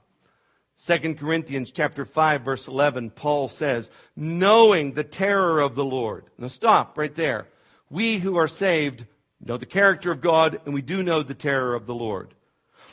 2 0.79 1.15
Corinthians 1.15 1.71
chapter 1.71 2.05
5 2.05 2.41
verse 2.41 2.67
11, 2.67 3.11
Paul 3.11 3.47
says, 3.47 3.89
knowing 4.15 4.93
the 4.93 5.03
terror 5.03 5.59
of 5.59 5.75
the 5.75 5.85
Lord. 5.85 6.25
Now 6.37 6.47
stop 6.47 6.97
right 6.97 7.13
there. 7.13 7.47
We 7.89 8.17
who 8.17 8.37
are 8.37 8.47
saved 8.47 9.05
know 9.39 9.57
the 9.57 9.65
character 9.65 10.11
of 10.11 10.21
God 10.21 10.61
and 10.65 10.73
we 10.73 10.81
do 10.81 11.03
know 11.03 11.23
the 11.23 11.33
terror 11.33 11.75
of 11.75 11.85
the 11.85 11.95
Lord. 11.95 12.33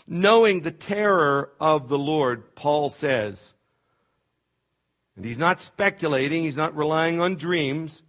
Knowing 0.06 0.60
the 0.60 0.70
terror 0.70 1.50
of 1.60 1.88
the 1.88 1.98
Lord, 1.98 2.54
Paul 2.54 2.90
says, 2.90 3.52
and 5.16 5.24
he's 5.24 5.38
not 5.38 5.60
speculating, 5.60 6.44
he's 6.44 6.56
not 6.56 6.76
relying 6.76 7.20
on 7.20 7.36
dreams, 7.36 8.02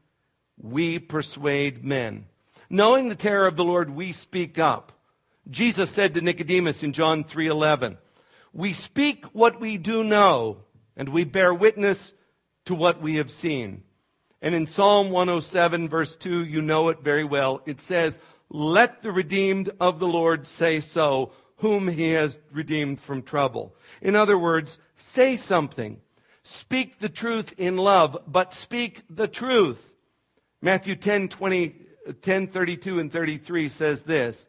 we 0.58 1.00
persuade 1.00 1.84
men. 1.84 2.26
Knowing 2.70 3.10
the 3.10 3.16
terror 3.16 3.48
of 3.48 3.56
the 3.58 3.66
Lord, 3.66 3.90
we 3.90 4.12
speak 4.12 4.60
up. 4.60 4.94
Jesus 5.50 5.90
said 5.90 6.14
to 6.14 6.22
Nicodemus 6.22 6.84
in 6.84 6.94
John 6.94 7.24
3:11, 7.24 7.98
we 8.54 8.74
speak 8.74 9.26
what 9.34 9.60
we 9.60 9.78
do 9.78 10.04
know, 10.04 10.58
and 10.96 11.10
we 11.10 11.24
bear 11.24 11.54
witness 11.54 12.14
to 12.66 12.76
what 12.76 13.02
we 13.02 13.16
have 13.16 13.32
seen. 13.32 13.84
And 14.42 14.56
in 14.56 14.68
Psalm 14.68 15.12
107 15.12 15.88
verse 15.90 16.16
2, 16.16 16.44
you 16.44 16.62
know 16.62 16.90
it 16.90 17.02
very 17.02 17.24
well. 17.24 17.62
It 17.66 17.80
says, 17.80 18.20
let 18.50 19.02
the 19.02 19.12
redeemed 19.12 19.70
of 19.80 20.00
the 20.00 20.08
Lord 20.08 20.46
say 20.48 20.80
so, 20.80 21.32
whom 21.58 21.88
he 21.88 22.10
has 22.12 22.38
redeemed 22.52 23.00
from 23.00 23.22
trouble. 23.22 23.76
In 24.02 24.16
other 24.16 24.38
words, 24.38 24.78
say 24.96 25.38
something. 25.38 26.02
Speak 26.44 27.00
the 27.00 27.10
truth 27.10 27.54
in 27.58 27.78
love, 27.78 28.24
but 28.28 28.54
speak 28.54 29.04
the 29.10 29.28
truth. 29.28 29.82
Matthew 30.62 30.96
10, 30.96 31.30
20, 31.30 31.76
10, 32.22 32.48
32 32.48 33.00
and 33.00 33.12
33 33.12 33.70
says 33.70 34.02
this, 34.02 34.48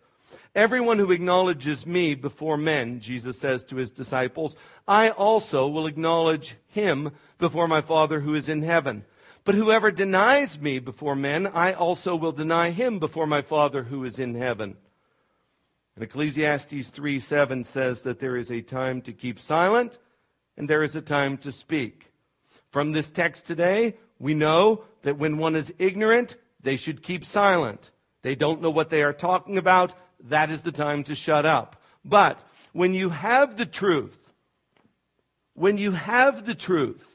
Everyone 0.54 0.98
who 0.98 1.12
acknowledges 1.12 1.86
me 1.86 2.14
before 2.14 2.58
men, 2.58 3.00
Jesus 3.00 3.38
says 3.38 3.64
to 3.64 3.76
his 3.76 3.90
disciples, 3.90 4.54
I 4.86 5.08
also 5.08 5.68
will 5.68 5.86
acknowledge 5.86 6.54
him 6.68 7.12
before 7.38 7.66
my 7.68 7.80
Father 7.80 8.20
who 8.20 8.34
is 8.34 8.50
in 8.50 8.60
heaven. 8.60 9.04
But 9.44 9.54
whoever 9.54 9.90
denies 9.90 10.60
me 10.60 10.78
before 10.78 11.16
men, 11.16 11.46
I 11.46 11.72
also 11.72 12.16
will 12.16 12.32
deny 12.32 12.70
him 12.70 12.98
before 12.98 13.26
my 13.26 13.40
Father 13.40 13.82
who 13.82 14.04
is 14.04 14.18
in 14.18 14.34
heaven. 14.34 14.76
And 15.96 16.04
Ecclesiastes 16.04 16.88
3 16.88 17.18
7 17.18 17.64
says 17.64 18.02
that 18.02 18.20
there 18.20 18.36
is 18.36 18.50
a 18.50 18.60
time 18.60 19.00
to 19.02 19.12
keep 19.12 19.40
silent 19.40 19.98
and 20.58 20.68
there 20.68 20.82
is 20.82 20.94
a 20.94 21.02
time 21.02 21.38
to 21.38 21.52
speak. 21.52 22.10
From 22.70 22.92
this 22.92 23.08
text 23.08 23.46
today, 23.46 23.96
we 24.18 24.34
know 24.34 24.84
that 25.02 25.18
when 25.18 25.38
one 25.38 25.56
is 25.56 25.74
ignorant, 25.78 26.36
they 26.62 26.76
should 26.76 27.02
keep 27.02 27.24
silent. 27.24 27.90
They 28.22 28.34
don't 28.34 28.62
know 28.62 28.70
what 28.70 28.90
they 28.90 29.02
are 29.02 29.12
talking 29.12 29.58
about. 29.58 29.94
That 30.28 30.50
is 30.50 30.62
the 30.62 30.72
time 30.72 31.04
to 31.04 31.14
shut 31.14 31.46
up. 31.46 31.82
But 32.04 32.42
when 32.72 32.94
you 32.94 33.10
have 33.10 33.56
the 33.56 33.66
truth, 33.66 34.18
when 35.54 35.76
you 35.76 35.92
have 35.92 36.46
the 36.46 36.54
truth, 36.54 37.06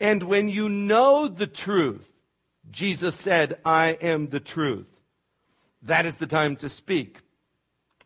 and 0.00 0.22
when 0.22 0.48
you 0.48 0.68
know 0.68 1.28
the 1.28 1.46
truth, 1.46 2.08
Jesus 2.70 3.16
said, 3.16 3.58
I 3.64 3.88
am 3.90 4.28
the 4.28 4.40
truth. 4.40 4.86
That 5.82 6.06
is 6.06 6.16
the 6.16 6.26
time 6.26 6.56
to 6.56 6.68
speak. 6.68 7.18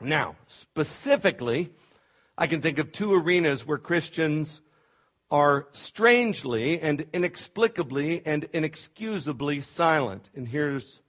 Now, 0.00 0.36
specifically, 0.48 1.70
I 2.36 2.46
can 2.46 2.62
think 2.62 2.78
of 2.78 2.92
two 2.92 3.14
arenas 3.14 3.66
where 3.66 3.78
Christians 3.78 4.60
are 5.30 5.66
strangely 5.72 6.80
and 6.80 7.06
inexplicably 7.12 8.22
and 8.24 8.46
inexcusably 8.52 9.60
silent. 9.60 10.28
And 10.34 10.46
here's 10.46 11.00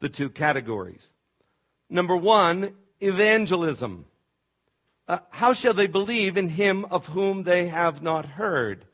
the 0.00 0.08
two 0.08 0.30
categories. 0.30 1.12
Number 1.94 2.16
one, 2.16 2.74
evangelism. 3.00 4.04
Uh, 5.06 5.20
how 5.30 5.52
shall 5.52 5.74
they 5.74 5.86
believe 5.86 6.36
in 6.36 6.48
him 6.48 6.86
of 6.86 7.06
whom 7.06 7.44
they 7.44 7.68
have 7.68 8.02
not 8.02 8.26
heard? 8.26 8.84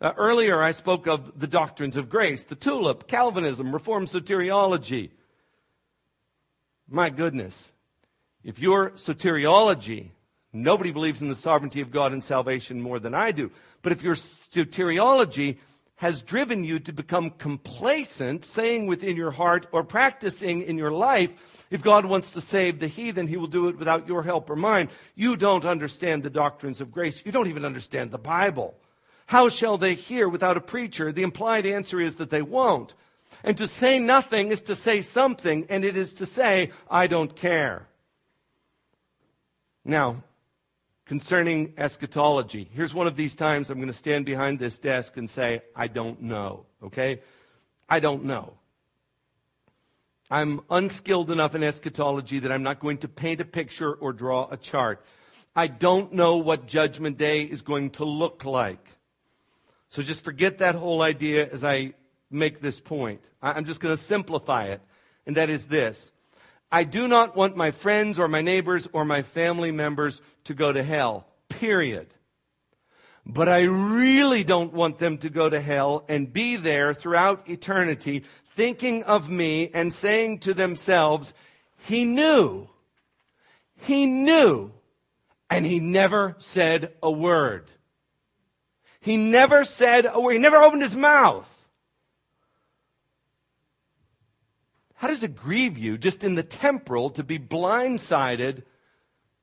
Uh, 0.00 0.14
earlier 0.16 0.60
I 0.60 0.72
spoke 0.72 1.06
of 1.06 1.38
the 1.38 1.46
doctrines 1.46 1.96
of 1.96 2.08
grace, 2.08 2.42
the 2.42 2.56
tulip, 2.56 3.06
Calvinism, 3.06 3.72
Reformed 3.72 4.08
soteriology. 4.08 5.10
My 6.88 7.08
goodness. 7.08 7.70
If 8.42 8.58
your 8.58 8.90
soteriology, 8.90 10.08
nobody 10.52 10.90
believes 10.90 11.22
in 11.22 11.28
the 11.28 11.36
sovereignty 11.36 11.82
of 11.82 11.92
God 11.92 12.12
and 12.12 12.24
salvation 12.24 12.80
more 12.80 12.98
than 12.98 13.14
I 13.14 13.30
do, 13.30 13.52
but 13.80 13.92
if 13.92 14.02
your 14.02 14.16
soteriology 14.16 15.58
has 16.00 16.22
driven 16.22 16.64
you 16.64 16.78
to 16.78 16.94
become 16.94 17.28
complacent, 17.28 18.42
saying 18.42 18.86
within 18.86 19.16
your 19.16 19.30
heart 19.30 19.66
or 19.70 19.84
practicing 19.84 20.62
in 20.62 20.78
your 20.78 20.90
life, 20.90 21.30
if 21.70 21.82
God 21.82 22.06
wants 22.06 22.30
to 22.30 22.40
save 22.40 22.80
the 22.80 22.88
heathen, 22.88 23.26
he 23.26 23.36
will 23.36 23.48
do 23.48 23.68
it 23.68 23.76
without 23.76 24.08
your 24.08 24.22
help 24.22 24.48
or 24.48 24.56
mine. 24.56 24.88
You 25.14 25.36
don't 25.36 25.66
understand 25.66 26.22
the 26.22 26.30
doctrines 26.30 26.80
of 26.80 26.90
grace. 26.90 27.22
You 27.26 27.32
don't 27.32 27.48
even 27.48 27.66
understand 27.66 28.10
the 28.10 28.18
Bible. 28.18 28.74
How 29.26 29.50
shall 29.50 29.76
they 29.76 29.92
hear 29.92 30.26
without 30.26 30.56
a 30.56 30.62
preacher? 30.62 31.12
The 31.12 31.22
implied 31.22 31.66
answer 31.66 32.00
is 32.00 32.16
that 32.16 32.30
they 32.30 32.40
won't. 32.40 32.94
And 33.44 33.58
to 33.58 33.68
say 33.68 33.98
nothing 33.98 34.52
is 34.52 34.62
to 34.62 34.76
say 34.76 35.02
something, 35.02 35.66
and 35.68 35.84
it 35.84 35.98
is 35.98 36.14
to 36.14 36.24
say, 36.24 36.70
I 36.90 37.08
don't 37.08 37.36
care. 37.36 37.86
Now, 39.84 40.22
concerning 41.10 41.74
eschatology. 41.76 42.68
Here's 42.72 42.94
one 42.94 43.08
of 43.08 43.16
these 43.16 43.34
times 43.34 43.68
I'm 43.68 43.78
going 43.78 43.88
to 43.88 43.92
stand 43.92 44.26
behind 44.26 44.60
this 44.60 44.78
desk 44.78 45.16
and 45.16 45.28
say, 45.28 45.60
I 45.74 45.88
don't 45.88 46.22
know. 46.22 46.66
Okay? 46.84 47.20
I 47.88 47.98
don't 47.98 48.26
know. 48.26 48.52
I'm 50.30 50.60
unskilled 50.70 51.32
enough 51.32 51.56
in 51.56 51.64
eschatology 51.64 52.38
that 52.38 52.52
I'm 52.52 52.62
not 52.62 52.78
going 52.78 52.98
to 52.98 53.08
paint 53.08 53.40
a 53.40 53.44
picture 53.44 53.92
or 53.92 54.12
draw 54.12 54.46
a 54.52 54.56
chart. 54.56 55.04
I 55.56 55.66
don't 55.66 56.12
know 56.12 56.36
what 56.36 56.68
Judgment 56.68 57.18
Day 57.18 57.42
is 57.42 57.62
going 57.62 57.90
to 57.98 58.04
look 58.04 58.44
like. 58.44 58.86
So 59.88 60.02
just 60.02 60.22
forget 60.22 60.58
that 60.58 60.76
whole 60.76 61.02
idea 61.02 61.44
as 61.50 61.64
I 61.64 61.94
make 62.30 62.60
this 62.60 62.78
point. 62.78 63.20
I'm 63.42 63.64
just 63.64 63.80
going 63.80 63.92
to 63.92 64.00
simplify 64.00 64.66
it. 64.66 64.80
And 65.26 65.38
that 65.38 65.50
is 65.50 65.64
this. 65.64 66.12
I 66.72 66.84
do 66.84 67.08
not 67.08 67.36
want 67.36 67.56
my 67.56 67.72
friends 67.72 68.18
or 68.18 68.28
my 68.28 68.42
neighbors 68.42 68.88
or 68.92 69.04
my 69.04 69.22
family 69.22 69.72
members 69.72 70.22
to 70.44 70.54
go 70.54 70.72
to 70.72 70.82
hell. 70.82 71.26
Period. 71.48 72.06
But 73.26 73.48
I 73.48 73.62
really 73.62 74.44
don't 74.44 74.72
want 74.72 74.98
them 74.98 75.18
to 75.18 75.30
go 75.30 75.48
to 75.48 75.60
hell 75.60 76.04
and 76.08 76.32
be 76.32 76.56
there 76.56 76.94
throughout 76.94 77.48
eternity 77.50 78.24
thinking 78.54 79.04
of 79.04 79.28
me 79.28 79.70
and 79.72 79.92
saying 79.92 80.40
to 80.40 80.54
themselves, 80.54 81.34
He 81.88 82.04
knew. 82.04 82.68
He 83.82 84.06
knew. 84.06 84.72
And 85.48 85.66
he 85.66 85.80
never 85.80 86.36
said 86.38 86.92
a 87.02 87.10
word. 87.10 87.68
He 89.00 89.16
never 89.16 89.64
said 89.64 90.06
a 90.06 90.20
word. 90.20 90.34
He 90.34 90.38
never 90.38 90.58
opened 90.58 90.82
his 90.82 90.96
mouth. 90.96 91.48
How 95.00 95.08
does 95.08 95.22
it 95.22 95.34
grieve 95.34 95.78
you 95.78 95.96
just 95.96 96.24
in 96.24 96.34
the 96.34 96.42
temporal 96.42 97.08
to 97.12 97.24
be 97.24 97.38
blindsided 97.38 98.64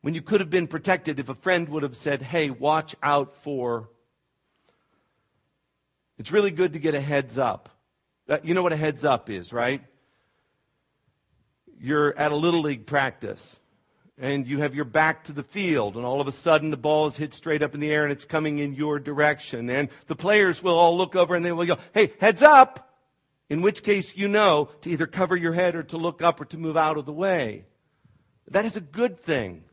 when 0.02 0.14
you 0.14 0.22
could 0.22 0.40
have 0.40 0.52
been 0.52 0.68
protected 0.68 1.20
if 1.20 1.30
a 1.30 1.34
friend 1.34 1.68
would 1.70 1.82
have 1.82 1.98
said, 1.98 2.22
hey, 2.22 2.52
watch 2.52 2.96
out 3.02 3.38
for. 3.38 3.90
It's 6.20 6.32
really 6.32 6.52
good 6.52 6.74
to 6.74 6.80
get 6.80 6.94
a 6.94 7.02
heads 7.02 7.40
up. 7.40 7.70
Uh, 8.30 8.38
you 8.44 8.54
know 8.54 8.62
what 8.62 8.72
a 8.72 8.78
heads 8.78 9.04
up 9.04 9.32
is, 9.32 9.52
right? 9.52 9.82
You're 11.80 12.16
at 12.16 12.32
a 12.32 12.36
little 12.36 12.62
league 12.62 12.86
practice 12.86 13.58
and 14.20 14.46
you 14.46 14.60
have 14.60 14.76
your 14.76 14.86
back 14.86 15.24
to 15.24 15.32
the 15.32 15.44
field, 15.44 15.96
and 15.96 16.06
all 16.06 16.22
of 16.22 16.28
a 16.28 16.32
sudden 16.32 16.70
the 16.70 16.78
ball 16.78 17.08
is 17.08 17.18
hit 17.18 17.34
straight 17.34 17.64
up 17.64 17.74
in 17.74 17.80
the 17.80 17.90
air 17.90 18.04
and 18.04 18.12
it's 18.12 18.26
coming 18.26 18.60
in 18.60 18.76
your 18.76 19.00
direction. 19.00 19.72
And 19.72 19.90
the 20.06 20.16
players 20.16 20.62
will 20.62 20.78
all 20.78 20.96
look 20.96 21.16
over 21.16 21.34
and 21.34 21.44
they 21.44 21.52
will 21.52 21.66
go, 21.66 21.80
hey, 21.96 22.14
heads 22.20 22.44
up! 22.44 22.87
In 23.50 23.62
which 23.62 23.84
case 23.84 24.16
you 24.18 24.28
know 24.28 24.70
to 24.82 24.90
either 24.90 25.08
cover 25.08 25.36
your 25.36 25.54
head 25.54 25.76
or 25.76 25.84
to 25.84 25.98
look 25.98 26.22
up 26.22 26.42
or 26.42 26.46
to 26.46 26.58
move 26.58 26.76
out 26.76 26.98
of 26.98 27.06
the 27.06 27.14
way. 27.14 27.66
That 28.50 28.66
is 28.66 28.76
a 28.78 28.82
good 28.82 29.20
thing. 29.20 29.64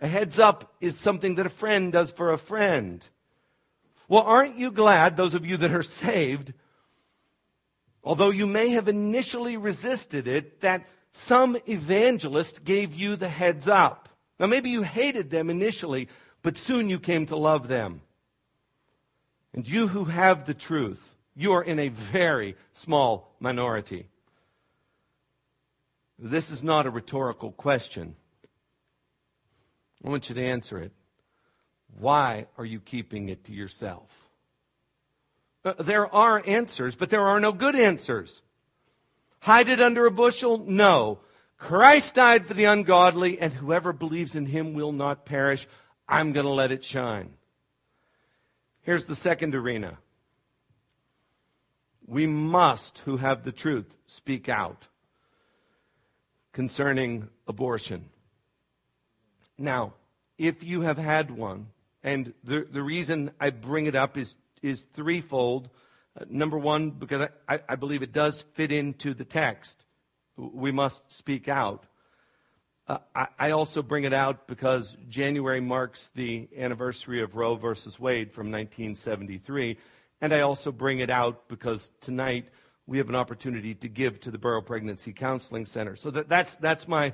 A 0.00 0.06
heads 0.06 0.38
up 0.38 0.72
is 0.80 0.96
something 0.96 1.36
that 1.36 1.46
a 1.46 1.50
friend 1.50 1.92
does 1.92 2.10
for 2.12 2.32
a 2.32 2.38
friend. 2.38 3.06
Well, 4.08 4.22
aren't 4.22 4.56
you 4.56 4.70
glad, 4.70 5.16
those 5.16 5.34
of 5.34 5.44
you 5.44 5.56
that 5.58 5.74
are 5.74 5.82
saved, 6.04 6.52
although 8.02 8.30
you 8.30 8.46
may 8.46 8.70
have 8.70 8.88
initially 8.88 9.56
resisted 9.56 10.28
it, 10.28 10.60
that 10.60 10.88
some 11.12 11.56
evangelist 11.68 12.64
gave 12.64 12.94
you 12.94 13.16
the 13.16 13.28
heads 13.28 13.68
up? 13.68 14.08
Now, 14.38 14.46
maybe 14.46 14.70
you 14.70 14.82
hated 14.82 15.30
them 15.30 15.50
initially, 15.50 16.08
but 16.42 16.56
soon 16.56 16.88
you 16.88 17.00
came 17.00 17.26
to 17.26 17.36
love 17.36 17.66
them. 17.66 18.00
And 19.52 19.66
you 19.66 19.88
who 19.88 20.04
have 20.04 20.44
the 20.44 20.54
truth, 20.54 21.02
you 21.38 21.52
are 21.52 21.62
in 21.62 21.78
a 21.78 21.88
very 21.88 22.56
small 22.74 23.32
minority. 23.38 24.08
This 26.18 26.50
is 26.50 26.64
not 26.64 26.86
a 26.86 26.90
rhetorical 26.90 27.52
question. 27.52 28.16
I 30.04 30.08
want 30.08 30.28
you 30.28 30.34
to 30.34 30.44
answer 30.44 30.78
it. 30.78 30.90
Why 31.96 32.46
are 32.58 32.64
you 32.64 32.80
keeping 32.80 33.28
it 33.28 33.44
to 33.44 33.52
yourself? 33.52 34.10
Uh, 35.64 35.74
there 35.78 36.12
are 36.12 36.42
answers, 36.44 36.96
but 36.96 37.08
there 37.08 37.28
are 37.28 37.38
no 37.38 37.52
good 37.52 37.76
answers. 37.76 38.42
Hide 39.38 39.68
it 39.68 39.80
under 39.80 40.06
a 40.06 40.10
bushel? 40.10 40.58
No. 40.66 41.20
Christ 41.56 42.16
died 42.16 42.46
for 42.48 42.54
the 42.54 42.64
ungodly, 42.64 43.38
and 43.38 43.52
whoever 43.52 43.92
believes 43.92 44.34
in 44.34 44.46
him 44.46 44.74
will 44.74 44.92
not 44.92 45.24
perish. 45.24 45.68
I'm 46.08 46.32
going 46.32 46.46
to 46.46 46.52
let 46.52 46.72
it 46.72 46.84
shine. 46.84 47.30
Here's 48.82 49.04
the 49.04 49.14
second 49.14 49.54
arena 49.54 49.98
we 52.08 52.26
must, 52.26 52.98
who 53.00 53.18
have 53.18 53.44
the 53.44 53.52
truth, 53.52 53.94
speak 54.06 54.48
out 54.48 54.86
concerning 56.52 57.28
abortion. 57.46 58.08
Now, 59.58 59.94
if 60.38 60.64
you 60.64 60.80
have 60.80 60.98
had 60.98 61.30
one, 61.30 61.66
and 62.02 62.32
the, 62.44 62.66
the 62.70 62.82
reason 62.82 63.30
I 63.38 63.50
bring 63.50 63.86
it 63.86 63.94
up 63.94 64.16
is, 64.16 64.36
is 64.62 64.82
threefold. 64.94 65.68
Uh, 66.18 66.24
number 66.30 66.56
one, 66.56 66.90
because 66.90 67.28
I, 67.46 67.60
I 67.68 67.76
believe 67.76 68.02
it 68.02 68.12
does 68.12 68.42
fit 68.54 68.72
into 68.72 69.12
the 69.12 69.24
text. 69.24 69.84
We 70.36 70.72
must 70.72 71.12
speak 71.12 71.48
out. 71.48 71.84
Uh, 72.86 72.98
I, 73.14 73.26
I 73.38 73.50
also 73.50 73.82
bring 73.82 74.04
it 74.04 74.14
out 74.14 74.46
because 74.46 74.96
January 75.10 75.60
marks 75.60 76.10
the 76.14 76.48
anniversary 76.56 77.20
of 77.20 77.34
Roe 77.34 77.56
versus 77.56 78.00
Wade 78.00 78.32
from 78.32 78.46
1973. 78.46 79.76
And 80.20 80.32
I 80.32 80.40
also 80.40 80.72
bring 80.72 80.98
it 80.98 81.10
out 81.10 81.48
because 81.48 81.90
tonight 82.00 82.48
we 82.86 82.98
have 82.98 83.08
an 83.08 83.14
opportunity 83.14 83.74
to 83.76 83.88
give 83.88 84.20
to 84.20 84.30
the 84.30 84.38
Boro 84.38 84.62
Pregnancy 84.62 85.12
Counseling 85.12 85.66
Center. 85.66 85.94
So 85.94 86.10
that, 86.10 86.28
that's, 86.28 86.54
that's, 86.56 86.88
my, 86.88 87.12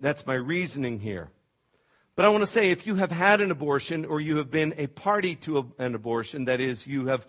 that's 0.00 0.26
my 0.26 0.34
reasoning 0.34 0.98
here. 1.00 1.28
But 2.14 2.24
I 2.24 2.30
want 2.30 2.42
to 2.42 2.50
say 2.50 2.70
if 2.70 2.86
you 2.86 2.94
have 2.94 3.10
had 3.10 3.42
an 3.42 3.50
abortion 3.50 4.06
or 4.06 4.20
you 4.20 4.38
have 4.38 4.50
been 4.50 4.74
a 4.78 4.86
party 4.86 5.34
to 5.36 5.58
a, 5.58 5.82
an 5.82 5.94
abortion, 5.94 6.46
that 6.46 6.60
is, 6.60 6.86
you 6.86 7.06
have 7.06 7.26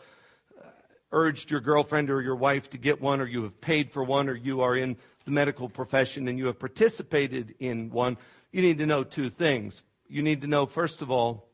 uh, 0.58 0.68
urged 1.12 1.52
your 1.52 1.60
girlfriend 1.60 2.10
or 2.10 2.22
your 2.22 2.38
wife 2.38 2.70
to 2.70 2.78
get 2.78 3.02
one, 3.02 3.20
or 3.20 3.26
you 3.26 3.44
have 3.44 3.60
paid 3.60 3.92
for 3.92 4.04
one, 4.04 4.30
or 4.30 4.36
you 4.36 4.62
are 4.62 4.78
in 4.78 4.96
the 5.26 5.32
medical 5.32 5.68
profession 5.68 6.30
and 6.30 6.40
you 6.40 6.46
have 6.46 6.58
participated 6.58 7.56
in 7.60 7.90
one, 7.90 8.18
you 8.54 8.62
need 8.62 8.78
to 8.78 8.86
know 8.86 9.04
two 9.04 9.30
things. 9.30 9.84
You 10.08 10.22
need 10.22 10.42
to 10.42 10.48
know, 10.48 10.68
first 10.68 11.02
of 11.02 11.12
all, 11.12 11.50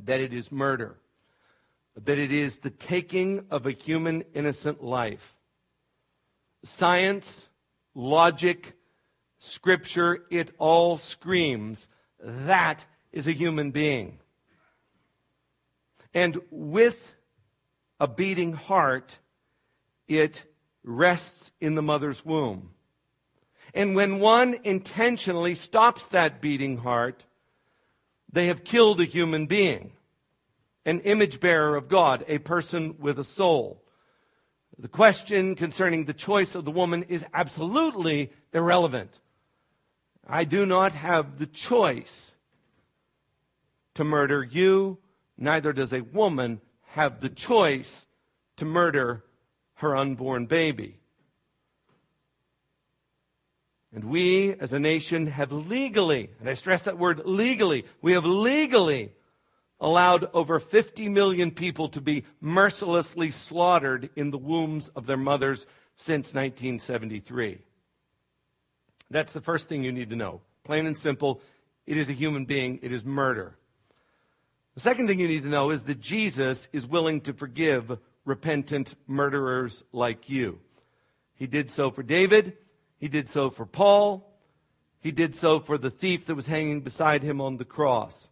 that 0.00 0.20
it 0.20 0.34
is 0.34 0.52
murder 0.52 0.98
that 2.04 2.18
it 2.18 2.32
is 2.32 2.58
the 2.58 2.70
taking 2.70 3.46
of 3.50 3.66
a 3.66 3.72
human 3.72 4.24
innocent 4.34 4.82
life. 4.82 5.36
Science, 6.64 7.48
logic, 7.94 8.74
Scripture, 9.40 10.24
it 10.30 10.50
all 10.58 10.96
screams 10.96 11.88
that 12.20 12.84
is 13.12 13.28
a 13.28 13.32
human 13.32 13.70
being. 13.70 14.18
And 16.12 16.40
with 16.50 17.14
a 18.00 18.08
beating 18.08 18.52
heart, 18.52 19.16
it 20.08 20.44
rests 20.82 21.52
in 21.60 21.74
the 21.74 21.82
mother's 21.82 22.24
womb. 22.24 22.70
And 23.74 23.94
when 23.94 24.18
one 24.18 24.56
intentionally 24.64 25.54
stops 25.54 26.06
that 26.08 26.40
beating 26.40 26.78
heart, 26.78 27.24
they 28.32 28.46
have 28.46 28.64
killed 28.64 29.00
a 29.00 29.04
human 29.04 29.46
being, 29.46 29.92
an 30.84 31.00
image 31.00 31.40
bearer 31.40 31.76
of 31.76 31.88
God, 31.88 32.24
a 32.28 32.38
person 32.38 32.96
with 32.98 33.18
a 33.18 33.24
soul. 33.24 33.82
The 34.78 34.88
question 34.88 35.56
concerning 35.56 36.04
the 36.04 36.14
choice 36.14 36.54
of 36.54 36.64
the 36.64 36.70
woman 36.70 37.04
is 37.08 37.26
absolutely 37.34 38.32
irrelevant. 38.52 39.18
I 40.26 40.44
do 40.44 40.66
not 40.66 40.92
have 40.92 41.38
the 41.38 41.46
choice 41.46 42.32
to 43.94 44.04
murder 44.04 44.44
you, 44.44 44.98
neither 45.36 45.72
does 45.72 45.92
a 45.92 46.02
woman 46.02 46.60
have 46.90 47.20
the 47.20 47.28
choice 47.28 48.06
to 48.58 48.64
murder 48.64 49.24
her 49.74 49.96
unborn 49.96 50.46
baby. 50.46 51.00
And 53.92 54.04
we 54.04 54.52
as 54.52 54.72
a 54.72 54.78
nation 54.78 55.26
have 55.28 55.50
legally, 55.50 56.30
and 56.38 56.48
I 56.48 56.54
stress 56.54 56.82
that 56.82 56.98
word 56.98 57.22
legally, 57.24 57.86
we 58.02 58.12
have 58.12 58.24
legally 58.24 59.12
allowed 59.80 60.28
over 60.34 60.58
50 60.58 61.08
million 61.08 61.50
people 61.50 61.88
to 61.90 62.00
be 62.00 62.24
mercilessly 62.40 63.30
slaughtered 63.30 64.10
in 64.16 64.30
the 64.30 64.38
wombs 64.38 64.88
of 64.88 65.06
their 65.06 65.16
mothers 65.16 65.64
since 65.96 66.34
1973. 66.34 67.58
That's 69.10 69.32
the 69.32 69.40
first 69.40 69.68
thing 69.68 69.84
you 69.84 69.92
need 69.92 70.10
to 70.10 70.16
know. 70.16 70.40
Plain 70.64 70.86
and 70.86 70.96
simple, 70.96 71.40
it 71.86 71.96
is 71.96 72.08
a 72.08 72.12
human 72.12 72.44
being, 72.44 72.80
it 72.82 72.92
is 72.92 73.04
murder. 73.04 73.56
The 74.74 74.80
second 74.80 75.08
thing 75.08 75.18
you 75.18 75.28
need 75.28 75.42
to 75.44 75.48
know 75.48 75.70
is 75.70 75.82
that 75.84 76.00
Jesus 76.00 76.68
is 76.72 76.86
willing 76.86 77.22
to 77.22 77.32
forgive 77.32 77.98
repentant 78.24 78.94
murderers 79.06 79.82
like 79.92 80.28
you. 80.28 80.60
He 81.34 81.46
did 81.46 81.70
so 81.70 81.90
for 81.90 82.02
David, 82.02 82.56
he 82.98 83.08
did 83.08 83.28
so 83.28 83.50
for 83.50 83.64
Paul, 83.64 84.28
he 85.00 85.12
did 85.12 85.34
so 85.34 85.60
for 85.60 85.78
the 85.78 85.90
thief 85.90 86.26
that 86.26 86.34
was 86.34 86.46
hanging 86.46 86.82
beside 86.82 87.22
him 87.22 87.40
on 87.40 87.56
the 87.56 87.64
cross. 87.64 88.28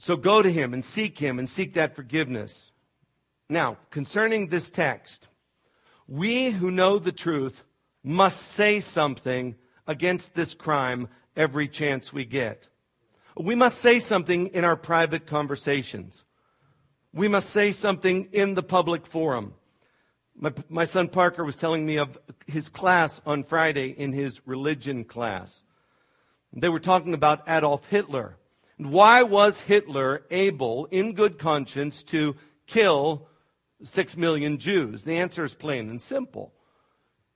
So 0.00 0.16
go 0.16 0.40
to 0.40 0.50
him 0.50 0.72
and 0.72 0.82
seek 0.82 1.18
him 1.18 1.38
and 1.38 1.46
seek 1.46 1.74
that 1.74 1.94
forgiveness. 1.94 2.72
Now, 3.50 3.76
concerning 3.90 4.46
this 4.46 4.70
text, 4.70 5.28
we 6.08 6.50
who 6.50 6.70
know 6.70 6.98
the 6.98 7.12
truth 7.12 7.62
must 8.02 8.40
say 8.40 8.80
something 8.80 9.56
against 9.86 10.34
this 10.34 10.54
crime 10.54 11.08
every 11.36 11.68
chance 11.68 12.14
we 12.14 12.24
get. 12.24 12.66
We 13.36 13.54
must 13.54 13.76
say 13.76 13.98
something 13.98 14.46
in 14.48 14.64
our 14.64 14.74
private 14.74 15.26
conversations. 15.26 16.24
We 17.12 17.28
must 17.28 17.50
say 17.50 17.72
something 17.72 18.30
in 18.32 18.54
the 18.54 18.62
public 18.62 19.06
forum. 19.06 19.52
My, 20.34 20.54
my, 20.70 20.84
son 20.84 21.08
Parker 21.08 21.44
was 21.44 21.56
telling 21.56 21.84
me 21.84 21.98
of 21.98 22.18
his 22.46 22.70
class 22.70 23.20
on 23.26 23.44
Friday 23.44 23.88
in 23.90 24.14
his 24.14 24.40
religion 24.46 25.04
class. 25.04 25.62
They 26.54 26.70
were 26.70 26.80
talking 26.80 27.12
about 27.12 27.50
Adolf 27.50 27.86
Hitler. 27.88 28.38
Why 28.88 29.24
was 29.24 29.60
Hitler 29.60 30.22
able, 30.30 30.86
in 30.86 31.12
good 31.12 31.38
conscience, 31.38 32.02
to 32.04 32.36
kill 32.66 33.28
six 33.84 34.16
million 34.16 34.58
Jews? 34.58 35.02
The 35.02 35.18
answer 35.18 35.44
is 35.44 35.54
plain 35.54 35.90
and 35.90 36.00
simple. 36.00 36.54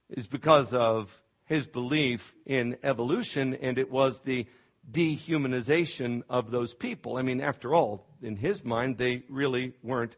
It's 0.09 0.27
because 0.27 0.73
of 0.73 1.21
his 1.45 1.67
belief 1.67 2.35
in 2.47 2.79
evolution, 2.83 3.55
and 3.55 3.79
it 3.79 3.91
was 3.91 4.21
the 4.21 4.47
dehumanization 4.91 6.23
of 6.31 6.51
those 6.51 6.73
people. 6.73 7.19
I 7.19 7.23
mean, 7.23 7.43
after 7.43 7.75
all, 7.75 8.07
in 8.23 8.37
his 8.37 8.65
mind, 8.65 8.97
they 8.97 9.23
really 9.29 9.75
weren't 9.83 10.17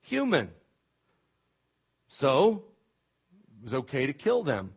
human. 0.00 0.50
So, 2.08 2.64
it 3.58 3.64
was 3.64 3.74
okay 3.74 4.06
to 4.06 4.14
kill 4.14 4.42
them. 4.42 4.72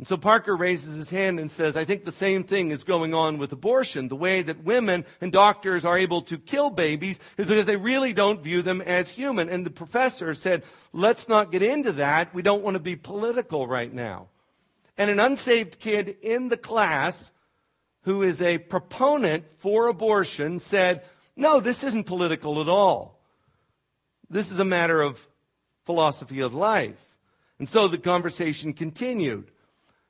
And 0.00 0.08
so 0.08 0.16
Parker 0.16 0.56
raises 0.56 0.96
his 0.96 1.10
hand 1.10 1.38
and 1.38 1.50
says, 1.50 1.76
I 1.76 1.84
think 1.84 2.06
the 2.06 2.10
same 2.10 2.44
thing 2.44 2.70
is 2.70 2.84
going 2.84 3.12
on 3.12 3.36
with 3.36 3.52
abortion. 3.52 4.08
The 4.08 4.16
way 4.16 4.40
that 4.40 4.64
women 4.64 5.04
and 5.20 5.30
doctors 5.30 5.84
are 5.84 5.98
able 5.98 6.22
to 6.22 6.38
kill 6.38 6.70
babies 6.70 7.20
is 7.36 7.46
because 7.46 7.66
they 7.66 7.76
really 7.76 8.14
don't 8.14 8.42
view 8.42 8.62
them 8.62 8.80
as 8.80 9.10
human. 9.10 9.50
And 9.50 9.66
the 9.66 9.70
professor 9.70 10.32
said, 10.32 10.62
let's 10.94 11.28
not 11.28 11.52
get 11.52 11.62
into 11.62 11.92
that. 11.92 12.34
We 12.34 12.40
don't 12.40 12.62
want 12.62 12.76
to 12.76 12.82
be 12.82 12.96
political 12.96 13.66
right 13.66 13.92
now. 13.92 14.28
And 14.96 15.10
an 15.10 15.20
unsaved 15.20 15.78
kid 15.78 16.16
in 16.22 16.48
the 16.48 16.56
class 16.56 17.30
who 18.04 18.22
is 18.22 18.40
a 18.40 18.56
proponent 18.56 19.50
for 19.58 19.88
abortion 19.88 20.60
said, 20.60 21.02
no, 21.36 21.60
this 21.60 21.84
isn't 21.84 22.04
political 22.04 22.62
at 22.62 22.70
all. 22.70 23.20
This 24.30 24.50
is 24.50 24.60
a 24.60 24.64
matter 24.64 25.02
of 25.02 25.22
philosophy 25.84 26.40
of 26.40 26.54
life. 26.54 26.98
And 27.58 27.68
so 27.68 27.86
the 27.86 27.98
conversation 27.98 28.72
continued. 28.72 29.50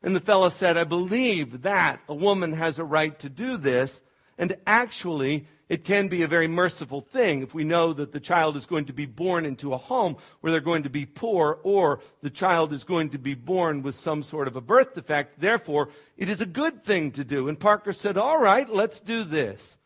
And 0.03 0.16
the 0.16 0.20
fellow 0.20 0.48
said, 0.48 0.76
I 0.76 0.84
believe 0.84 1.62
that 1.62 2.01
a 2.09 2.14
woman 2.14 2.55
has 2.55 2.78
a 2.78 2.84
right 2.84 3.18
to 3.20 3.28
do 3.28 3.57
this. 3.59 4.03
And 4.38 4.57
actually, 4.66 5.46
it 5.68 5.84
can 5.84 6.09
be 6.09 6.22
a 6.22 6.26
very 6.26 6.48
merciful 6.48 7.01
thing 7.01 7.42
if 7.42 7.55
we 7.55 7.62
know 7.62 7.92
that 7.92 8.11
the 8.11 8.18
child 8.18 8.57
is 8.57 8.66
going 8.66 8.86
to 8.86 8.92
be 8.92 9.07
born 9.07 9.44
into 9.44 9.72
a 9.72 9.78
home 9.78 10.16
where 10.40 10.51
they're 10.51 10.61
going 10.61 10.82
to 10.82 10.90
be 10.90 11.07
poor 11.07 11.61
or 11.62 12.01
the 12.22 12.30
child 12.30 12.72
is 12.72 12.84
going 12.84 13.11
to 13.11 13.18
be 13.18 13.34
born 13.34 13.82
with 13.82 13.94
some 13.94 14.22
sort 14.22 14.48
of 14.48 14.57
a 14.57 14.61
birth 14.61 14.94
defect. 14.94 15.38
Therefore, 15.38 15.90
it 16.16 16.28
is 16.28 16.40
a 16.40 16.46
good 16.46 16.82
thing 16.82 17.12
to 17.12 17.24
do. 17.24 17.48
And 17.48 17.61
Parker 17.61 17.92
said, 17.92 18.16
all 18.16 18.40
right, 18.40 18.68
let's 18.68 19.01
do 19.01 19.22
this. 19.22 19.76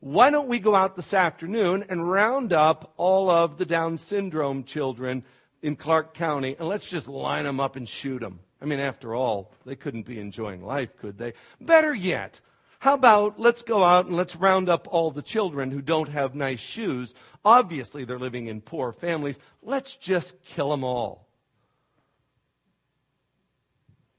Why 0.00 0.30
don't 0.30 0.48
we 0.48 0.58
go 0.58 0.74
out 0.74 0.96
this 0.96 1.14
afternoon 1.14 1.84
and 1.88 2.10
round 2.10 2.52
up 2.52 2.92
all 2.96 3.30
of 3.30 3.58
the 3.58 3.66
Down 3.66 3.98
syndrome 3.98 4.64
children 4.64 5.22
in 5.62 5.76
Clark 5.76 6.14
County 6.14 6.56
and 6.58 6.66
let's 6.66 6.84
just 6.84 7.06
line 7.06 7.44
them 7.44 7.60
up 7.60 7.76
and 7.76 7.88
shoot 7.88 8.18
them. 8.18 8.40
I 8.62 8.64
mean, 8.64 8.78
after 8.78 9.14
all, 9.14 9.50
they 9.66 9.74
couldn't 9.74 10.06
be 10.06 10.20
enjoying 10.20 10.64
life, 10.64 10.96
could 10.98 11.18
they? 11.18 11.32
Better 11.60 11.92
yet, 11.92 12.40
how 12.78 12.94
about 12.94 13.40
let's 13.40 13.64
go 13.64 13.82
out 13.82 14.06
and 14.06 14.16
let's 14.16 14.36
round 14.36 14.68
up 14.68 14.86
all 14.88 15.10
the 15.10 15.22
children 15.22 15.72
who 15.72 15.82
don't 15.82 16.08
have 16.08 16.34
nice 16.34 16.60
shoes. 16.60 17.12
Obviously, 17.44 18.04
they're 18.04 18.20
living 18.20 18.46
in 18.46 18.60
poor 18.60 18.92
families. 18.92 19.40
Let's 19.62 19.96
just 19.96 20.40
kill 20.44 20.70
them 20.70 20.84
all. 20.84 21.26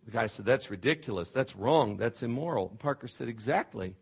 The 0.05 0.11
guy 0.11 0.27
said, 0.27 0.45
That's 0.45 0.69
ridiculous. 0.69 1.31
That's 1.31 1.55
wrong. 1.55 1.95
That's 1.95 2.21
immoral. 2.21 2.69
And 2.69 2.79
Parker 2.79 3.07
said, 3.07 3.29
Exactly. 3.29 3.95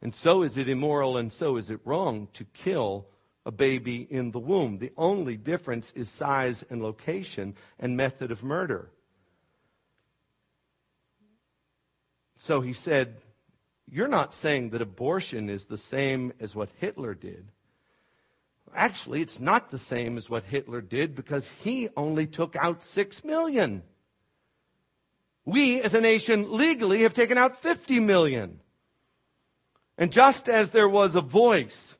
And 0.00 0.14
so 0.14 0.42
is 0.42 0.56
it 0.56 0.68
immoral 0.68 1.18
and 1.18 1.30
so 1.30 1.58
is 1.58 1.70
it 1.70 1.80
wrong 1.84 2.28
to 2.34 2.44
kill 2.44 3.06
a 3.44 3.50
baby 3.50 4.06
in 4.08 4.30
the 4.30 4.38
womb. 4.38 4.78
The 4.78 4.92
only 4.96 5.36
difference 5.36 5.92
is 5.92 6.08
size 6.08 6.64
and 6.70 6.82
location 6.82 7.54
and 7.78 7.96
method 7.96 8.30
of 8.30 8.42
murder. 8.42 8.90
So 12.42 12.60
he 12.60 12.72
said, 12.72 13.22
You're 13.88 14.08
not 14.08 14.34
saying 14.34 14.70
that 14.70 14.82
abortion 14.82 15.48
is 15.48 15.66
the 15.66 15.76
same 15.76 16.32
as 16.40 16.56
what 16.56 16.70
Hitler 16.80 17.14
did. 17.14 17.46
Actually, 18.74 19.22
it's 19.22 19.38
not 19.38 19.70
the 19.70 19.78
same 19.78 20.16
as 20.16 20.28
what 20.28 20.42
Hitler 20.42 20.80
did 20.80 21.14
because 21.14 21.48
he 21.62 21.88
only 21.96 22.26
took 22.26 22.56
out 22.56 22.82
six 22.82 23.22
million. 23.22 23.84
We, 25.44 25.82
as 25.82 25.94
a 25.94 26.00
nation, 26.00 26.56
legally 26.56 27.02
have 27.02 27.14
taken 27.14 27.38
out 27.38 27.62
50 27.62 28.00
million. 28.00 28.58
And 29.96 30.12
just 30.12 30.48
as 30.48 30.70
there 30.70 30.88
was 30.88 31.14
a 31.14 31.20
voice 31.20 31.96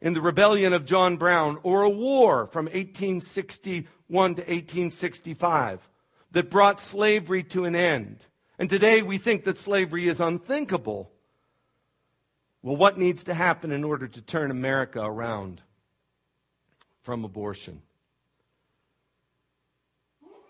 in 0.00 0.12
the 0.12 0.20
rebellion 0.20 0.72
of 0.72 0.86
John 0.86 1.18
Brown 1.18 1.60
or 1.62 1.82
a 1.82 1.90
war 1.90 2.48
from 2.48 2.64
1861 2.64 3.86
to 4.08 4.40
1865 4.40 5.88
that 6.32 6.50
brought 6.50 6.80
slavery 6.80 7.44
to 7.44 7.64
an 7.64 7.76
end, 7.76 8.26
and 8.62 8.70
today 8.70 9.02
we 9.02 9.18
think 9.18 9.42
that 9.42 9.58
slavery 9.58 10.06
is 10.06 10.20
unthinkable. 10.20 11.10
Well, 12.62 12.76
what 12.76 12.96
needs 12.96 13.24
to 13.24 13.34
happen 13.34 13.72
in 13.72 13.82
order 13.82 14.06
to 14.06 14.22
turn 14.22 14.52
America 14.52 15.02
around 15.02 15.60
from 17.02 17.24
abortion? 17.24 17.82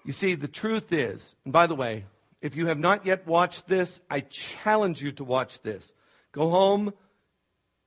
You 0.05 0.13
see, 0.13 0.35
the 0.35 0.47
truth 0.47 0.93
is, 0.93 1.35
and 1.45 1.55
by 1.55 1.67
the 1.67 1.75
way, 1.75 2.05
if 2.43 2.55
you 2.55 2.67
have 2.67 2.79
not 2.79 3.07
yet 3.07 3.27
watched 3.27 3.67
this, 3.67 3.99
I 4.11 4.21
challenge 4.21 5.01
you 5.01 5.13
to 5.13 5.25
watch 5.25 5.63
this. 5.63 5.91
Go 6.33 6.51
home, 6.51 6.93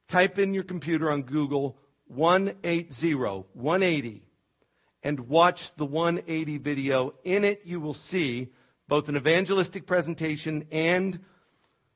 type 0.07 0.39
in 0.39 0.55
your 0.55 0.63
computer 0.63 1.11
on 1.11 1.21
Google 1.21 1.78
180, 2.07 3.13
180, 3.13 4.23
and 5.03 5.19
watch 5.30 5.71
the 5.76 5.86
180 5.86 6.57
video. 6.57 7.13
In 7.23 7.43
it, 7.43 7.67
you 7.67 7.80
will 7.80 7.93
see 7.93 8.49
both 8.88 9.09
an 9.09 9.17
evangelistic 9.17 9.86
presentation 9.86 10.65
and 10.71 11.19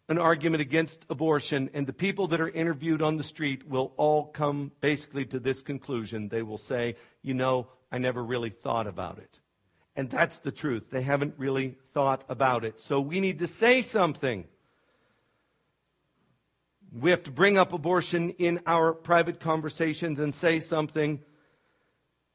an 0.08 0.18
argument 0.18 0.62
against 0.62 1.06
abortion, 1.10 1.70
and 1.76 1.86
the 1.86 1.94
people 1.94 2.28
that 2.28 2.42
are 2.42 2.50
interviewed 2.50 3.04
on 3.04 3.18
the 3.18 3.24
street 3.24 3.68
will 3.68 3.94
all 3.96 4.26
come 4.26 4.72
basically 4.82 5.26
to 5.26 5.40
this 5.40 5.62
conclusion. 5.62 6.30
They 6.30 6.42
will 6.42 6.58
say, 6.58 6.96
you 7.22 7.36
know, 7.36 7.68
I 7.92 8.00
never 8.00 8.24
really 8.24 8.50
thought 8.50 8.88
about 8.88 9.20
it. 9.20 9.40
And 9.96 10.10
that's 10.10 10.40
the 10.40 10.52
truth. 10.52 10.90
They 10.90 11.04
haven't 11.04 11.36
really 11.38 11.76
thought 11.94 12.24
about 12.28 12.64
it. 12.64 12.82
So 12.82 13.02
we 13.02 13.20
need 13.20 13.40
to 13.40 13.48
say 13.48 13.84
something. 13.84 14.46
We 16.98 17.12
have 17.12 17.24
to 17.24 17.32
bring 17.32 17.60
up 17.60 17.72
abortion 17.74 18.32
in 18.32 18.62
our 18.66 18.94
private 18.94 19.40
conversations 19.40 20.20
and 20.20 20.34
say 20.34 20.60
something. 20.60 21.20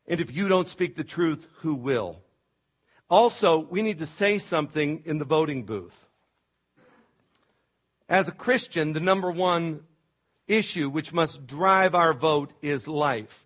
And 0.06 0.20
if 0.20 0.32
you 0.32 0.48
don't 0.48 0.68
speak 0.68 0.94
the 0.94 1.04
truth, 1.04 1.44
who 1.62 1.74
will? 1.74 2.23
Also, 3.10 3.58
we 3.58 3.82
need 3.82 3.98
to 3.98 4.06
say 4.06 4.38
something 4.38 5.02
in 5.04 5.18
the 5.18 5.24
voting 5.24 5.64
booth. 5.64 5.96
As 8.08 8.28
a 8.28 8.32
Christian, 8.32 8.92
the 8.92 9.00
number 9.00 9.30
one 9.30 9.80
issue 10.46 10.88
which 10.88 11.12
must 11.12 11.46
drive 11.46 11.94
our 11.94 12.12
vote 12.12 12.52
is 12.62 12.86
life. 12.88 13.44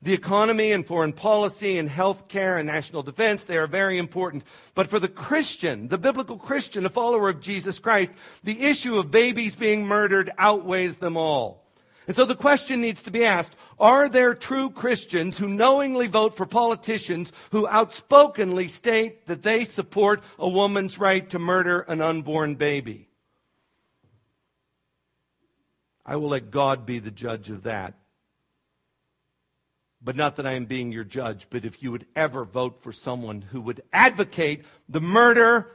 The 0.00 0.12
economy 0.12 0.70
and 0.72 0.86
foreign 0.86 1.12
policy 1.12 1.76
and 1.76 1.90
health 1.90 2.28
care 2.28 2.56
and 2.56 2.68
national 2.68 3.02
defense, 3.02 3.44
they 3.44 3.56
are 3.56 3.66
very 3.66 3.98
important. 3.98 4.44
But 4.74 4.90
for 4.90 5.00
the 5.00 5.08
Christian, 5.08 5.88
the 5.88 5.98
biblical 5.98 6.38
Christian, 6.38 6.86
a 6.86 6.90
follower 6.90 7.28
of 7.28 7.40
Jesus 7.40 7.80
Christ, 7.80 8.12
the 8.44 8.62
issue 8.62 8.96
of 8.96 9.10
babies 9.10 9.56
being 9.56 9.86
murdered 9.86 10.30
outweighs 10.38 10.98
them 10.98 11.16
all. 11.16 11.67
And 12.08 12.16
so 12.16 12.24
the 12.24 12.34
question 12.34 12.80
needs 12.80 13.02
to 13.02 13.10
be 13.10 13.26
asked, 13.26 13.54
are 13.78 14.08
there 14.08 14.34
true 14.34 14.70
Christians 14.70 15.36
who 15.36 15.46
knowingly 15.46 16.06
vote 16.06 16.36
for 16.36 16.46
politicians 16.46 17.30
who 17.52 17.68
outspokenly 17.68 18.68
state 18.68 19.26
that 19.26 19.42
they 19.42 19.64
support 19.64 20.22
a 20.38 20.48
woman's 20.48 20.98
right 20.98 21.28
to 21.28 21.38
murder 21.38 21.80
an 21.80 22.00
unborn 22.00 22.54
baby? 22.54 23.08
I 26.06 26.16
will 26.16 26.30
let 26.30 26.50
God 26.50 26.86
be 26.86 26.98
the 26.98 27.10
judge 27.10 27.50
of 27.50 27.64
that. 27.64 27.92
But 30.00 30.16
not 30.16 30.36
that 30.36 30.46
I 30.46 30.52
am 30.52 30.64
being 30.64 30.92
your 30.92 31.04
judge, 31.04 31.48
but 31.50 31.66
if 31.66 31.82
you 31.82 31.90
would 31.92 32.06
ever 32.16 32.46
vote 32.46 32.82
for 32.82 32.92
someone 32.92 33.42
who 33.42 33.60
would 33.60 33.82
advocate 33.92 34.64
the 34.88 35.02
murder 35.02 35.70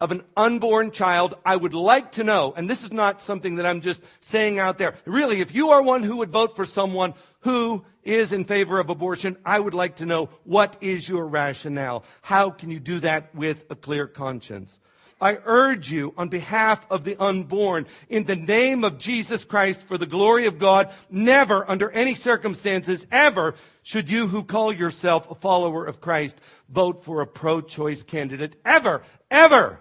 of 0.00 0.12
an 0.12 0.22
unborn 0.36 0.90
child, 0.90 1.34
I 1.44 1.56
would 1.56 1.72
like 1.72 2.12
to 2.12 2.24
know, 2.24 2.52
and 2.54 2.68
this 2.68 2.84
is 2.84 2.92
not 2.92 3.22
something 3.22 3.56
that 3.56 3.66
I'm 3.66 3.80
just 3.80 4.00
saying 4.20 4.58
out 4.58 4.78
there. 4.78 4.94
Really, 5.06 5.40
if 5.40 5.54
you 5.54 5.70
are 5.70 5.82
one 5.82 6.02
who 6.02 6.18
would 6.18 6.30
vote 6.30 6.54
for 6.54 6.66
someone 6.66 7.14
who 7.40 7.84
is 8.02 8.32
in 8.32 8.44
favor 8.44 8.78
of 8.78 8.90
abortion, 8.90 9.36
I 9.44 9.58
would 9.58 9.74
like 9.74 9.96
to 9.96 10.06
know 10.06 10.28
what 10.44 10.76
is 10.82 11.08
your 11.08 11.26
rationale? 11.26 12.04
How 12.20 12.50
can 12.50 12.70
you 12.70 12.78
do 12.78 13.00
that 13.00 13.34
with 13.34 13.64
a 13.70 13.74
clear 13.74 14.06
conscience? 14.06 14.78
I 15.18 15.38
urge 15.42 15.90
you 15.90 16.12
on 16.18 16.28
behalf 16.28 16.86
of 16.90 17.04
the 17.04 17.16
unborn, 17.16 17.86
in 18.10 18.24
the 18.24 18.36
name 18.36 18.84
of 18.84 18.98
Jesus 18.98 19.46
Christ, 19.46 19.82
for 19.84 19.96
the 19.96 20.04
glory 20.04 20.44
of 20.44 20.58
God, 20.58 20.92
never, 21.08 21.64
under 21.66 21.90
any 21.90 22.14
circumstances, 22.14 23.06
ever, 23.10 23.54
should 23.82 24.10
you 24.10 24.26
who 24.26 24.44
call 24.44 24.74
yourself 24.74 25.30
a 25.30 25.34
follower 25.34 25.86
of 25.86 26.02
Christ 26.02 26.38
vote 26.68 27.04
for 27.04 27.22
a 27.22 27.26
pro-choice 27.26 28.02
candidate. 28.02 28.60
Ever, 28.62 29.02
ever. 29.30 29.80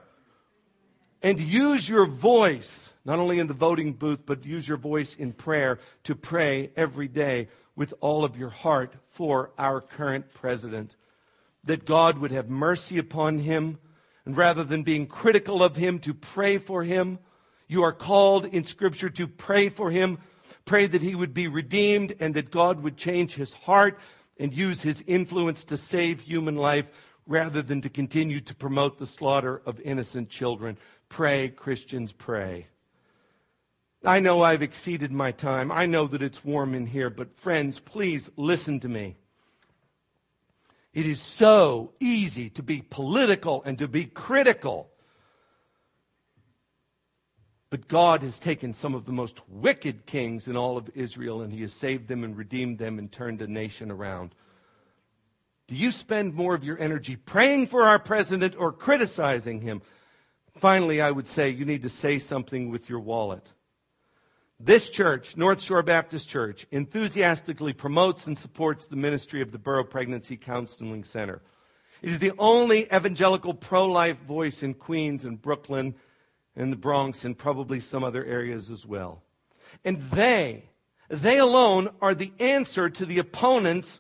And 1.22 1.40
use 1.40 1.88
your 1.88 2.06
voice, 2.06 2.92
not 3.04 3.20
only 3.20 3.40
in 3.40 3.48
the 3.48 3.54
voting 3.54 3.94
booth, 3.94 4.26
but 4.26 4.46
use 4.46 4.68
your 4.68 4.78
voice 4.78 5.16
in 5.16 5.34
prayer 5.34 5.80
to 6.04 6.16
pray 6.16 6.72
every 6.76 7.08
day 7.08 7.48
with 7.76 7.94
all 8.00 8.26
of 8.26 8.38
your 8.38 8.50
heart 8.50 8.94
for 9.10 9.52
our 9.58 9.82
current 9.82 10.34
president. 10.34 10.96
That 11.64 11.86
God 11.86 12.20
would 12.20 12.32
have 12.32 12.50
mercy 12.50 13.00
upon 13.00 13.40
him 13.40 13.80
and 14.26 14.36
rather 14.36 14.64
than 14.64 14.84
being 14.84 15.08
critical 15.08 15.64
of 15.64 15.76
him, 15.76 16.00
to 16.00 16.14
pray 16.14 16.58
for 16.58 16.84
him. 16.84 17.20
You 17.68 17.84
are 17.84 17.94
called 17.94 18.46
in 18.46 18.66
Scripture 18.66 19.10
to 19.12 19.28
pray 19.28 19.70
for 19.70 19.92
him. 19.92 20.18
Pray 20.66 20.88
that 20.88 21.02
he 21.02 21.16
would 21.16 21.34
be 21.34 21.48
redeemed 21.48 22.16
and 22.20 22.34
that 22.36 22.52
God 22.52 22.82
would 22.82 22.98
change 22.98 23.36
his 23.36 23.54
heart 23.54 24.00
and 24.40 24.54
use 24.54 24.82
his 24.82 25.04
influence 25.06 25.66
to 25.66 25.78
save 25.78 26.22
human 26.22 26.56
life 26.56 26.90
rather 27.28 27.62
than 27.62 27.82
to 27.82 27.90
continue 27.90 28.42
to 28.42 28.56
promote 28.56 28.98
the 28.98 29.08
slaughter 29.08 29.62
of 29.66 29.80
innocent 29.80 30.30
children. 30.30 30.78
Pray, 31.10 31.50
Christians, 31.50 32.12
pray. 32.12 32.68
I 34.04 34.20
know 34.20 34.42
I've 34.42 34.62
exceeded 34.62 35.12
my 35.12 35.32
time. 35.32 35.72
I 35.72 35.86
know 35.86 36.08
that 36.08 36.22
it's 36.22 36.44
warm 36.44 36.76
in 36.76 36.86
here, 36.86 37.10
but 37.10 37.40
friends, 37.40 37.80
please 37.80 38.30
listen 38.38 38.80
to 38.82 38.90
me. 38.90 39.16
It 40.94 41.06
is 41.06 41.22
so 41.22 41.92
easy 42.00 42.52
to 42.52 42.64
be 42.64 42.82
political 42.82 43.64
and 43.64 43.80
to 43.80 43.88
be 43.88 44.06
critical. 44.06 44.90
But 47.70 47.88
God 47.90 48.22
has 48.24 48.40
taken 48.40 48.74
some 48.74 48.96
of 48.96 49.06
the 49.06 49.12
most 49.12 49.42
wicked 49.50 50.06
kings 50.06 50.48
in 50.48 50.56
all 50.56 50.78
of 50.78 50.90
Israel 50.96 51.42
and 51.42 51.52
he 51.52 51.62
has 51.64 51.74
saved 51.74 52.08
them 52.08 52.24
and 52.24 52.38
redeemed 52.38 52.78
them 52.78 53.00
and 53.00 53.12
turned 53.12 53.42
a 53.42 53.48
nation 53.48 53.92
around. 53.92 54.34
Do 55.68 55.76
you 55.76 55.92
spend 55.92 56.36
more 56.36 56.54
of 56.54 56.64
your 56.64 56.80
energy 56.80 57.16
praying 57.16 57.68
for 57.68 57.84
our 57.84 58.00
president 58.00 58.56
or 58.58 58.72
criticizing 58.72 59.60
him? 59.60 59.82
Finally, 60.58 61.02
I 61.02 61.12
would 61.12 61.28
say 61.28 61.50
you 61.50 61.66
need 61.66 61.84
to 61.84 61.90
say 61.90 62.20
something 62.20 62.70
with 62.70 62.90
your 62.90 63.00
wallet. 63.00 63.52
This 64.60 64.90
church, 64.90 65.36
North 65.36 65.62
Shore 65.62 65.84
Baptist 65.84 66.30
Church, 66.30 66.66
enthusiastically 66.72 67.74
promotes 67.74 68.26
and 68.26 68.38
supports 68.38 68.86
the 68.86 68.96
ministry 68.96 69.42
of 69.42 69.52
the 69.52 69.60
Boro 69.60 69.84
Pregnancy 69.84 70.38
Counseling 70.38 71.04
Center. 71.04 71.42
It 72.02 72.10
is 72.10 72.20
the 72.20 72.32
only 72.38 72.86
evangelical 72.86 73.54
pro-life 73.54 74.18
voice 74.22 74.64
in 74.64 74.74
Queens 74.74 75.26
and 75.26 75.42
Brooklyn 75.42 75.96
and 76.56 76.72
the 76.72 76.78
Bronx 76.78 77.26
and 77.26 77.38
probably 77.38 77.82
some 77.82 78.06
other 78.06 78.24
areas 78.24 78.70
as 78.70 78.86
well. 78.86 79.22
And 79.84 80.02
they, 80.12 80.70
they 81.10 81.38
alone 81.38 81.90
are 82.02 82.16
the 82.16 82.32
answer 82.40 82.90
to 82.90 83.06
the 83.06 83.20
opponents 83.20 84.00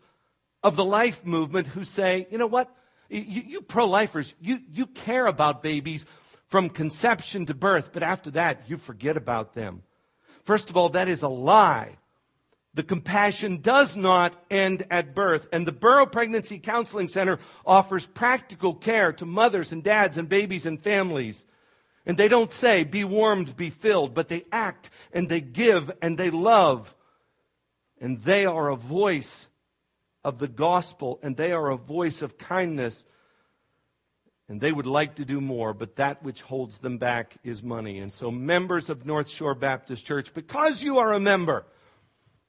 of 0.63 0.77
the 0.77 0.85
life 0.85 1.25
movement 1.25 1.67
who 1.67 1.83
say, 1.83 2.27
you 2.31 2.37
know 2.37 2.47
what? 2.47 2.73
You, 3.09 3.43
you 3.45 3.61
pro-lifers, 3.61 4.33
you, 4.39 4.59
you 4.73 4.87
care 4.87 5.25
about 5.25 5.61
babies 5.61 6.05
from 6.47 6.69
conception 6.69 7.45
to 7.47 7.53
birth, 7.53 7.91
but 7.93 8.03
after 8.03 8.31
that, 8.31 8.69
you 8.69 8.77
forget 8.77 9.17
about 9.17 9.53
them. 9.53 9.83
First 10.43 10.69
of 10.69 10.77
all, 10.77 10.89
that 10.89 11.07
is 11.07 11.23
a 11.23 11.27
lie. 11.27 11.97
The 12.75 12.83
compassion 12.83 13.61
does 13.61 13.95
not 13.95 14.35
end 14.51 14.85
at 14.91 15.15
birth. 15.15 15.47
And 15.51 15.65
the 15.65 15.71
Boro 15.71 16.05
Pregnancy 16.05 16.59
Counseling 16.59 17.07
Center 17.07 17.39
offers 17.65 18.05
practical 18.05 18.75
care 18.75 19.13
to 19.13 19.25
mothers 19.25 19.71
and 19.71 19.81
dads 19.81 20.17
and 20.17 20.27
babies 20.27 20.65
and 20.65 20.81
families. 20.81 21.43
And 22.05 22.17
they 22.17 22.27
don't 22.27 22.51
say, 22.51 22.83
be 22.83 23.03
warmed, 23.03 23.55
be 23.55 23.69
filled, 23.69 24.13
but 24.13 24.27
they 24.27 24.43
act 24.51 24.89
and 25.13 25.27
they 25.27 25.41
give 25.41 25.89
and 26.01 26.17
they 26.17 26.29
love. 26.29 26.93
And 27.99 28.21
they 28.21 28.45
are 28.45 28.69
a 28.69 28.75
voice 28.75 29.47
of 30.23 30.37
the 30.37 30.49
gospel 30.49 31.19
and 31.23 31.37
they 31.37 31.53
are 31.53 31.71
a 31.71 31.77
voice 31.77 32.21
of 32.21 32.37
kindness 32.37 33.05
and 34.47 34.61
they 34.61 34.71
would 34.71 34.85
like 34.85 35.15
to 35.15 35.25
do 35.25 35.41
more, 35.41 35.73
but 35.73 35.95
that 35.95 36.23
which 36.23 36.41
holds 36.41 36.77
them 36.77 36.97
back 36.97 37.35
is 37.43 37.63
money. 37.63 37.99
And 37.99 38.13
so, 38.13 38.29
members 38.29 38.89
of 38.89 39.05
North 39.05 39.29
Shore 39.29 39.55
Baptist 39.55 40.05
Church, 40.05 40.33
because 40.33 40.83
you 40.83 40.99
are 40.99 41.13
a 41.13 41.19
member 41.19 41.65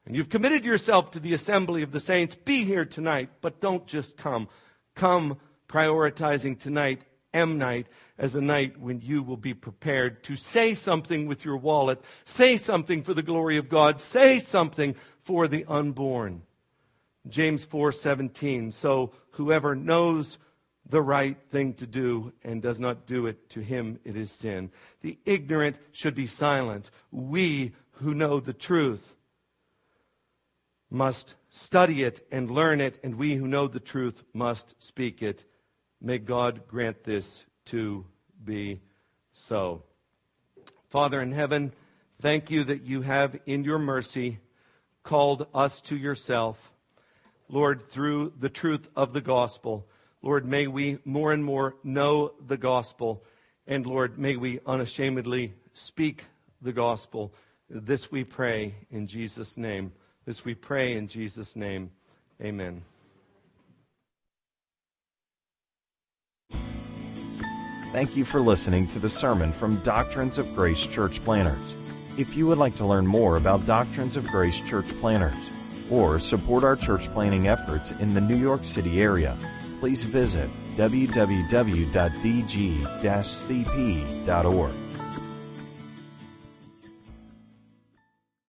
and 0.05 0.15
you've 0.15 0.29
committed 0.29 0.63
yourself 0.63 1.11
to 1.11 1.19
the 1.19 1.33
assembly 1.33 1.81
of 1.81 1.91
the 1.91 1.99
saints, 1.99 2.35
be 2.35 2.63
here 2.63 2.85
tonight, 2.85 3.29
but 3.41 3.59
don't 3.59 3.85
just 3.87 4.15
come. 4.15 4.47
Come 4.95 5.37
prioritizing 5.67 6.59
tonight, 6.59 7.01
M 7.33 7.57
night, 7.57 7.87
as 8.17 8.35
a 8.35 8.41
night 8.41 8.79
when 8.79 9.01
you 9.01 9.21
will 9.21 9.37
be 9.37 9.53
prepared 9.53 10.23
to 10.23 10.35
say 10.35 10.75
something 10.75 11.27
with 11.27 11.43
your 11.43 11.57
wallet, 11.57 12.01
say 12.25 12.57
something 12.57 13.03
for 13.03 13.13
the 13.13 13.21
glory 13.21 13.57
of 13.57 13.69
God, 13.69 13.99
say 14.01 14.39
something 14.39 14.95
for 15.23 15.47
the 15.47 15.65
unborn. 15.67 16.41
James 17.27 17.65
4:17. 17.65 18.71
So 18.71 19.11
whoever 19.31 19.75
knows 19.75 20.37
the 20.89 21.01
right 21.01 21.37
thing 21.49 21.73
to 21.75 21.87
do 21.87 22.31
and 22.43 22.61
does 22.61 22.79
not 22.79 23.05
do 23.05 23.27
it, 23.27 23.49
to 23.51 23.59
him 23.59 23.99
it 24.05 24.15
is 24.15 24.31
sin. 24.31 24.71
The 25.01 25.17
ignorant 25.25 25.77
should 25.91 26.15
be 26.15 26.27
silent. 26.27 26.89
We 27.11 27.73
who 27.93 28.13
know 28.13 28.39
the 28.39 28.53
truth 28.53 29.13
must 30.89 31.35
study 31.49 32.03
it 32.03 32.25
and 32.31 32.49
learn 32.49 32.79
it, 32.79 32.99
and 33.03 33.15
we 33.15 33.35
who 33.35 33.47
know 33.47 33.67
the 33.67 33.79
truth 33.79 34.21
must 34.33 34.73
speak 34.81 35.21
it. 35.21 35.43
May 35.99 36.19
God 36.19 36.67
grant 36.67 37.03
this 37.03 37.43
to 37.65 38.05
be 38.43 38.81
so. 39.33 39.83
Father 40.89 41.21
in 41.21 41.33
heaven, 41.33 41.73
thank 42.21 42.49
you 42.49 42.63
that 42.65 42.83
you 42.83 43.01
have 43.01 43.37
in 43.45 43.65
your 43.65 43.79
mercy 43.79 44.39
called 45.03 45.47
us 45.53 45.81
to 45.81 45.97
yourself. 45.97 46.71
Lord, 47.49 47.89
through 47.89 48.33
the 48.39 48.49
truth 48.49 48.87
of 48.95 49.13
the 49.13 49.21
gospel. 49.21 49.87
Lord, 50.21 50.45
may 50.45 50.67
we 50.67 50.99
more 51.05 51.31
and 51.31 51.43
more 51.43 51.75
know 51.83 52.33
the 52.45 52.57
gospel. 52.57 53.23
And 53.67 53.85
Lord, 53.85 54.17
may 54.17 54.35
we 54.35 54.59
unashamedly 54.65 55.53
speak 55.73 56.23
the 56.61 56.73
gospel. 56.73 57.33
This 57.69 58.11
we 58.11 58.23
pray 58.23 58.75
in 58.89 59.07
Jesus' 59.07 59.57
name. 59.57 59.91
This 60.25 60.43
we 60.43 60.55
pray 60.55 60.97
in 60.97 61.07
Jesus' 61.07 61.55
name. 61.55 61.91
Amen. 62.41 62.83
Thank 67.91 68.17
you 68.17 68.25
for 68.25 68.41
listening 68.41 68.87
to 68.87 68.99
the 68.99 69.09
sermon 69.09 69.51
from 69.53 69.77
Doctrines 69.77 70.37
of 70.37 70.55
Grace 70.55 70.85
Church 70.85 71.23
Planters. 71.23 71.75
If 72.17 72.35
you 72.35 72.47
would 72.47 72.57
like 72.57 72.75
to 72.75 72.85
learn 72.85 73.07
more 73.07 73.37
about 73.37 73.65
Doctrines 73.65 74.17
of 74.17 74.27
Grace 74.27 74.59
Church 74.61 74.87
Planters, 74.99 75.33
or 75.89 76.19
support 76.19 76.63
our 76.63 76.75
church 76.75 77.09
planting 77.13 77.47
efforts 77.47 77.91
in 77.91 78.13
the 78.13 78.21
New 78.21 78.35
York 78.35 78.65
City 78.65 79.01
area, 79.01 79.37
please 79.79 80.03
visit 80.03 80.49
www.dg-cp.org. 80.75 81.37